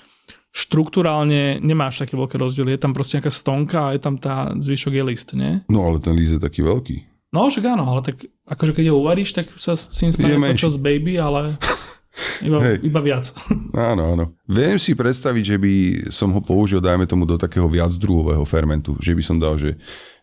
štruktúrálne 0.53 1.65
nemáš 1.65 2.05
také 2.05 2.15
veľké 2.15 2.37
rozdiely. 2.37 2.77
Je 2.77 2.83
tam 2.85 2.93
proste 2.93 3.19
nejaká 3.19 3.33
stonka 3.33 3.81
a 3.89 3.97
je 3.97 4.01
tam 4.05 4.21
tá 4.21 4.53
zvyšok 4.53 4.93
je 5.01 5.05
list, 5.09 5.29
nie? 5.33 5.65
No 5.73 5.89
ale 5.89 5.97
ten 5.99 6.13
líst 6.13 6.37
je 6.37 6.41
taký 6.45 6.61
veľký. 6.61 6.97
No, 7.35 7.51
však 7.51 7.65
áno, 7.67 7.89
ale 7.89 8.07
tak 8.07 8.23
akože 8.47 8.79
keď 8.79 8.95
ho 8.95 9.03
uvaríš, 9.03 9.35
tak 9.35 9.51
sa 9.59 9.75
s 9.75 9.91
tým 9.97 10.15
stane 10.15 10.39
to, 10.39 10.55
čo 10.55 10.71
z 10.71 10.79
baby, 10.79 11.19
ale 11.19 11.59
iba, 12.41 12.59
Hej. 12.61 12.77
iba 12.83 13.01
viac. 13.01 13.27
Áno, 13.75 14.15
áno. 14.15 14.25
Viem 14.47 14.79
si 14.79 14.95
predstaviť, 14.95 15.45
že 15.45 15.57
by 15.59 15.75
som 16.09 16.31
ho 16.31 16.39
použil, 16.39 16.79
dajme 16.79 17.05
tomu, 17.05 17.25
do 17.25 17.35
takého 17.35 17.67
viacdruhového 17.67 18.45
fermentu. 18.45 18.95
Že 19.03 19.13
by 19.13 19.23
som 19.25 19.37
dal, 19.37 19.59
že, 19.59 19.75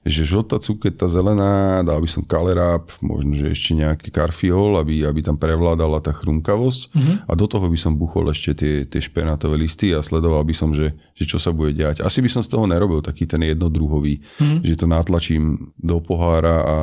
že 0.02 0.24
žltá 0.24 0.56
cuketa 0.56 1.04
zelená, 1.06 1.84
dal 1.84 2.00
by 2.00 2.08
som 2.08 2.24
kaleráp, 2.24 2.88
možno, 3.04 3.36
že 3.36 3.52
ešte 3.52 3.76
nejaký 3.76 4.08
karfiol, 4.08 4.80
aby, 4.80 5.04
aby 5.04 5.20
tam 5.20 5.36
prevládala 5.36 6.00
tá 6.00 6.16
chrumkavosť. 6.16 6.96
Mhm. 6.96 7.14
A 7.28 7.32
do 7.36 7.46
toho 7.46 7.68
by 7.68 7.76
som 7.76 8.00
buchol 8.00 8.32
ešte 8.32 8.52
tie, 8.56 8.74
tie 8.88 9.02
špenátové 9.04 9.60
listy 9.60 9.92
a 9.92 10.00
sledoval 10.00 10.48
by 10.48 10.56
som, 10.56 10.72
že, 10.72 10.96
že 11.12 11.28
čo 11.28 11.36
sa 11.36 11.52
bude 11.52 11.76
diať. 11.76 12.00
Asi 12.00 12.24
by 12.24 12.30
som 12.30 12.39
z 12.39 12.56
toho 12.56 12.64
nerobil 12.66 13.04
taký 13.04 13.28
ten 13.28 13.44
jednodruhový, 13.44 14.24
Mhm. 14.39 14.64
že 14.64 14.80
to 14.80 14.88
natlačím 14.88 15.76
do 15.76 16.00
pohára 16.00 16.58
a, 16.58 16.78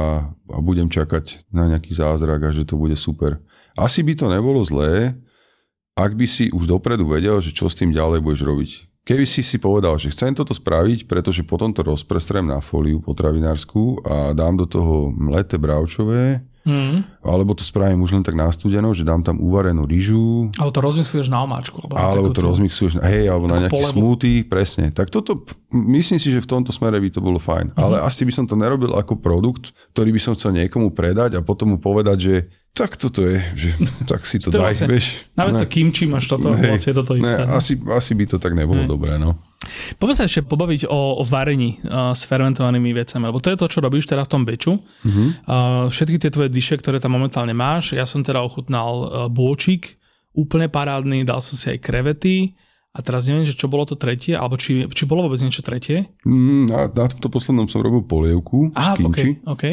a 0.53 0.59
budem 0.61 0.87
čakať 0.87 1.49
na 1.49 1.65
nejaký 1.67 1.97
zázrak 1.97 2.45
a 2.45 2.53
že 2.53 2.69
to 2.69 2.77
bude 2.77 2.93
super. 2.93 3.41
Asi 3.79 4.03
by 4.03 4.13
to 4.19 4.27
nebolo 4.27 4.59
zlé, 4.67 5.15
ak 5.95 6.15
by 6.15 6.27
si 6.27 6.51
už 6.51 6.67
dopredu 6.67 7.07
vedel, 7.07 7.39
že 7.39 7.55
čo 7.55 7.71
s 7.71 7.79
tým 7.79 7.95
ďalej 7.95 8.23
budeš 8.23 8.43
robiť. 8.43 8.71
Keby 9.03 9.25
si 9.25 9.41
si 9.41 9.57
povedal, 9.57 9.97
že 9.97 10.13
chcem 10.13 10.37
toto 10.37 10.53
spraviť, 10.53 11.09
pretože 11.09 11.41
potom 11.41 11.73
to 11.73 11.81
rozprestrem 11.81 12.45
na 12.45 12.61
fóliu 12.61 13.01
potravinárskú 13.01 14.05
a 14.05 14.37
dám 14.37 14.61
do 14.61 14.67
toho 14.69 15.09
mleté 15.15 15.57
bravčové, 15.57 16.45
Mm. 16.69 17.01
alebo 17.25 17.57
to 17.57 17.65
spravím 17.65 18.05
už 18.05 18.13
len 18.13 18.21
tak 18.21 18.37
nástudenou, 18.37 18.93
že 18.93 19.01
dám 19.01 19.25
tam 19.25 19.41
uvarenú 19.41 19.89
rýžu, 19.89 20.53
Ale 20.61 20.69
to 20.69 20.85
rozmyslíš 20.85 21.33
na 21.33 21.41
omáčku. 21.49 21.81
Alebo, 21.89 21.97
alebo 21.97 22.27
to 22.37 22.45
na- 22.45 23.09
hej, 23.09 23.25
alebo 23.25 23.49
na 23.49 23.57
nejaký 23.65 23.83
smoothie, 23.89 24.45
presne. 24.45 24.93
Tak 24.93 25.09
toto, 25.09 25.49
myslím 25.73 26.21
si, 26.21 26.29
že 26.29 26.45
v 26.45 26.51
tomto 26.51 26.69
smere 26.69 27.01
by 27.01 27.09
to 27.09 27.25
bolo 27.25 27.41
fajn. 27.41 27.73
Mhm. 27.73 27.81
Ale 27.81 28.05
asi 28.05 28.21
by 28.29 28.33
som 28.37 28.45
to 28.45 28.53
nerobil 28.53 28.93
ako 29.01 29.17
produkt, 29.17 29.73
ktorý 29.97 30.13
by 30.13 30.21
som 30.21 30.37
chcel 30.37 30.53
niekomu 30.53 30.93
predať 30.93 31.41
a 31.41 31.45
potom 31.47 31.73
mu 31.73 31.79
povedať, 31.81 32.19
že 32.21 32.35
tak 32.71 32.95
toto 32.95 33.23
je, 33.23 33.43
že 33.55 33.69
tak 34.07 34.23
si 34.23 34.39
to 34.39 34.49
To 34.49 34.59
daj, 34.59 34.71
vlastne- 34.71 34.89
vieš. 34.89 35.07
Namiesto 35.35 35.67
Ne. 35.67 35.71
kimči 35.71 36.05
máš 36.05 36.27
toto, 36.27 36.53
Hej. 36.53 36.69
vlastne 36.69 36.91
je 36.91 36.97
toto 36.97 37.13
isté. 37.15 37.35
Ne, 37.35 37.45
no. 37.45 37.55
asi, 37.55 37.73
asi 37.89 38.13
by 38.13 38.25
to 38.27 38.37
tak 38.37 38.53
nebolo 38.53 38.83
Hej. 38.83 38.89
dobré, 38.89 39.13
no. 39.17 39.35
Poďme 39.95 40.15
sa 40.15 40.25
ešte 40.25 40.43
pobaviť 40.43 40.87
o, 40.87 41.19
o 41.19 41.25
varení 41.25 41.83
uh, 41.83 42.13
s 42.13 42.23
fermentovanými 42.25 42.95
vecami, 42.95 43.27
lebo 43.27 43.37
to 43.37 43.51
je 43.51 43.59
to, 43.59 43.67
čo 43.67 43.79
robíš 43.79 44.07
teraz 44.07 44.25
v 44.25 44.33
tom 44.33 44.43
beču. 44.43 44.79
Mhm. 45.03 45.23
Uh, 45.43 45.87
všetky 45.87 46.17
tie 46.19 46.31
tvoje 46.31 46.49
dyše, 46.49 46.75
ktoré 46.75 46.97
tam 46.97 47.13
momentálne 47.13 47.53
máš, 47.53 47.93
ja 47.93 48.07
som 48.07 48.23
teda 48.23 48.41
ochutnal 48.41 48.95
uh, 48.97 49.09
bôčik, 49.27 49.99
úplne 50.31 50.71
parádny, 50.71 51.23
dal 51.23 51.43
som 51.43 51.55
si 51.55 51.67
aj 51.69 51.83
krevety 51.83 52.55
a 52.89 53.03
teraz 53.03 53.27
neviem, 53.27 53.45
že 53.45 53.53
čo 53.53 53.67
bolo 53.67 53.85
to 53.85 53.95
tretie, 53.95 54.33
alebo 54.33 54.55
či, 54.55 54.87
či 54.89 55.03
bolo 55.05 55.27
vôbec 55.27 55.39
niečo 55.39 55.61
tretie. 55.61 56.09
Mm, 56.23 56.71
Na, 56.71 56.87
na 56.87 57.05
tomto 57.07 57.27
poslednom 57.29 57.67
som 57.67 57.79
robil 57.79 58.01
polievku 58.01 58.71
Aha, 58.73 58.95
z 58.95 58.97
kimči. 58.97 59.29
OK, 59.43 59.53
OK. 59.53 59.65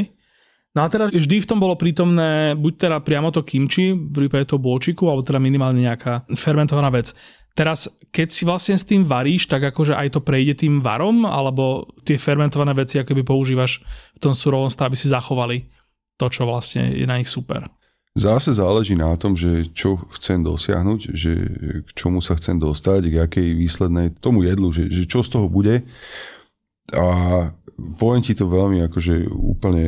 No 0.75 0.83
a 0.83 0.91
teraz 0.91 1.15
vždy 1.15 1.39
v 1.39 1.47
tom 1.47 1.63
bolo 1.63 1.79
prítomné 1.79 2.51
buď 2.59 2.73
teda 2.75 2.97
priamo 2.99 3.31
to 3.31 3.47
kimči, 3.47 3.95
v 3.95 4.11
prípade 4.11 4.51
toho 4.51 4.59
bôčiku, 4.59 5.07
alebo 5.07 5.23
teda 5.23 5.39
minimálne 5.39 5.79
nejaká 5.79 6.27
fermentovaná 6.35 6.91
vec. 6.91 7.15
Teraz, 7.55 7.87
keď 8.11 8.27
si 8.27 8.43
vlastne 8.43 8.75
s 8.75 8.83
tým 8.83 9.07
varíš, 9.07 9.47
tak 9.47 9.63
akože 9.63 9.95
aj 9.95 10.11
to 10.11 10.19
prejde 10.19 10.67
tým 10.67 10.83
varom, 10.83 11.23
alebo 11.23 11.87
tie 12.03 12.19
fermentované 12.19 12.75
veci 12.75 12.99
akoby 12.99 13.23
používaš 13.23 13.79
v 14.11 14.19
tom 14.19 14.35
surovom 14.35 14.67
stave, 14.67 14.91
aby 14.91 14.99
si 14.99 15.07
zachovali 15.07 15.71
to, 16.19 16.27
čo 16.27 16.43
vlastne 16.43 16.91
je 16.91 17.07
na 17.07 17.15
nich 17.15 17.31
super. 17.31 17.63
Zase 18.15 18.51
záleží 18.51 18.99
na 18.99 19.15
tom, 19.15 19.39
že 19.39 19.71
čo 19.71 19.99
chcem 20.11 20.43
dosiahnuť, 20.43 20.99
že 21.15 21.31
k 21.83 21.89
čomu 21.95 22.19
sa 22.19 22.35
chcem 22.35 22.59
dostať, 22.59 23.11
k 23.11 23.15
akej 23.23 23.47
výslednej 23.55 24.11
tomu 24.19 24.43
jedlu, 24.43 24.71
že, 24.75 24.91
že 24.91 25.07
čo 25.07 25.23
z 25.23 25.39
toho 25.39 25.47
bude. 25.47 25.87
A 26.91 27.07
poviem 27.75 28.23
ti 28.23 28.33
to 28.35 28.47
veľmi 28.47 28.87
akože 28.87 29.27
úplne 29.31 29.85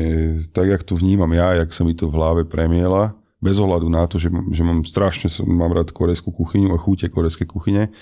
tak, 0.52 0.68
jak 0.68 0.84
to 0.84 1.00
vnímam 1.00 1.32
ja, 1.32 1.56
jak 1.64 1.72
sa 1.72 1.88
mi 1.88 1.96
to 1.96 2.12
v 2.12 2.18
hlave 2.20 2.44
premiela, 2.44 3.16
bez 3.40 3.62
ohľadu 3.62 3.88
na 3.88 4.04
to, 4.10 4.18
že, 4.18 4.34
že 4.52 4.62
mám 4.66 4.84
strašne, 4.84 5.30
mám 5.46 5.72
rád 5.72 5.94
korejskú 5.94 6.34
kuchyňu 6.34 6.74
a 6.74 6.82
chúte 6.82 7.08
korejskej 7.08 7.48
kuchyne, 7.48 7.94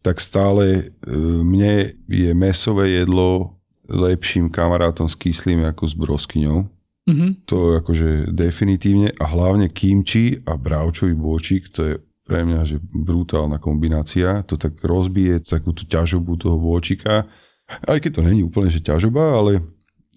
tak 0.00 0.18
stále 0.18 0.64
e, 1.04 1.12
mne 1.44 1.92
je 2.08 2.30
mesové 2.32 3.04
jedlo 3.04 3.60
lepším 3.90 4.48
kamarátom 4.48 5.10
s 5.10 5.18
kyslým 5.18 5.66
ako 5.68 5.84
s 5.84 5.94
broskyňou. 5.94 6.58
Mhm. 7.10 7.26
To 7.50 7.80
akože 7.82 8.30
definitívne 8.30 9.10
a 9.18 9.24
hlavne 9.26 9.68
kimči 9.68 10.40
a 10.46 10.54
bravčový 10.54 11.12
bôčik, 11.16 11.68
to 11.74 11.80
je 11.84 11.94
pre 12.30 12.46
mňa 12.46 12.62
že 12.62 12.78
brutálna 12.78 13.58
kombinácia. 13.58 14.46
To 14.46 14.54
tak 14.54 14.78
rozbije 14.78 15.42
takú 15.42 15.74
tú 15.74 15.82
ťažobu 15.82 16.38
toho 16.38 16.54
bôčika. 16.54 17.26
Aj 17.86 17.98
keď 17.98 18.20
to 18.20 18.22
není 18.26 18.42
úplne 18.42 18.70
že 18.70 18.82
ťažoba, 18.82 19.38
ale 19.38 19.62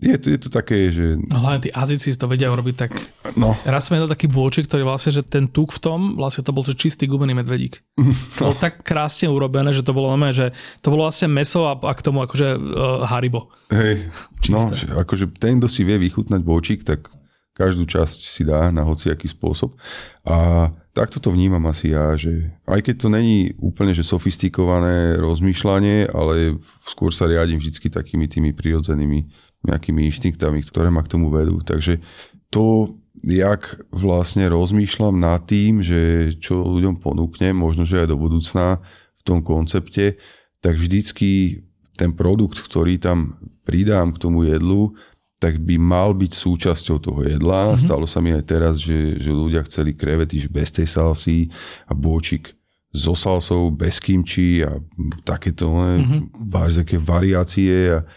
je 0.04 0.20
to, 0.20 0.28
je 0.36 0.40
to 0.42 0.50
také, 0.52 0.92
že 0.92 1.16
No 1.16 1.40
hlavne 1.40 1.64
tí 1.64 1.72
Azici 1.72 2.12
to 2.12 2.28
vedia 2.28 2.52
urobiť 2.52 2.76
tak. 2.76 2.92
no, 3.40 3.56
Raz 3.64 3.88
som 3.88 3.96
jedol 3.96 4.12
taký 4.12 4.28
bôčik, 4.28 4.68
ktorý 4.68 4.84
vlastne, 4.84 5.16
že 5.16 5.24
ten 5.24 5.48
tuk 5.48 5.72
v 5.72 5.80
tom, 5.80 6.00
vlastne 6.20 6.44
to 6.44 6.52
bol 6.52 6.60
že 6.60 6.76
čistý 6.76 7.08
gumený 7.08 7.32
medvedík. 7.40 7.80
To 8.42 8.52
bolo 8.52 8.58
tak 8.60 8.84
krásne 8.84 9.32
urobené, 9.32 9.72
že 9.72 9.86
to 9.86 9.96
bolo 9.96 10.12
normálne, 10.12 10.36
že 10.36 10.48
to 10.84 10.92
bolo 10.92 11.08
vlastne 11.08 11.32
meso 11.32 11.64
a, 11.72 11.80
a 11.80 11.94
k 11.96 12.04
tomu 12.04 12.20
akože 12.26 12.48
uh, 12.60 13.08
haribo. 13.08 13.48
hej, 13.72 14.12
no, 14.52 14.68
Čisté. 14.68 14.76
že 14.76 14.86
akože 14.92 15.26
ten, 15.40 15.64
kto 15.64 15.72
si 15.72 15.88
vie 15.88 15.96
vychutnať 15.96 16.42
bôčik, 16.44 16.84
tak 16.84 17.08
každú 17.54 17.86
časť 17.86 18.20
si 18.26 18.42
dá 18.42 18.74
na 18.74 18.82
hociaký 18.82 19.30
spôsob. 19.30 19.78
A 20.26 20.70
takto 20.98 21.22
to 21.22 21.30
vnímam 21.30 21.62
asi 21.70 21.94
ja, 21.94 22.18
že 22.18 22.54
aj 22.66 22.82
keď 22.82 22.96
to 22.98 23.08
není 23.14 23.54
úplne 23.62 23.94
že 23.94 24.02
sofistikované 24.02 25.22
rozmýšľanie, 25.22 26.10
ale 26.10 26.58
skôr 26.86 27.14
sa 27.14 27.30
riadím 27.30 27.62
vždy 27.62 27.94
takými 27.94 28.26
tými 28.26 28.52
prirodzenými 28.58 29.30
nejakými 29.64 30.04
inštinktami, 30.12 30.60
ktoré 30.66 30.92
ma 30.92 31.06
k 31.06 31.14
tomu 31.16 31.32
vedú. 31.32 31.64
Takže 31.64 32.04
to, 32.52 33.00
jak 33.24 33.80
vlastne 33.96 34.52
rozmýšľam 34.52 35.16
nad 35.16 35.46
tým, 35.48 35.80
že 35.80 36.34
čo 36.38 36.68
ľuďom 36.68 37.00
ponúknem, 37.00 37.56
možno, 37.56 37.88
že 37.88 38.04
aj 38.04 38.12
do 38.12 38.18
budúcna 38.20 38.84
v 39.18 39.24
tom 39.24 39.40
koncepte, 39.40 40.20
tak 40.60 40.76
vždycky 40.76 41.64
ten 41.96 42.12
produkt, 42.12 42.60
ktorý 42.60 43.00
tam 43.00 43.40
pridám 43.64 44.12
k 44.12 44.20
tomu 44.20 44.44
jedlu, 44.44 44.98
tak 45.44 45.60
by 45.60 45.76
mal 45.76 46.16
byť 46.16 46.32
súčasťou 46.32 46.98
toho 47.04 47.28
jedla. 47.28 47.76
Mm-hmm. 47.76 47.84
Stalo 47.84 48.08
sa 48.08 48.24
mi 48.24 48.32
aj 48.32 48.48
teraz, 48.48 48.80
že, 48.80 49.20
že 49.20 49.36
ľudia 49.36 49.68
chceli 49.68 49.92
krevety 49.92 50.40
bez 50.48 50.72
tej 50.72 50.88
salsy 50.88 51.52
a 51.84 51.92
bôčik 51.92 52.56
so 52.96 53.12
salsou, 53.12 53.68
bez 53.68 54.00
kimči 54.00 54.64
a 54.64 54.80
takéto 55.28 55.68
mm-hmm. 55.68 56.48
také 56.80 56.96
variácie 56.96 57.92
a 57.92 58.08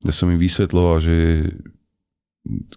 ja 0.00 0.12
som 0.14 0.30
im 0.30 0.38
vysvetloval, 0.38 1.02
že 1.02 1.16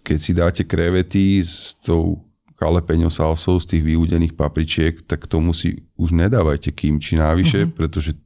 keď 0.02 0.18
si 0.18 0.32
dáte 0.34 0.62
krevety 0.66 1.40
s 1.40 1.78
tou 1.78 2.26
jalapeňo 2.58 3.12
salsou 3.12 3.60
z 3.60 3.76
tých 3.76 3.82
vyúdených 3.84 4.34
papričiek, 4.34 5.04
tak 5.04 5.28
tomu 5.28 5.52
si 5.52 5.84
už 6.00 6.16
nedávajte 6.16 6.72
kimči 6.72 7.14
návyše, 7.20 7.68
mm-hmm. 7.68 7.76
pretože 7.76 8.16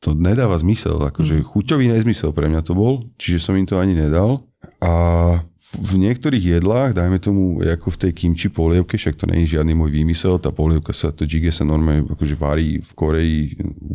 to 0.00 0.12
nedáva 0.12 0.56
zmysel. 0.60 1.00
Akože 1.00 1.40
mm-hmm. 1.40 1.50
chuťový 1.50 1.84
nezmysel 1.90 2.30
pre 2.36 2.46
mňa 2.52 2.60
to 2.60 2.76
bol, 2.76 3.08
čiže 3.16 3.40
som 3.40 3.56
im 3.56 3.64
to 3.64 3.80
ani 3.80 3.96
nedal. 3.96 4.44
A 4.80 4.92
v 5.76 5.92
niektorých 5.98 6.56
jedlách, 6.56 6.96
dajme 6.96 7.18
tomu, 7.18 7.60
ako 7.60 7.92
v 7.92 8.00
tej 8.06 8.12
kimči 8.14 8.48
polievke, 8.48 8.96
však 8.96 9.18
to 9.18 9.28
nie 9.28 9.44
je 9.44 9.58
žiadny 9.58 9.74
môj 9.74 9.92
výmysel, 9.92 10.38
tá 10.38 10.54
polievka 10.54 10.94
sa, 10.94 11.10
to 11.10 11.26
jjigae 11.26 11.50
sa 11.50 11.66
normálne 11.66 12.06
akože 12.06 12.36
varí 12.38 12.80
v 12.80 12.90
Koreji 12.96 13.40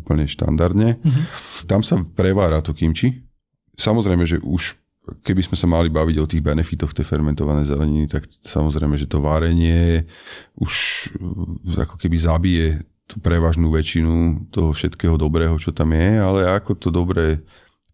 úplne 0.03 0.27
štandardne. 0.27 0.99
Mm-hmm. 0.99 1.25
Tam 1.65 1.81
sa 1.81 1.97
prevára 2.03 2.59
to 2.61 2.75
kimči. 2.75 3.23
Samozrejme, 3.79 4.27
že 4.27 4.37
už 4.43 4.77
keby 5.25 5.41
sme 5.41 5.57
sa 5.57 5.65
mali 5.65 5.89
baviť 5.89 6.15
o 6.21 6.29
tých 6.29 6.45
benefitoch 6.45 6.93
tej 6.93 7.07
fermentovanej 7.07 7.65
zeleniny, 7.65 8.05
tak 8.05 8.29
samozrejme, 8.29 8.93
že 8.99 9.09
to 9.09 9.23
varenie 9.23 10.05
už 10.61 11.07
ako 11.81 11.97
keby 11.97 12.17
zabije 12.21 12.67
tú 13.09 13.17
prevažnú 13.19 13.73
väčšinu 13.73 14.47
toho 14.53 14.71
všetkého 14.71 15.17
dobrého, 15.17 15.57
čo 15.57 15.73
tam 15.73 15.91
je, 15.91 16.21
ale 16.21 16.47
ako 16.47 16.71
to 16.77 16.87
dobre 16.93 17.41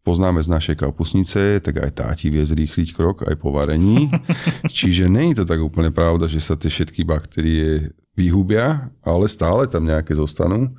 poznáme 0.08 0.40
z 0.40 0.48
našej 0.48 0.76
kapusnice, 0.80 1.60
tak 1.60 1.84
aj 1.84 1.92
tá 2.00 2.08
ti 2.16 2.32
vie 2.32 2.40
zrýchliť 2.40 2.96
krok 2.96 3.28
aj 3.28 3.36
po 3.36 3.52
varení. 3.52 4.08
Čiže 4.78 5.12
nie 5.12 5.36
je 5.36 5.44
to 5.44 5.46
tak 5.52 5.60
úplne 5.60 5.92
pravda, 5.92 6.32
že 6.32 6.40
sa 6.40 6.56
tie 6.56 6.72
všetky 6.72 7.04
baktérie 7.04 7.92
vyhubia, 8.16 8.88
ale 9.04 9.28
stále 9.28 9.68
tam 9.68 9.84
nejaké 9.84 10.16
zostanú. 10.16 10.72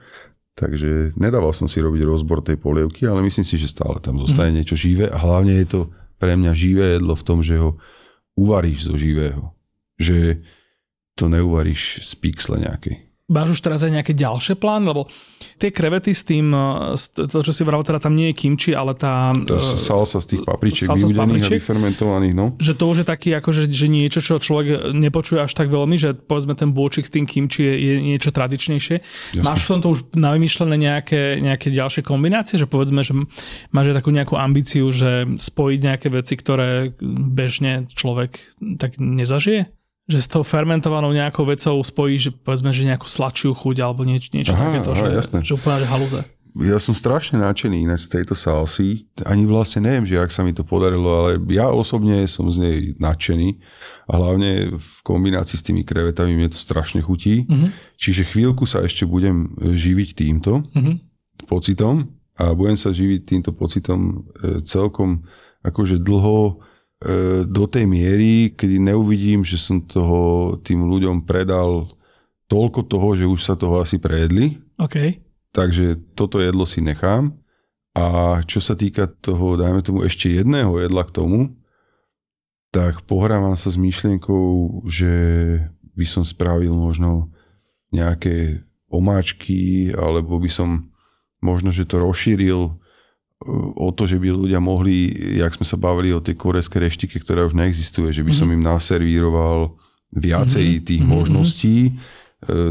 Takže 0.56 1.14
nedával 1.14 1.52
som 1.52 1.68
si 1.68 1.78
robiť 1.78 2.02
rozbor 2.08 2.40
tej 2.40 2.56
polievky, 2.56 3.04
ale 3.04 3.22
myslím 3.22 3.44
si, 3.44 3.60
že 3.60 3.70
stále 3.70 4.00
tam 4.00 4.16
zostane 4.18 4.56
niečo 4.56 4.74
živé 4.74 5.06
a 5.06 5.20
hlavne 5.20 5.54
je 5.60 5.68
to 5.68 5.80
pre 6.18 6.34
mňa 6.34 6.52
živé 6.56 6.98
jedlo 6.98 7.14
v 7.14 7.26
tom, 7.28 7.38
že 7.44 7.60
ho 7.60 7.78
uvaríš 8.34 8.90
zo 8.90 8.98
živého. 8.98 9.54
Že 10.00 10.42
to 11.14 11.30
neuvaríš 11.30 12.02
z 12.02 12.12
pixle 12.18 12.58
nejakej. 12.58 13.07
Máš 13.28 13.56
už 13.56 13.60
teraz 13.60 13.84
aj 13.84 13.92
nejaké 13.92 14.12
ďalšie 14.16 14.56
plány? 14.56 14.84
Lebo 14.88 15.06
tie 15.60 15.68
krevety 15.68 16.16
s 16.16 16.24
tým, 16.24 16.50
e, 16.50 16.96
to, 16.96 17.38
čo 17.44 17.52
si 17.52 17.62
vral, 17.62 17.84
teda 17.84 18.00
tam 18.00 18.16
nie 18.16 18.32
je 18.32 18.34
kimči, 18.40 18.72
ale 18.72 18.96
tá... 18.96 19.30
To 19.36 19.60
je 19.60 19.62
salsa 19.78 20.24
z 20.24 20.36
tých 20.36 20.42
papričiek, 20.48 20.88
vyudených 20.88 21.44
a 21.44 21.50
vyfermentovaných, 21.60 22.34
no. 22.34 22.56
Že 22.56 22.72
to 22.74 22.84
už 22.88 22.96
je 23.04 23.06
taký, 23.06 23.28
akože, 23.36 23.68
že 23.68 23.86
niečo, 23.86 24.24
čo 24.24 24.40
človek 24.40 24.96
nepočuje 24.96 25.44
až 25.44 25.52
tak 25.52 25.68
veľmi, 25.68 26.00
že 26.00 26.16
povedzme 26.16 26.56
ten 26.56 26.72
bôčik 26.72 27.04
s 27.04 27.12
tým 27.12 27.28
kimči 27.28 27.68
je, 27.68 27.74
je 27.76 27.94
niečo 28.00 28.32
tradičnejšie. 28.32 28.96
Jasne. 28.98 29.44
Máš 29.44 29.68
v 29.68 29.70
tomto 29.76 29.88
už 29.92 30.00
navymýšľané 30.16 30.76
nejaké, 30.80 31.22
nejaké 31.44 31.68
ďalšie 31.68 32.00
kombinácie, 32.00 32.56
že 32.56 32.64
povedzme, 32.64 33.04
že 33.04 33.12
máš 33.70 33.92
aj 33.92 33.96
takú 34.00 34.10
nejakú 34.10 34.34
ambíciu, 34.40 34.88
že 34.88 35.28
spojiť 35.36 35.78
nejaké 35.84 36.08
veci, 36.08 36.34
ktoré 36.34 36.96
bežne 37.28 37.90
človek 37.92 38.40
tak 38.80 38.96
nezažije? 38.96 39.77
Že 40.08 40.24
s 40.24 40.28
tou 40.28 40.40
fermentovanou 40.40 41.12
nejakou 41.12 41.44
vecou 41.44 41.76
spojíš, 41.84 42.32
povedzme, 42.40 42.72
že 42.72 42.88
nejakú 42.88 43.04
sladšiu 43.04 43.52
chuť 43.52 43.76
alebo 43.84 44.08
nieč, 44.08 44.32
niečo 44.32 44.56
aha, 44.56 44.72
takéto, 44.72 44.96
aha, 44.96 45.00
že, 45.04 45.06
jasné. 45.20 45.38
že 45.44 45.52
úplne 45.52 45.84
že 45.84 45.88
haluze. 45.92 46.20
Ja 46.58 46.80
som 46.80 46.96
strašne 46.96 47.38
nadšený 47.38 47.86
ináč 47.86 48.08
z 48.08 48.18
tejto 48.18 48.34
salsy. 48.34 49.06
Ani 49.28 49.46
vlastne 49.46 49.84
neviem, 49.84 50.08
že 50.08 50.18
ak 50.18 50.32
sa 50.32 50.42
mi 50.42 50.56
to 50.56 50.66
podarilo, 50.66 51.06
ale 51.06 51.32
ja 51.52 51.70
osobne 51.70 52.24
som 52.26 52.50
z 52.50 52.58
nej 52.58 52.78
nadšený. 52.98 53.60
A 54.08 54.12
hlavne 54.16 54.74
v 54.74 54.96
kombinácii 55.06 55.54
s 55.60 55.62
tými 55.62 55.84
krevetami 55.86 56.34
mi 56.34 56.48
to 56.50 56.58
strašne 56.58 57.04
chutí. 57.04 57.46
Uh-huh. 57.46 57.70
Čiže 58.00 58.32
chvíľku 58.32 58.64
sa 58.64 58.82
ešte 58.82 59.06
budem 59.06 59.54
živiť 59.60 60.18
týmto 60.18 60.64
uh-huh. 60.64 60.96
pocitom 61.46 62.16
a 62.40 62.50
budem 62.56 62.80
sa 62.80 62.90
živiť 62.90 63.20
týmto 63.28 63.50
pocitom 63.54 64.26
e, 64.42 64.58
celkom 64.64 65.28
akože 65.62 66.00
dlho 66.02 66.58
E, 66.58 66.67
do 67.46 67.64
tej 67.70 67.86
miery, 67.86 68.50
kedy 68.58 68.82
neuvidím, 68.82 69.46
že 69.46 69.54
som 69.54 69.78
toho 69.78 70.54
tým 70.66 70.82
ľuďom 70.82 71.22
predal 71.22 71.94
toľko 72.50 72.80
toho, 72.90 73.08
že 73.14 73.30
už 73.30 73.40
sa 73.44 73.54
toho 73.54 73.78
asi 73.78 74.02
prejedli. 74.02 74.58
OK. 74.82 75.14
Takže 75.54 76.14
toto 76.18 76.42
jedlo 76.42 76.66
si 76.66 76.82
nechám. 76.82 77.38
A 77.94 78.38
čo 78.46 78.58
sa 78.58 78.74
týka 78.74 79.06
toho, 79.06 79.54
dajme 79.54 79.82
tomu 79.82 80.02
ešte 80.06 80.30
jedného 80.30 80.78
jedla 80.82 81.02
k 81.06 81.14
tomu, 81.14 81.58
tak 82.70 83.06
pohrávam 83.06 83.54
sa 83.54 83.70
s 83.70 83.78
myšlienkou, 83.80 84.82
že 84.86 85.12
by 85.98 86.06
som 86.06 86.22
spravil 86.22 86.74
možno 86.74 87.32
nejaké 87.90 88.62
omáčky, 88.90 89.90
alebo 89.94 90.36
by 90.38 90.50
som 90.52 90.92
možno, 91.40 91.72
že 91.72 91.88
to 91.88 92.02
rozšíril 92.02 92.76
o 93.78 93.88
to, 93.94 94.10
že 94.10 94.18
by 94.18 94.34
ľudia 94.34 94.58
mohli, 94.58 95.14
jak 95.38 95.54
sme 95.54 95.62
sa 95.62 95.78
bavili 95.78 96.10
o 96.10 96.18
tej 96.18 96.34
korejskej 96.34 96.90
reštike, 96.90 97.16
ktorá 97.22 97.46
už 97.46 97.54
neexistuje, 97.54 98.10
že 98.10 98.26
by 98.26 98.32
som 98.34 98.50
mhm. 98.50 98.54
im 98.58 98.62
naservíroval 98.66 99.78
viacej 100.08 100.66
mm-hmm. 100.66 100.86
tých 100.88 101.02
mm-hmm. 101.04 101.18
možností 101.20 101.76
e, 101.84 101.92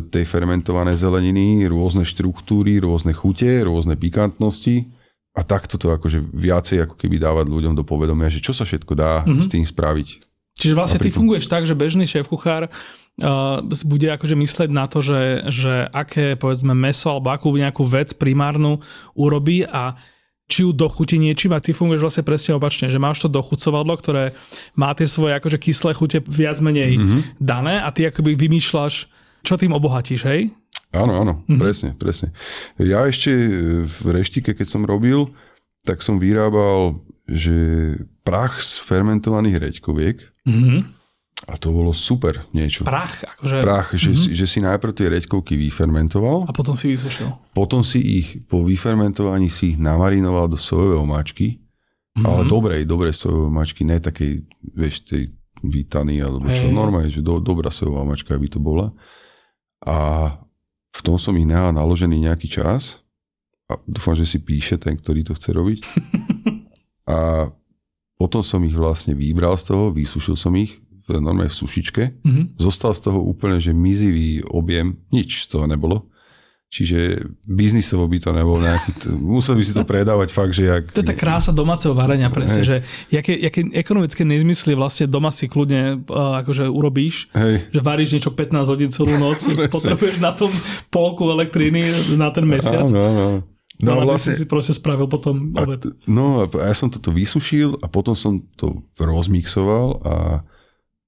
tej 0.02 0.26
fermentovanej 0.26 0.98
zeleniny, 0.98 1.70
rôzne 1.70 2.02
štruktúry, 2.02 2.82
rôzne 2.82 3.14
chute, 3.14 3.62
rôzne 3.62 3.94
pikantnosti 3.94 4.90
a 5.38 5.46
takto 5.46 5.78
to 5.78 5.94
akože 5.94 6.18
viacej 6.34 6.90
ako 6.90 6.98
keby 6.98 7.22
dávať 7.22 7.46
ľuďom 7.46 7.78
do 7.78 7.86
povedomia, 7.86 8.34
že 8.34 8.42
čo 8.42 8.58
sa 8.58 8.66
všetko 8.66 8.94
dá 8.98 9.22
mm-hmm. 9.22 9.38
s 9.38 9.48
tým 9.54 9.62
spraviť. 9.62 10.08
Čiže 10.58 10.74
vlastne 10.74 10.98
Napríklad... 10.98 11.14
ty 11.14 11.20
funguješ 11.22 11.46
tak, 11.46 11.64
že 11.70 11.78
bežný 11.78 12.10
šéf-kuchár 12.10 12.66
uh, 12.66 13.62
bude 13.86 14.10
akože 14.10 14.34
mysleť 14.34 14.70
na 14.74 14.90
to, 14.90 15.06
že, 15.06 15.46
že 15.54 15.86
aké 15.94 16.34
povedzme 16.34 16.74
meso 16.74 17.14
alebo 17.14 17.30
akú 17.30 17.54
nejakú 17.54 17.86
vec 17.86 18.18
primárnu 18.18 18.82
urobí 19.14 19.62
a 19.70 19.94
či 20.48 20.64
ju 20.64 20.72
dochutí 20.72 21.20
niečím 21.20 21.52
a 21.52 21.60
ty 21.60 21.76
funguješ 21.76 22.02
vlastne 22.02 22.24
presne 22.24 22.56
opačne, 22.56 22.88
že 22.88 23.00
máš 23.00 23.24
to 23.24 23.28
dochucovadlo, 23.28 23.94
ktoré 24.00 24.32
má 24.80 24.96
tie 24.96 25.04
svoje 25.04 25.36
akože 25.36 25.60
kyslé 25.60 25.92
chute 25.92 26.24
viac 26.24 26.58
menej 26.64 26.96
mm-hmm. 26.96 27.20
dané 27.38 27.84
a 27.84 27.92
ty 27.92 28.08
akoby 28.08 28.40
vymýšľaš, 28.40 29.12
čo 29.44 29.54
tým 29.60 29.76
obohatíš, 29.76 30.24
hej? 30.24 30.52
Áno, 30.96 31.20
áno, 31.20 31.44
mm-hmm. 31.44 31.60
presne, 31.60 31.90
presne. 32.00 32.32
Ja 32.80 33.04
ešte 33.04 33.32
v 33.84 34.06
reštike, 34.08 34.56
keď 34.56 34.68
som 34.72 34.88
robil, 34.88 35.28
tak 35.84 36.00
som 36.00 36.16
vyrábal, 36.16 37.04
že 37.28 37.56
prach 38.24 38.64
z 38.64 38.80
fermentovaných 38.80 39.60
reďkoviek, 39.60 40.18
mm-hmm 40.48 40.97
a 41.46 41.54
to 41.54 41.70
bolo 41.70 41.94
super 41.94 42.50
niečo. 42.50 42.82
Prach? 42.82 43.22
Akože... 43.22 43.62
Prach, 43.62 43.94
že, 43.94 44.10
mm-hmm. 44.10 44.24
si, 44.26 44.30
že 44.34 44.46
si 44.50 44.60
najprv 44.66 44.94
tie 44.98 45.08
reďkovky 45.14 45.54
vyfermentoval. 45.54 46.50
A 46.50 46.52
potom 46.52 46.74
si 46.74 46.90
vysušil. 46.90 47.30
Potom 47.54 47.86
si 47.86 48.02
ich, 48.02 48.42
po 48.50 48.66
vyfermentovaní 48.66 49.46
si 49.54 49.76
ich 49.76 49.78
namarinoval 49.78 50.50
do 50.50 50.58
sojovej 50.58 50.98
omáčky. 50.98 51.62
Mm-hmm. 52.18 52.26
Ale 52.26 52.42
dobrej, 52.50 52.82
dobrej 52.90 53.14
sojovej 53.14 53.54
omáčky, 53.54 53.86
ne 53.86 54.02
takej, 54.02 54.50
vieš, 54.74 55.06
tej 55.06 55.30
vítany, 55.62 56.18
alebo 56.26 56.50
čo, 56.50 56.66
hey. 56.66 56.74
normálne, 56.74 57.14
že 57.14 57.22
do, 57.22 57.38
dobrá 57.38 57.70
sojová 57.70 58.02
omáčka 58.02 58.34
by 58.34 58.50
to 58.50 58.58
bola. 58.58 58.90
A 59.86 59.98
v 60.90 61.02
tom 61.06 61.22
som 61.22 61.38
ich 61.38 61.46
nehal 61.46 61.70
naložený 61.70 62.26
nejaký 62.26 62.50
čas. 62.50 63.06
A 63.70 63.78
dúfam, 63.86 64.18
že 64.18 64.26
si 64.26 64.42
píše 64.42 64.82
ten, 64.82 64.98
ktorý 64.98 65.22
to 65.22 65.38
chce 65.38 65.54
robiť. 65.54 65.80
a 67.14 67.52
potom 68.18 68.42
som 68.42 68.58
ich 68.66 68.74
vlastne 68.74 69.14
vybral 69.14 69.54
z 69.54 69.70
toho, 69.70 69.94
vysušil 69.94 70.34
som 70.34 70.50
ich, 70.58 70.82
normálne 71.16 71.48
v 71.48 71.60
sušičke. 71.60 72.04
Mm-hmm. 72.24 72.46
Zostal 72.60 72.92
z 72.92 73.08
toho 73.08 73.20
úplne, 73.24 73.64
že 73.64 73.72
mizivý 73.72 74.44
objem, 74.44 75.00
nič 75.16 75.48
z 75.48 75.56
toho 75.56 75.66
nebolo. 75.66 76.12
Čiže 76.68 77.24
biznisovo 77.48 78.12
by 78.12 78.20
to 78.20 78.36
nebolo 78.36 78.60
nejaký, 78.60 78.92
musel 79.40 79.56
by 79.56 79.64
si 79.64 79.72
to 79.72 79.88
predávať 79.88 80.30
fakt, 80.36 80.52
že 80.52 80.68
jak... 80.68 80.84
To 80.92 81.00
je 81.00 81.08
tá 81.08 81.16
krása 81.16 81.56
domáceho 81.56 81.96
varenia 81.96 82.28
presne, 82.28 82.60
Hej. 82.60 82.68
že 82.68 82.76
jaké, 83.08 83.40
jaké 83.40 83.72
ekonomické 83.72 84.28
nezmysly 84.28 84.76
vlastne 84.76 85.08
doma 85.08 85.32
si 85.32 85.48
kľudne 85.48 86.04
uh, 86.12 86.44
akože 86.44 86.68
urobíš, 86.68 87.32
Hej. 87.32 87.72
že 87.72 87.80
varíš 87.80 88.20
niečo 88.20 88.36
15 88.36 88.68
hodín 88.68 88.92
celú 88.92 89.16
noc, 89.16 89.40
potrebuješ 89.80 90.20
na 90.20 90.36
tom 90.36 90.52
polku 90.92 91.32
elektriny 91.32 91.88
na 92.20 92.36
ten 92.36 92.44
mesiac. 92.44 92.84
Áno, 92.84 93.00
áno. 93.00 93.28
No, 93.78 93.94
no 93.94 94.10
vlastne, 94.10 94.34
si 94.34 94.44
si 94.44 94.50
proste 94.50 94.74
spravil 94.74 95.06
potom 95.06 95.54
obed. 95.54 95.86
No 96.10 96.44
a 96.44 96.46
ja 96.50 96.74
som 96.74 96.90
toto 96.90 97.14
vysušil 97.14 97.78
a 97.80 97.86
potom 97.86 98.18
som 98.18 98.42
to 98.58 98.82
rozmixoval 98.98 100.02
a 100.02 100.14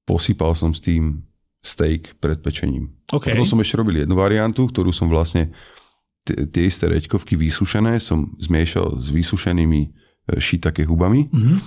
posypal 0.10 0.57
som 0.57 0.74
s 0.74 0.82
tým 0.82 1.22
steak 1.62 2.18
pred 2.18 2.41
pečením. 2.41 2.89
Okay. 3.14 3.38
Potom 3.38 3.45
som 3.45 3.62
ešte 3.62 3.78
robil 3.78 4.01
jednu 4.01 4.18
variantu, 4.18 4.66
ktorú 4.66 4.89
som 4.89 5.05
vlastne 5.05 5.53
tie 6.26 6.64
isté 6.66 6.89
reďkovky 6.89 7.38
vysušené 7.38 8.01
som 8.01 8.34
zmiešal 8.38 8.97
s 8.97 9.10
vysušenými 9.14 9.82
e, 9.86 9.89
šitake 10.38 10.86
hubami. 10.86 11.30
Mm-hmm. 11.30 11.57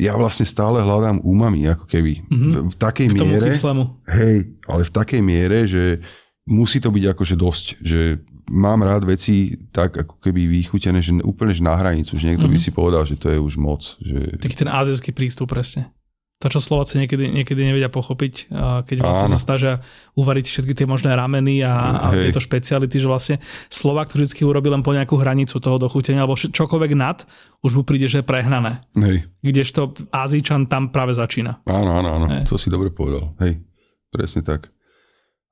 Ja 0.00 0.14
vlastne 0.14 0.46
stále 0.46 0.80
hľadám 0.80 1.20
umami, 1.26 1.66
ako 1.66 1.84
keby. 1.84 2.24
Mm-hmm. 2.26 2.50
V, 2.50 2.54
v 2.72 2.76
takej 2.78 3.06
K 3.10 3.22
miere... 3.26 3.48
Kyslému. 3.50 3.84
Hej, 4.06 4.36
ale 4.70 4.82
v 4.86 4.92
takej 4.94 5.20
miere, 5.20 5.58
že 5.66 6.00
musí 6.48 6.78
to 6.80 6.94
byť 6.94 7.04
akože 7.12 7.34
dosť, 7.36 7.66
že 7.82 8.22
mám 8.50 8.82
rád 8.82 9.04
veci 9.06 9.54
tak 9.70 9.94
ako 9.94 10.18
keby 10.18 10.48
vychutené, 10.48 10.98
že 11.04 11.14
úplne 11.22 11.54
že 11.54 11.62
na 11.62 11.76
hranicu, 11.76 12.16
že 12.16 12.34
niekto 12.34 12.48
mm-hmm. 12.48 12.56
by 12.56 12.58
mhm. 12.58 12.64
si 12.64 12.70
povedal, 12.72 13.02
že 13.04 13.16
to 13.20 13.28
je 13.30 13.38
už 13.38 13.54
moc. 13.60 13.82
Že... 14.00 14.40
Taký 14.40 14.58
ten 14.58 14.70
azijský 14.70 15.10
prístup 15.12 15.52
presne 15.52 15.92
to, 16.40 16.48
čo 16.48 16.56
Slováci 16.56 16.96
niekedy, 16.96 17.28
niekedy 17.28 17.60
nevedia 17.60 17.92
pochopiť, 17.92 18.48
keď 18.88 18.96
vlastne 19.04 19.28
sa 19.36 19.40
snažia 19.40 19.72
uvariť 20.16 20.48
všetky 20.48 20.72
tie 20.72 20.88
možné 20.88 21.12
rameny 21.12 21.60
a, 21.60 22.00
a 22.00 22.06
tieto 22.16 22.40
špeciality, 22.40 22.96
že 22.96 23.04
vlastne 23.04 23.36
Slovák 23.68 24.08
to 24.08 24.16
vždy 24.16 24.48
urobí 24.48 24.72
len 24.72 24.80
po 24.80 24.96
nejakú 24.96 25.20
hranicu 25.20 25.60
toho 25.60 25.76
dochutenia, 25.76 26.24
alebo 26.24 26.40
čokoľvek 26.40 26.92
nad, 26.96 27.28
už 27.60 27.76
mu 27.76 27.82
príde, 27.84 28.08
že 28.08 28.24
je 28.24 28.26
prehnané. 28.26 28.80
Hej. 28.96 29.28
Kdežto 29.44 29.92
Azíčan 30.08 30.64
tam 30.64 30.88
práve 30.88 31.12
začína. 31.12 31.60
Áno, 31.68 32.00
áno, 32.00 32.08
áno, 32.08 32.26
Hej. 32.32 32.48
to 32.48 32.56
si 32.56 32.72
dobre 32.72 32.88
povedal. 32.88 33.36
Hej, 33.44 33.60
presne 34.08 34.40
tak. 34.40 34.72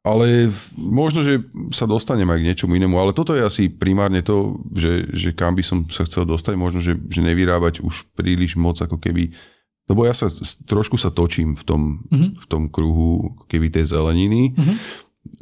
Ale 0.08 0.48
možno, 0.80 1.20
že 1.20 1.44
sa 1.76 1.84
dostanem 1.84 2.24
aj 2.32 2.40
k 2.40 2.48
niečomu 2.48 2.80
inému, 2.80 2.96
ale 2.96 3.12
toto 3.12 3.36
je 3.36 3.44
asi 3.44 3.68
primárne 3.68 4.24
to, 4.24 4.56
že, 4.72 5.04
že 5.12 5.36
kam 5.36 5.52
by 5.52 5.60
som 5.60 5.84
sa 5.92 6.08
chcel 6.08 6.24
dostať, 6.24 6.56
možno, 6.56 6.80
že, 6.80 6.96
že 6.96 7.20
nevyrábať 7.20 7.84
už 7.84 8.16
príliš 8.16 8.56
moc 8.56 8.80
ako 8.80 8.96
keby 8.96 9.36
lebo 9.88 10.04
ja 10.04 10.12
sa 10.12 10.28
trošku 10.68 11.00
sa 11.00 11.08
točím 11.08 11.56
v 11.56 11.64
tom, 11.64 11.82
mm-hmm. 12.12 12.30
v 12.36 12.44
tom 12.44 12.62
kruhu 12.68 13.40
keby 13.48 13.72
tej 13.72 13.88
zeleniny. 13.96 14.52
Mm-hmm. 14.52 14.76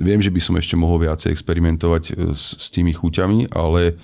Viem, 0.02 0.20
že 0.22 0.30
by 0.30 0.40
som 0.42 0.54
ešte 0.58 0.78
mohol 0.78 1.02
viacej 1.02 1.34
experimentovať 1.34 2.02
e, 2.10 2.12
s, 2.34 2.54
s 2.54 2.66
tými 2.70 2.94
chuťami, 2.94 3.50
ale 3.50 3.98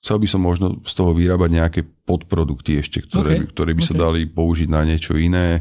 chcel 0.00 0.16
by 0.16 0.28
som 0.28 0.40
možno 0.40 0.80
z 0.84 0.92
toho 0.96 1.12
vyrábať 1.12 1.50
nejaké 1.52 1.80
podprodukty 2.08 2.80
ešte, 2.80 3.04
ktoré, 3.04 3.44
okay. 3.44 3.48
ktoré 3.52 3.70
by 3.76 3.82
okay. 3.84 3.90
sa 3.92 3.94
dali 4.00 4.20
použiť 4.24 4.68
na 4.72 4.82
niečo 4.88 5.16
iné. 5.20 5.60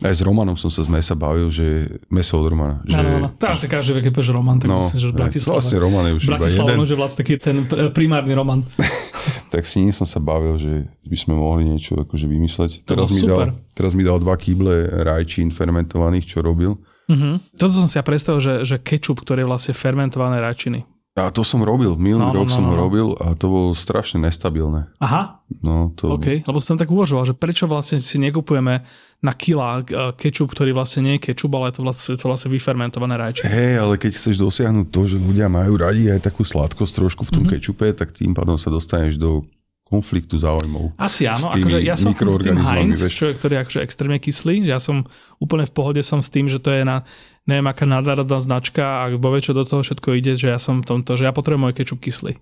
Aj 0.00 0.16
s 0.16 0.24
Romanom 0.24 0.56
som 0.56 0.72
sa 0.72 0.80
z 0.80 0.88
mesa 0.88 1.12
bavil, 1.12 1.52
že 1.52 2.00
meso 2.08 2.40
od 2.40 2.48
Romana. 2.48 2.80
Že... 2.88 2.96
No, 2.96 3.02
no, 3.04 3.18
no. 3.20 3.28
Teraz 3.36 3.60
sa 3.60 3.68
každý 3.68 4.00
vie, 4.00 4.08
keď 4.08 4.12
povieš 4.16 4.30
Roman, 4.32 4.56
tak 4.56 4.72
no, 4.72 4.80
myslím, 4.80 5.00
že 5.00 5.08
Bratislava. 5.12 5.56
Vlastne 5.60 5.76
Roman 5.76 6.04
je 6.08 6.12
už 6.16 6.24
Bratislava 6.24 6.68
iba 6.72 6.84
jeden. 6.88 6.96
vlastne 6.96 7.18
taký 7.20 7.34
ten 7.36 7.56
primárny 7.92 8.32
Roman. 8.32 8.64
tak 9.52 9.62
s 9.68 9.76
ním 9.76 9.92
som 9.92 10.08
sa 10.08 10.16
bavil, 10.16 10.56
že 10.56 10.88
by 11.04 11.16
sme 11.20 11.34
mohli 11.36 11.68
niečo 11.68 12.00
akože 12.00 12.24
vymysleť. 12.24 12.88
Teraz 12.88 13.12
mi, 13.12 13.20
dal, 13.28 13.52
teraz 13.76 13.92
mi 13.92 14.00
dal 14.00 14.16
dva 14.16 14.40
kýble 14.40 15.04
rajčín 15.04 15.52
fermentovaných, 15.52 16.24
čo 16.24 16.40
robil. 16.40 16.80
Uh-huh. 17.10 17.36
Toto 17.58 17.72
som 17.74 17.86
si 17.90 17.98
ja 17.98 18.04
predstavil, 18.06 18.40
že, 18.40 18.54
že 18.64 18.76
kečup, 18.80 19.20
ktorý 19.20 19.44
je 19.44 19.50
vlastne 19.50 19.74
fermentované 19.76 20.40
rajčiny. 20.40 20.86
A 21.18 21.26
to 21.34 21.42
som 21.42 21.58
robil, 21.60 21.98
minulý 21.98 22.22
No, 22.22 22.32
no, 22.32 22.38
rok 22.38 22.48
no, 22.48 22.54
som 22.54 22.62
no, 22.64 22.70
ho 22.70 22.76
no. 22.78 22.82
robil 22.86 23.06
a 23.18 23.34
to 23.34 23.50
bolo 23.50 23.68
strašne 23.74 24.22
nestabilné. 24.22 24.86
Aha, 25.02 25.42
No, 25.60 25.90
to... 25.98 26.14
OK, 26.14 26.46
lebo 26.46 26.62
som 26.62 26.78
tak 26.78 26.86
uvažoval, 26.86 27.26
že 27.26 27.34
prečo 27.34 27.66
vlastne 27.66 27.98
si 27.98 28.16
nekupujeme 28.22 28.86
na 29.18 29.32
kila 29.34 29.82
eh, 29.82 30.14
kečup, 30.14 30.54
ktorý 30.54 30.70
vlastne 30.70 31.02
nie 31.02 31.18
je 31.18 31.34
kečup, 31.34 31.50
ale 31.58 31.74
je 31.74 31.82
to 31.82 31.82
vlastne, 31.82 32.14
to 32.14 32.26
vlastne 32.30 32.48
vyfermentované 32.54 33.18
rajčie. 33.18 33.50
Hej, 33.50 33.82
ale 33.82 33.98
keď 33.98 34.12
chceš 34.14 34.38
dosiahnuť 34.38 34.86
to, 34.88 35.00
že 35.10 35.18
ľudia 35.18 35.50
majú 35.50 35.74
radi 35.76 36.06
aj 36.08 36.22
takú 36.22 36.46
sladkosť 36.46 36.92
trošku 36.94 37.22
v 37.26 37.30
tom 37.34 37.42
Mhm. 37.42 37.50
mm-hmm. 37.50 37.58
kečupe, 37.58 37.86
tak 37.92 38.14
tým 38.14 38.30
pádom 38.30 38.54
sa 38.54 38.70
dostaneš 38.70 39.18
do 39.18 39.42
konfliktu 39.90 40.38
záujmov. 40.38 40.94
Asi 40.94 41.26
áno, 41.26 41.50
s 41.50 41.58
akože 41.58 41.78
ja 41.82 41.98
som 41.98 42.14
tým 42.14 42.22
mikroorganizmami, 42.22 42.94
Heinz, 42.94 43.10
čo 43.10 43.28
je, 43.28 43.34
ktorý 43.34 43.52
je 43.58 43.60
akože 43.66 43.80
extrémne 43.82 44.18
kyslý, 44.22 44.62
ja 44.62 44.78
som 44.78 45.02
úplne 45.42 45.66
v 45.66 45.74
pohode 45.74 46.00
som 46.06 46.22
s 46.22 46.30
tým, 46.30 46.46
že 46.46 46.62
to 46.62 46.70
je 46.70 46.86
na 46.86 47.02
neviem 47.50 47.66
aká 47.66 47.82
nadzárodná 47.82 48.38
značka 48.38 49.02
a 49.02 49.10
vo 49.18 49.34
čo 49.42 49.50
do 49.50 49.66
toho 49.66 49.82
všetko 49.82 50.14
ide, 50.14 50.38
že 50.38 50.54
ja 50.54 50.62
som 50.62 50.86
v 50.86 50.86
tomto, 50.86 51.18
že 51.18 51.26
ja 51.26 51.34
potrebujem 51.34 51.66
môj 51.66 51.74
kečup 51.74 51.98
kyslý. 51.98 52.38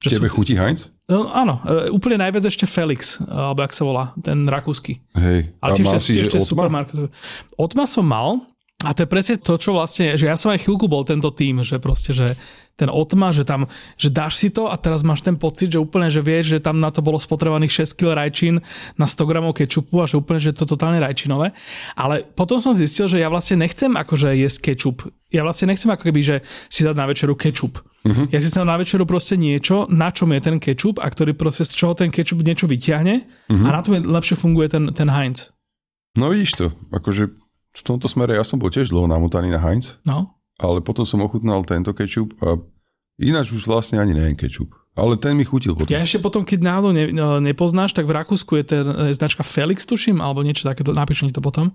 Že 0.00 0.16
Tebe 0.16 0.32
chutí 0.32 0.56
Heinz? 0.56 0.88
No, 1.12 1.28
áno, 1.28 1.60
e, 1.60 1.92
úplne 1.92 2.16
najviac 2.24 2.48
ešte 2.48 2.64
Felix, 2.64 3.20
alebo 3.20 3.60
jak 3.60 3.76
sa 3.76 3.84
volá, 3.84 4.04
ten 4.24 4.48
rakúsky. 4.48 5.04
Hej. 5.12 5.52
Ale 5.60 5.76
tiež, 5.76 5.84
mal 5.84 5.92
tiež, 5.92 6.00
si, 6.00 6.12
že 6.16 6.32
tiež 6.32 6.48
Otma? 6.56 6.88
Otma 7.60 7.84
som 7.84 8.08
mal, 8.08 8.40
a 8.80 8.96
to 8.96 9.04
je 9.04 9.12
presne 9.12 9.36
to, 9.36 9.60
čo 9.60 9.76
vlastne, 9.76 10.16
že 10.16 10.24
ja 10.24 10.40
som 10.40 10.56
aj 10.56 10.64
chvíľku 10.64 10.88
bol 10.88 11.04
tento 11.04 11.28
tým, 11.28 11.60
že 11.60 11.76
proste, 11.76 12.16
že 12.16 12.40
ten 12.80 12.88
Otma, 12.88 13.28
že 13.28 13.44
tam, 13.44 13.68
že 14.00 14.08
dáš 14.08 14.40
si 14.40 14.48
to 14.48 14.72
a 14.72 14.74
teraz 14.80 15.04
máš 15.04 15.20
ten 15.20 15.36
pocit, 15.36 15.68
že 15.68 15.76
úplne, 15.76 16.08
že 16.08 16.24
vieš, 16.24 16.56
že 16.56 16.64
tam 16.64 16.80
na 16.80 16.88
to 16.88 17.04
bolo 17.04 17.20
spotrebovaných 17.20 17.84
6 17.84 18.00
kg 18.00 18.16
rajčín 18.16 18.64
na 18.96 19.04
100 19.04 19.28
gramov 19.28 19.52
kečupu 19.52 20.00
a 20.00 20.08
že 20.08 20.16
úplne, 20.16 20.40
že 20.40 20.56
to 20.56 20.64
totálne 20.64 20.96
rajčinové. 20.96 21.52
Ale 21.92 22.24
potom 22.24 22.56
som 22.56 22.72
zistil, 22.72 23.04
že 23.04 23.20
ja 23.20 23.28
vlastne 23.28 23.60
nechcem 23.60 23.92
akože 23.92 24.32
jesť 24.32 24.72
kečup. 24.72 25.04
Ja 25.28 25.44
vlastne 25.44 25.68
nechcem 25.68 25.92
ako 25.92 26.08
keby, 26.08 26.20
že 26.24 26.36
si 26.72 26.80
dať 26.80 26.96
na 26.96 27.04
večeru 27.04 27.36
kečup. 27.36 27.84
Uh-huh. 27.84 28.24
Ja 28.32 28.40
si 28.40 28.48
chcem 28.48 28.64
na 28.64 28.80
večeru 28.80 29.04
proste 29.04 29.36
niečo, 29.36 29.84
na 29.92 30.08
čom 30.08 30.32
je 30.32 30.40
ten 30.40 30.56
kečup 30.56 31.04
a 31.04 31.06
ktorý 31.12 31.36
proste 31.36 31.68
z 31.68 31.76
čoho 31.76 31.92
ten 31.92 32.08
kečup 32.08 32.40
niečo 32.40 32.64
vyťahne 32.64 33.14
uh-huh. 33.52 33.66
a 33.68 33.70
na 33.76 33.84
tom 33.84 34.00
je 34.00 34.08
lepšie 34.08 34.40
funguje 34.40 34.72
ten, 34.72 34.88
ten 34.96 35.12
Heinz. 35.12 35.52
No 36.16 36.32
vidíš 36.32 36.52
to, 36.56 36.66
akože 36.90 37.49
v 37.70 37.82
tomto 37.86 38.10
smere 38.10 38.34
ja 38.34 38.44
som 38.44 38.58
bol 38.58 38.72
tiež 38.72 38.90
dlho 38.90 39.06
namotaný 39.06 39.50
na 39.54 39.60
Heinz, 39.62 40.02
No. 40.06 40.34
ale 40.58 40.82
potom 40.82 41.06
som 41.06 41.22
ochutnal 41.22 41.62
tento 41.62 41.94
kečup 41.94 42.34
a 42.42 42.58
ináč 43.20 43.52
už 43.52 43.68
vlastne 43.68 44.00
ani 44.00 44.16
neviem 44.16 44.34
kečup. 44.34 44.74
Ale 44.98 45.14
ten 45.14 45.38
mi 45.38 45.46
chutil 45.46 45.78
potom. 45.78 45.86
Ja 45.86 46.02
ešte 46.02 46.18
potom, 46.18 46.42
keď 46.42 46.66
náhodou 46.66 46.90
ne, 46.90 47.14
no, 47.14 47.38
nepoznáš, 47.38 47.94
tak 47.94 48.10
v 48.10 48.20
Rakúsku 48.20 48.58
je 48.58 48.64
ten 48.74 48.84
e, 48.90 49.14
značka 49.14 49.46
Felix, 49.46 49.86
tuším, 49.86 50.18
alebo 50.18 50.42
niečo 50.42 50.66
takéto, 50.66 50.90
napíš 50.90 51.22
mi 51.22 51.30
to 51.30 51.38
potom. 51.38 51.70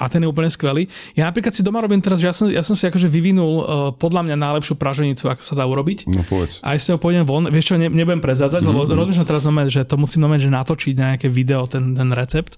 A 0.00 0.08
ten 0.08 0.24
je 0.24 0.28
úplne 0.32 0.48
skvelý. 0.48 0.88
Ja 1.12 1.28
napríklad 1.28 1.52
si 1.52 1.60
doma 1.60 1.84
robím 1.84 2.00
teraz, 2.00 2.16
že 2.16 2.32
ja 2.32 2.34
som, 2.34 2.48
ja 2.48 2.64
som 2.64 2.72
si 2.72 2.88
akože 2.88 3.12
vyvinul 3.12 3.54
uh, 3.60 3.64
podľa 3.92 4.24
mňa 4.24 4.36
najlepšiu 4.40 4.72
praženicu, 4.80 5.28
ako 5.28 5.42
sa 5.44 5.52
dá 5.52 5.68
urobiť. 5.68 6.08
No 6.08 6.24
povedz. 6.24 6.64
A 6.64 6.80
si 6.80 6.88
ho 6.88 6.96
pôjdem 6.96 7.28
von, 7.28 7.44
vieš 7.52 7.70
čo, 7.70 7.74
ne, 7.76 7.92
nebudem 7.92 8.24
prezádzať, 8.24 8.64
mm-hmm. 8.64 8.88
lebo 8.88 8.98
rozmýšľam 9.04 9.28
teraz 9.28 9.44
že 9.68 9.84
to 9.84 10.00
musím 10.00 10.24
moment, 10.24 10.40
že 10.40 10.48
natočiť 10.48 10.94
na 10.96 11.04
nejaké 11.14 11.28
video, 11.28 11.68
ten, 11.68 11.92
ten 11.92 12.08
recept. 12.16 12.56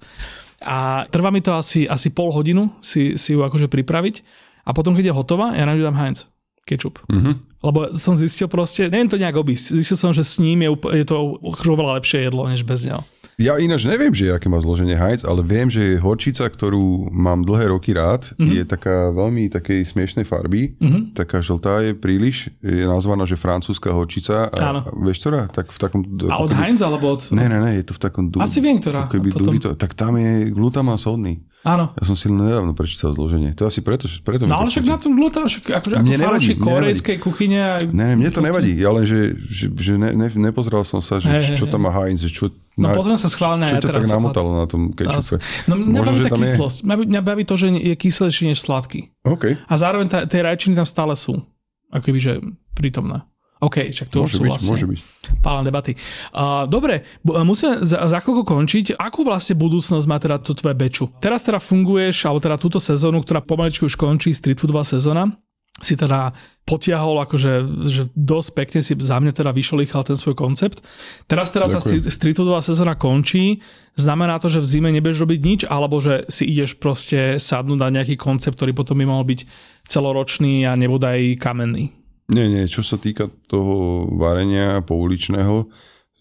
A 0.62 1.06
trvá 1.06 1.30
mi 1.30 1.38
to 1.38 1.54
asi, 1.54 1.86
asi 1.86 2.10
pol 2.10 2.34
hodinu 2.34 2.74
si, 2.82 3.14
si 3.14 3.34
ju 3.34 3.46
akože 3.46 3.70
pripraviť. 3.70 4.22
A 4.66 4.74
potom, 4.74 4.92
keď 4.92 5.10
je 5.10 5.16
hotová, 5.16 5.54
ja 5.54 5.64
na 5.64 5.78
ňu 5.78 5.86
dám 5.86 5.96
Heinz 5.96 6.26
kečup. 6.68 7.00
Mhm. 7.08 7.40
Lebo 7.64 7.88
som 7.96 8.12
zistil 8.12 8.46
proste, 8.46 8.92
neviem 8.92 9.08
to 9.08 9.16
nejak 9.16 9.40
obísť, 9.40 9.80
zistil 9.80 9.96
som, 9.96 10.12
že 10.12 10.20
s 10.20 10.36
ním 10.36 10.62
je, 10.62 10.70
je 11.00 11.04
to 11.08 11.40
akože 11.40 11.70
oveľa 11.72 11.92
lepšie 11.98 12.28
jedlo, 12.28 12.44
než 12.44 12.62
bez 12.68 12.84
neho. 12.84 13.00
Ja 13.38 13.54
ináč 13.54 13.86
neviem, 13.86 14.10
že 14.10 14.34
aké 14.34 14.50
má 14.50 14.58
zloženie 14.58 14.98
Heinz, 14.98 15.22
ale 15.22 15.46
viem, 15.46 15.70
že 15.70 15.94
horčica, 16.02 16.42
ktorú 16.50 17.06
mám 17.14 17.46
dlhé 17.46 17.70
roky 17.70 17.94
rád, 17.94 18.34
mm-hmm. 18.34 18.50
je 18.50 18.62
taká 18.66 19.14
veľmi 19.14 19.46
takej 19.46 19.86
smiešnej 19.86 20.26
farby. 20.26 20.74
Mm-hmm. 20.74 21.14
Taká 21.14 21.38
žltá 21.38 21.86
je 21.86 21.94
príliš, 21.94 22.50
je 22.58 22.82
nazvaná, 22.82 23.22
že 23.30 23.38
francúzska 23.38 23.94
horčica. 23.94 24.50
A, 24.50 24.58
Áno. 24.58 24.80
vieš 25.06 25.22
ktorá? 25.22 25.46
Tak 25.46 25.70
v 25.70 25.78
takom... 25.78 26.00
A 26.26 26.34
od 26.42 26.50
keby- 26.50 26.58
Heinz 26.66 26.82
alebo 26.82 27.14
od... 27.14 27.30
Ne, 27.30 27.46
ne, 27.46 27.62
ne, 27.62 27.78
je 27.78 27.86
to 27.86 27.94
v 27.94 28.00
takom... 28.02 28.26
Du- 28.26 28.42
Asi 28.42 28.58
viem, 28.58 28.82
ktorá. 28.82 29.06
Keby 29.06 29.30
potom- 29.30 29.54
potom... 29.54 29.70
to, 29.70 29.78
tak 29.78 29.94
tam 29.94 30.18
je 30.18 30.50
glutamán 30.50 30.98
sodný. 30.98 31.38
Áno. 31.62 31.94
Ja 31.94 32.04
som 32.06 32.14
si 32.18 32.26
nedávno 32.30 32.74
prečítal 32.74 33.14
zloženie. 33.14 33.54
To 33.54 33.66
asi 33.66 33.82
preto, 33.82 34.06
že 34.06 34.22
preto 34.22 34.46
No 34.46 34.62
ale 34.62 34.70
však 34.70 34.82
na 34.86 34.98
tom 34.98 35.14
glután, 35.14 35.46
však 35.46 35.78
akože 35.82 35.94
ako 35.98 36.06
nevadí. 36.10 36.54
korejskej 36.54 37.16
kuchyne. 37.18 37.58
Aj 37.58 37.82
Ne, 37.86 38.14
ne, 38.14 38.14
mne 38.14 38.30
to 38.30 38.42
nevadí, 38.42 38.78
ja 38.78 38.94
len, 38.94 39.02
že, 39.06 39.34
že, 39.46 39.66
že 39.74 39.94
ne, 39.98 40.14
ne, 40.14 40.26
nepozeral 40.38 40.86
som 40.86 41.02
sa, 41.02 41.18
že 41.18 41.26
hej, 41.30 41.58
čo 41.58 41.66
hej. 41.66 41.72
tam 41.74 41.86
má 41.86 41.94
Heinz, 41.94 42.22
že 42.22 42.30
čo, 42.30 42.54
No 42.78 42.94
pozriem 42.94 43.18
sa 43.18 43.26
schválne 43.26 43.66
čo 43.66 43.76
aj 43.76 43.82
ťa 43.82 43.90
tak 43.90 44.06
namotalo 44.06 44.50
na 44.54 44.66
tom 44.70 44.94
kečupe. 44.94 45.42
No 45.66 45.74
mňa 45.74 45.98
Možno, 45.98 46.10
baví 46.14 46.22
tá 46.22 46.30
tam 46.30 46.40
je- 46.40 46.46
kyslosť. 46.46 46.78
Mňa, 46.86 47.20
baví 47.26 47.42
to, 47.42 47.54
že 47.58 47.66
je 47.74 47.94
kyslejší 47.98 48.42
než 48.54 48.58
sladký. 48.62 49.10
OK, 49.26 49.44
A 49.66 49.74
zároveň 49.74 50.06
tá, 50.06 50.18
tie 50.30 50.40
rajčiny 50.40 50.78
tam 50.78 50.86
stále 50.86 51.18
sú. 51.18 51.42
Ako 51.90 52.04
keby, 52.06 52.18
že 52.22 52.32
prítomné. 52.72 53.26
OK, 53.58 53.90
však 53.90 54.06
to 54.14 54.22
už 54.22 54.22
môže 54.22 54.34
sú 54.38 54.42
byť, 54.46 54.50
vlastne 54.54 54.70
môže 54.70 54.86
byť. 54.86 55.00
pálne 55.42 55.66
debaty. 55.66 55.98
Uh, 56.30 56.70
dobre, 56.70 57.02
musíme 57.26 57.82
za, 57.82 58.06
za 58.06 58.18
chvíľku 58.22 58.46
končiť. 58.46 58.94
Akú 58.94 59.26
vlastne 59.26 59.58
budúcnosť 59.58 60.06
má 60.06 60.22
teda 60.22 60.38
to 60.38 60.54
tvoje 60.54 60.78
beču? 60.78 61.10
Teraz 61.18 61.42
teda 61.42 61.58
funguješ, 61.58 62.22
alebo 62.22 62.38
teda 62.38 62.54
túto 62.54 62.78
sezónu, 62.78 63.18
ktorá 63.18 63.42
pomaličku 63.42 63.90
už 63.90 63.98
končí, 63.98 64.30
street 64.30 64.62
foodová 64.62 64.86
sezóna, 64.86 65.34
si 65.78 65.94
teda 65.94 66.34
potiahol 66.68 67.24
akože 67.24 67.52
že 67.88 68.02
dosť 68.12 68.50
pekne 68.52 68.80
si 68.84 68.92
za 68.92 69.16
mňa 69.16 69.32
teda 69.32 69.50
vyšolíchal 69.56 70.04
ten 70.04 70.18
svoj 70.20 70.36
koncept. 70.36 70.84
Teraz 71.24 71.54
teda 71.54 71.70
tá 71.70 71.80
Ďakujem. 71.80 72.04
street- 72.04 72.08
streetfoodová 72.12 72.60
sezóna 72.60 72.98
končí. 72.98 73.64
Znamená 73.96 74.36
to, 74.36 74.52
že 74.52 74.60
v 74.60 74.68
zime 74.68 74.90
nebudeš 74.92 75.24
robiť 75.24 75.40
nič, 75.40 75.60
alebo 75.64 76.02
že 76.02 76.28
si 76.28 76.44
ideš 76.44 76.76
proste 76.76 77.40
sadnúť 77.40 77.78
na 77.80 77.88
nejaký 77.88 78.20
koncept, 78.20 78.60
ktorý 78.60 78.76
potom 78.76 79.00
by 79.00 79.06
mal 79.08 79.24
byť 79.24 79.40
celoročný 79.88 80.68
a 80.68 80.76
nebodaj 80.76 81.40
kamenný. 81.40 81.94
Nie, 82.28 82.44
nie, 82.52 82.68
čo 82.68 82.84
sa 82.84 83.00
týka 83.00 83.32
toho 83.48 84.04
varenia 84.20 84.84
pouličného, 84.84 85.64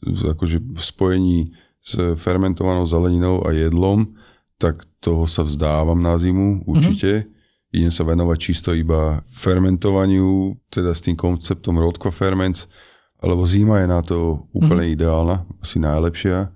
akože 0.08 0.64
v 0.64 0.82
spojení 0.82 1.39
s 1.84 2.16
fermentovanou 2.16 2.88
zeleninou 2.88 3.43
a 3.43 3.51
jedlom, 3.51 4.16
tak 4.55 4.88
toho 5.03 5.28
sa 5.28 5.43
vzdávam 5.43 5.99
na 5.99 6.16
zimu, 6.16 6.64
určite. 6.64 7.28
Mm-hmm. 7.28 7.37
Idem 7.78 7.93
sa 7.93 8.01
venovať 8.01 8.38
čisto 8.41 8.73
iba 8.73 9.21
fermentovaniu, 9.30 10.57
teda 10.73 10.97
s 10.97 11.05
tým 11.05 11.13
konceptom 11.13 11.78
Rodko 11.78 12.09
Ferments, 12.09 12.65
lebo 13.21 13.45
zima 13.45 13.86
je 13.86 13.88
na 13.88 14.01
to 14.01 14.49
úplne 14.49 14.89
mm-hmm. 14.89 14.97
ideálna, 14.97 15.45
asi 15.61 15.78
najlepšia. 15.78 16.49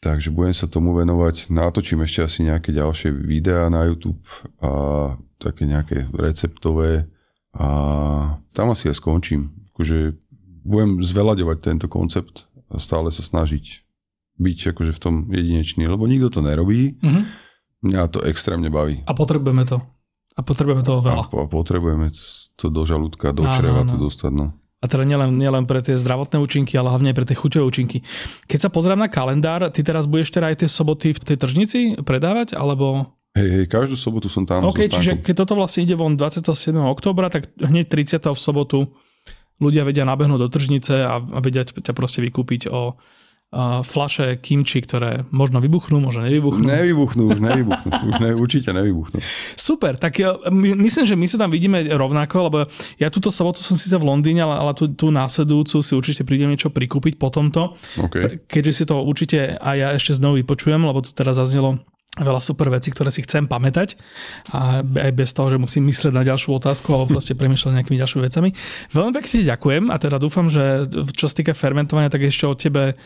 Takže 0.00 0.32
budem 0.32 0.56
sa 0.56 0.64
tomu 0.64 0.96
venovať, 0.96 1.52
natočím 1.52 2.08
ešte 2.08 2.24
asi 2.24 2.38
nejaké 2.48 2.72
ďalšie 2.72 3.12
videá 3.12 3.68
na 3.68 3.84
YouTube 3.84 4.24
a 4.64 5.12
také 5.36 5.68
nejaké 5.68 6.08
receptové 6.16 7.04
a 7.52 7.68
tam 8.56 8.72
asi 8.72 8.88
aj 8.88 8.96
skončím. 8.96 9.52
Akože 9.72 10.16
budem 10.64 11.04
zvelaďovať 11.04 11.58
tento 11.60 11.86
koncept 11.88 12.48
a 12.72 12.80
stále 12.80 13.12
sa 13.12 13.20
snažiť 13.20 13.84
byť 14.36 14.58
akože 14.76 14.92
v 14.92 15.02
tom 15.02 15.14
jedinečný, 15.32 15.88
lebo 15.88 16.08
nikto 16.08 16.28
to 16.28 16.40
nerobí. 16.40 16.96
Mhm. 17.00 17.44
Mňa 17.84 18.08
to 18.08 18.24
extrémne 18.24 18.72
baví. 18.72 19.04
A 19.04 19.12
potrebujeme 19.12 19.68
to. 19.68 19.95
A 20.36 20.44
potrebujeme 20.44 20.84
toho 20.84 21.00
A, 21.00 21.04
veľa. 21.04 21.24
a 21.32 21.46
potrebujeme 21.48 22.12
to 22.60 22.68
do 22.68 22.84
žalúdka, 22.84 23.32
do 23.32 23.48
čreva 23.48 23.88
to 23.88 23.96
dostať. 23.96 24.32
No. 24.36 24.52
A 24.76 24.84
teda 24.84 25.08
nielen, 25.08 25.40
nielen 25.40 25.64
pre 25.64 25.80
tie 25.80 25.96
zdravotné 25.96 26.36
účinky, 26.36 26.76
ale 26.76 26.92
hlavne 26.92 27.16
pre 27.16 27.24
tie 27.24 27.32
chuťové 27.32 27.64
účinky. 27.64 28.04
Keď 28.44 28.58
sa 28.60 28.68
pozriem 28.68 29.00
na 29.00 29.08
kalendár, 29.08 29.72
ty 29.72 29.80
teraz 29.80 30.04
budeš 30.04 30.36
teda 30.36 30.52
aj 30.52 30.56
tie 30.62 30.68
soboty 30.68 31.16
v 31.16 31.20
tej 31.24 31.36
tržnici 31.40 31.80
predávať, 32.04 32.52
alebo... 32.52 33.16
Hej, 33.32 33.48
hej, 33.52 33.66
každú 33.68 33.96
sobotu 33.96 34.28
som 34.28 34.44
tam 34.44 34.68
OK, 34.68 34.84
so 34.84 35.00
čiže 35.00 35.24
keď 35.24 35.44
toto 35.44 35.56
vlastne 35.56 35.84
ide 35.88 35.96
von 35.96 36.16
27. 36.16 36.52
oktobra, 36.76 37.32
tak 37.32 37.48
hneď 37.56 37.88
30. 37.88 38.32
v 38.32 38.40
sobotu 38.40 38.78
ľudia 39.60 39.88
vedia 39.88 40.04
nabehnúť 40.04 40.40
do 40.40 40.48
tržnice 40.52 41.04
a, 41.04 41.20
a 41.20 41.38
vedia 41.40 41.64
ťa 41.64 41.92
proste 41.96 42.20
vykúpiť 42.20 42.68
o 42.68 42.96
a 42.96 42.98
flaše 43.86 44.42
kimči, 44.42 44.82
ktoré 44.82 45.22
možno 45.30 45.62
vybuchnú, 45.62 46.02
možno 46.02 46.26
nevybuchnú. 46.26 46.66
Nevybuchnú, 46.66 47.22
už 47.30 47.38
nevybuchnú. 47.38 47.90
už 48.10 48.14
ne, 48.18 48.30
určite 48.34 48.74
nevybuchnú. 48.74 49.22
Super, 49.54 49.94
tak 49.96 50.18
ja, 50.18 50.34
my, 50.50 50.74
myslím, 50.74 51.04
že 51.06 51.14
my 51.14 51.26
sa 51.30 51.38
tam 51.38 51.54
vidíme 51.54 51.78
rovnako, 51.86 52.36
lebo 52.50 52.58
ja 52.98 53.08
túto 53.08 53.30
sobotu 53.30 53.62
som 53.62 53.78
síce 53.78 53.94
v 53.94 54.04
Londýne, 54.04 54.44
ale, 54.44 54.56
ale 54.60 54.72
tú, 54.74 54.90
tú 54.92 55.14
následujúcu 55.14 55.78
si 55.78 55.92
určite 55.94 56.26
prídem 56.26 56.50
niečo 56.50 56.74
prikúpiť 56.74 57.16
po 57.16 57.30
tomto. 57.30 57.78
OK. 58.02 58.50
Keďže 58.50 58.72
si 58.74 58.84
to 58.84 58.98
určite 59.00 59.56
aj 59.56 59.76
ja 59.78 59.88
ešte 59.94 60.18
znovu 60.18 60.42
vypočujem, 60.42 60.82
lebo 60.82 61.00
to 61.00 61.14
teraz 61.14 61.38
zaznelo 61.38 61.80
veľa 62.16 62.40
super 62.40 62.72
vecí, 62.72 62.88
ktoré 62.90 63.12
si 63.12 63.20
chcem 63.22 63.44
pamätať 63.44 63.94
a 64.52 64.80
aj 64.80 65.12
bez 65.12 65.30
toho, 65.36 65.52
že 65.52 65.60
musím 65.60 65.84
myslieť 65.88 66.16
na 66.16 66.24
ďalšiu 66.24 66.56
otázku 66.56 66.88
alebo 66.92 67.16
proste 67.16 67.36
premýšľať 67.40 67.68
nad 67.72 67.76
nejakými 67.84 68.00
ďalšími 68.00 68.22
vecami. 68.24 68.48
Veľmi 68.92 69.12
pekne 69.20 69.44
ďakujem 69.44 69.84
a 69.92 69.96
teda 70.00 70.16
dúfam, 70.16 70.48
že 70.48 70.88
čo 71.12 71.28
sa 71.28 71.34
týka 71.36 71.52
fermentovania, 71.52 72.12
tak 72.12 72.24
ešte 72.24 72.44
od 72.48 72.58
tebe 72.58 72.96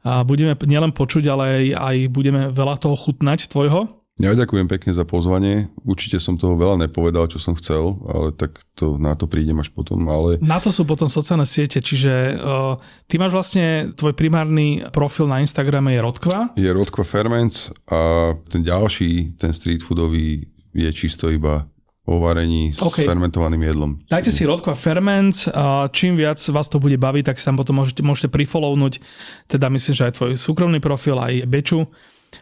budeme 0.00 0.56
nielen 0.64 0.96
počuť, 0.96 1.24
ale 1.28 1.44
aj, 1.44 1.64
aj 1.76 1.96
budeme 2.08 2.40
veľa 2.48 2.80
toho 2.80 2.96
chutnať 2.96 3.52
tvojho. 3.52 3.99
Ja 4.20 4.36
ďakujem 4.36 4.68
pekne 4.68 4.92
za 4.92 5.08
pozvanie. 5.08 5.72
Určite 5.80 6.20
som 6.20 6.36
toho 6.36 6.52
veľa 6.52 6.84
nepovedal, 6.84 7.24
čo 7.32 7.40
som 7.40 7.56
chcel, 7.56 7.96
ale 8.04 8.36
tak 8.36 8.60
to, 8.76 9.00
na 9.00 9.16
to 9.16 9.24
prídem 9.24 9.56
až 9.64 9.72
potom. 9.72 10.04
Ale 10.12 10.36
Na 10.44 10.60
to 10.60 10.68
sú 10.68 10.84
potom 10.84 11.08
sociálne 11.08 11.48
siete, 11.48 11.80
čiže 11.80 12.36
uh, 12.36 12.76
ty 13.08 13.16
máš 13.16 13.32
vlastne, 13.32 13.96
tvoj 13.96 14.12
primárny 14.12 14.84
profil 14.92 15.24
na 15.24 15.40
Instagrame 15.40 15.96
je 15.96 16.04
Rodkva. 16.04 16.52
je 16.52 16.68
Rodko 16.68 17.00
Ferments 17.00 17.72
a 17.88 18.32
ten 18.52 18.60
ďalší, 18.60 19.40
ten 19.40 19.56
street 19.56 19.80
foodový, 19.80 20.44
je 20.76 20.90
čisto 20.92 21.32
iba 21.32 21.64
o 22.04 22.20
varení 22.20 22.76
okay. 22.76 23.04
s 23.04 23.08
fermentovaným 23.08 23.62
jedlom. 23.62 23.90
Dajte 24.10 24.34
si 24.34 24.42
Rodko 24.44 24.74
a 24.74 24.76
Ferment, 24.76 25.46
čím 25.94 26.18
viac 26.18 26.42
vás 26.50 26.66
to 26.66 26.82
bude 26.82 26.98
baviť, 26.98 27.32
tak 27.32 27.36
sa 27.38 27.54
potom 27.54 27.80
môžete, 27.80 28.02
môžete 28.02 28.28
prifollownuť, 28.28 28.98
teda 29.46 29.70
myslím, 29.70 29.94
že 29.94 30.06
aj 30.10 30.14
tvoj 30.18 30.30
súkromný 30.34 30.82
profil, 30.82 31.16
aj 31.22 31.46
Beču, 31.46 31.86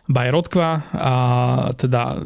by 0.09 0.29
Rodkva 0.29 0.71
a 0.93 1.15
teda 1.77 2.21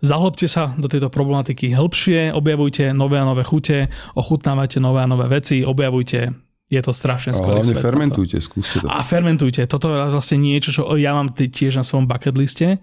zahlbte 0.00 0.48
sa 0.48 0.72
do 0.76 0.88
tejto 0.88 1.08
problematiky 1.08 1.72
hĺbšie, 1.72 2.32
objavujte 2.32 2.92
nové 2.92 3.20
a 3.20 3.24
nové 3.24 3.44
chute, 3.44 3.88
ochutnávajte 4.16 4.80
nové 4.80 5.04
a 5.04 5.08
nové 5.08 5.28
veci, 5.28 5.64
objavujte 5.64 6.46
je 6.66 6.80
to 6.82 6.90
strašne 6.90 7.30
skvelé. 7.30 7.62
hlavne 7.62 7.78
fermentujte, 7.78 8.36
toto. 8.42 8.46
skúste 8.50 8.76
to. 8.82 8.90
A 8.90 8.98
fermentujte, 9.06 9.62
toto 9.70 9.86
je 9.86 10.10
vlastne 10.10 10.38
niečo, 10.42 10.74
čo 10.74 10.82
ja 10.98 11.14
mám 11.14 11.30
tiež 11.30 11.78
na 11.78 11.84
svojom 11.86 12.10
bucket 12.10 12.34
liste 12.34 12.82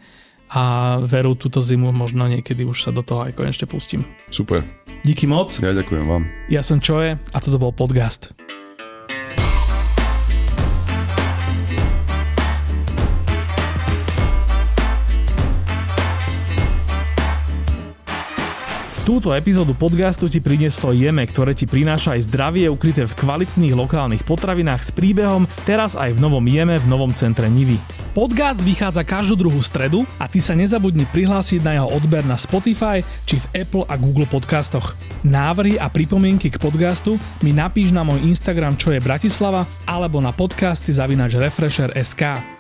a 0.54 0.64
veru 1.04 1.36
túto 1.36 1.60
zimu 1.60 1.92
možno 1.92 2.30
niekedy 2.30 2.64
už 2.64 2.80
sa 2.80 2.92
do 2.96 3.04
toho 3.04 3.28
aj 3.28 3.36
konečne 3.36 3.68
pustím. 3.68 4.08
Super. 4.32 4.64
Díky 5.04 5.28
moc. 5.28 5.52
Ja 5.60 5.76
ďakujem 5.76 6.06
vám. 6.08 6.24
Ja 6.48 6.64
som 6.64 6.80
Čoje 6.80 7.20
a 7.20 7.38
toto 7.44 7.60
bol 7.60 7.76
podcast. 7.76 8.32
Túto 19.04 19.36
epizódu 19.36 19.76
podcastu 19.76 20.32
ti 20.32 20.40
prinieslo 20.40 20.96
Jeme, 20.96 21.28
ktoré 21.28 21.52
ti 21.52 21.68
prináša 21.68 22.16
aj 22.16 22.24
zdravie 22.24 22.72
ukryté 22.72 23.04
v 23.04 23.12
kvalitných 23.20 23.76
lokálnych 23.76 24.24
potravinách 24.24 24.80
s 24.80 24.96
príbehom, 24.96 25.44
teraz 25.68 26.00
aj 26.00 26.16
v 26.16 26.24
novom 26.24 26.40
Jeme 26.48 26.80
v 26.80 26.88
novom 26.88 27.12
centre 27.12 27.52
Nivy. 27.52 27.76
Podcast 28.16 28.64
vychádza 28.64 29.04
každú 29.04 29.36
druhú 29.36 29.60
stredu 29.60 30.08
a 30.16 30.32
ty 30.32 30.40
sa 30.40 30.56
nezabudni 30.56 31.04
prihlásiť 31.12 31.60
na 31.68 31.76
jeho 31.76 31.92
odber 31.92 32.24
na 32.24 32.40
Spotify 32.40 33.04
či 33.28 33.44
v 33.44 33.68
Apple 33.68 33.84
a 33.92 34.00
Google 34.00 34.24
podcastoch. 34.24 34.96
Návrhy 35.28 35.76
a 35.84 35.92
pripomienky 35.92 36.48
k 36.48 36.64
podcastu 36.64 37.20
mi 37.44 37.52
napíš 37.52 37.92
na 37.92 38.08
môj 38.08 38.24
Instagram 38.24 38.80
čo 38.80 38.96
je 38.96 39.04
Bratislava 39.04 39.68
alebo 39.84 40.24
na 40.24 40.32
podcasty 40.32 40.96
zavinač 40.96 41.36
Refresher.sk. 41.36 42.53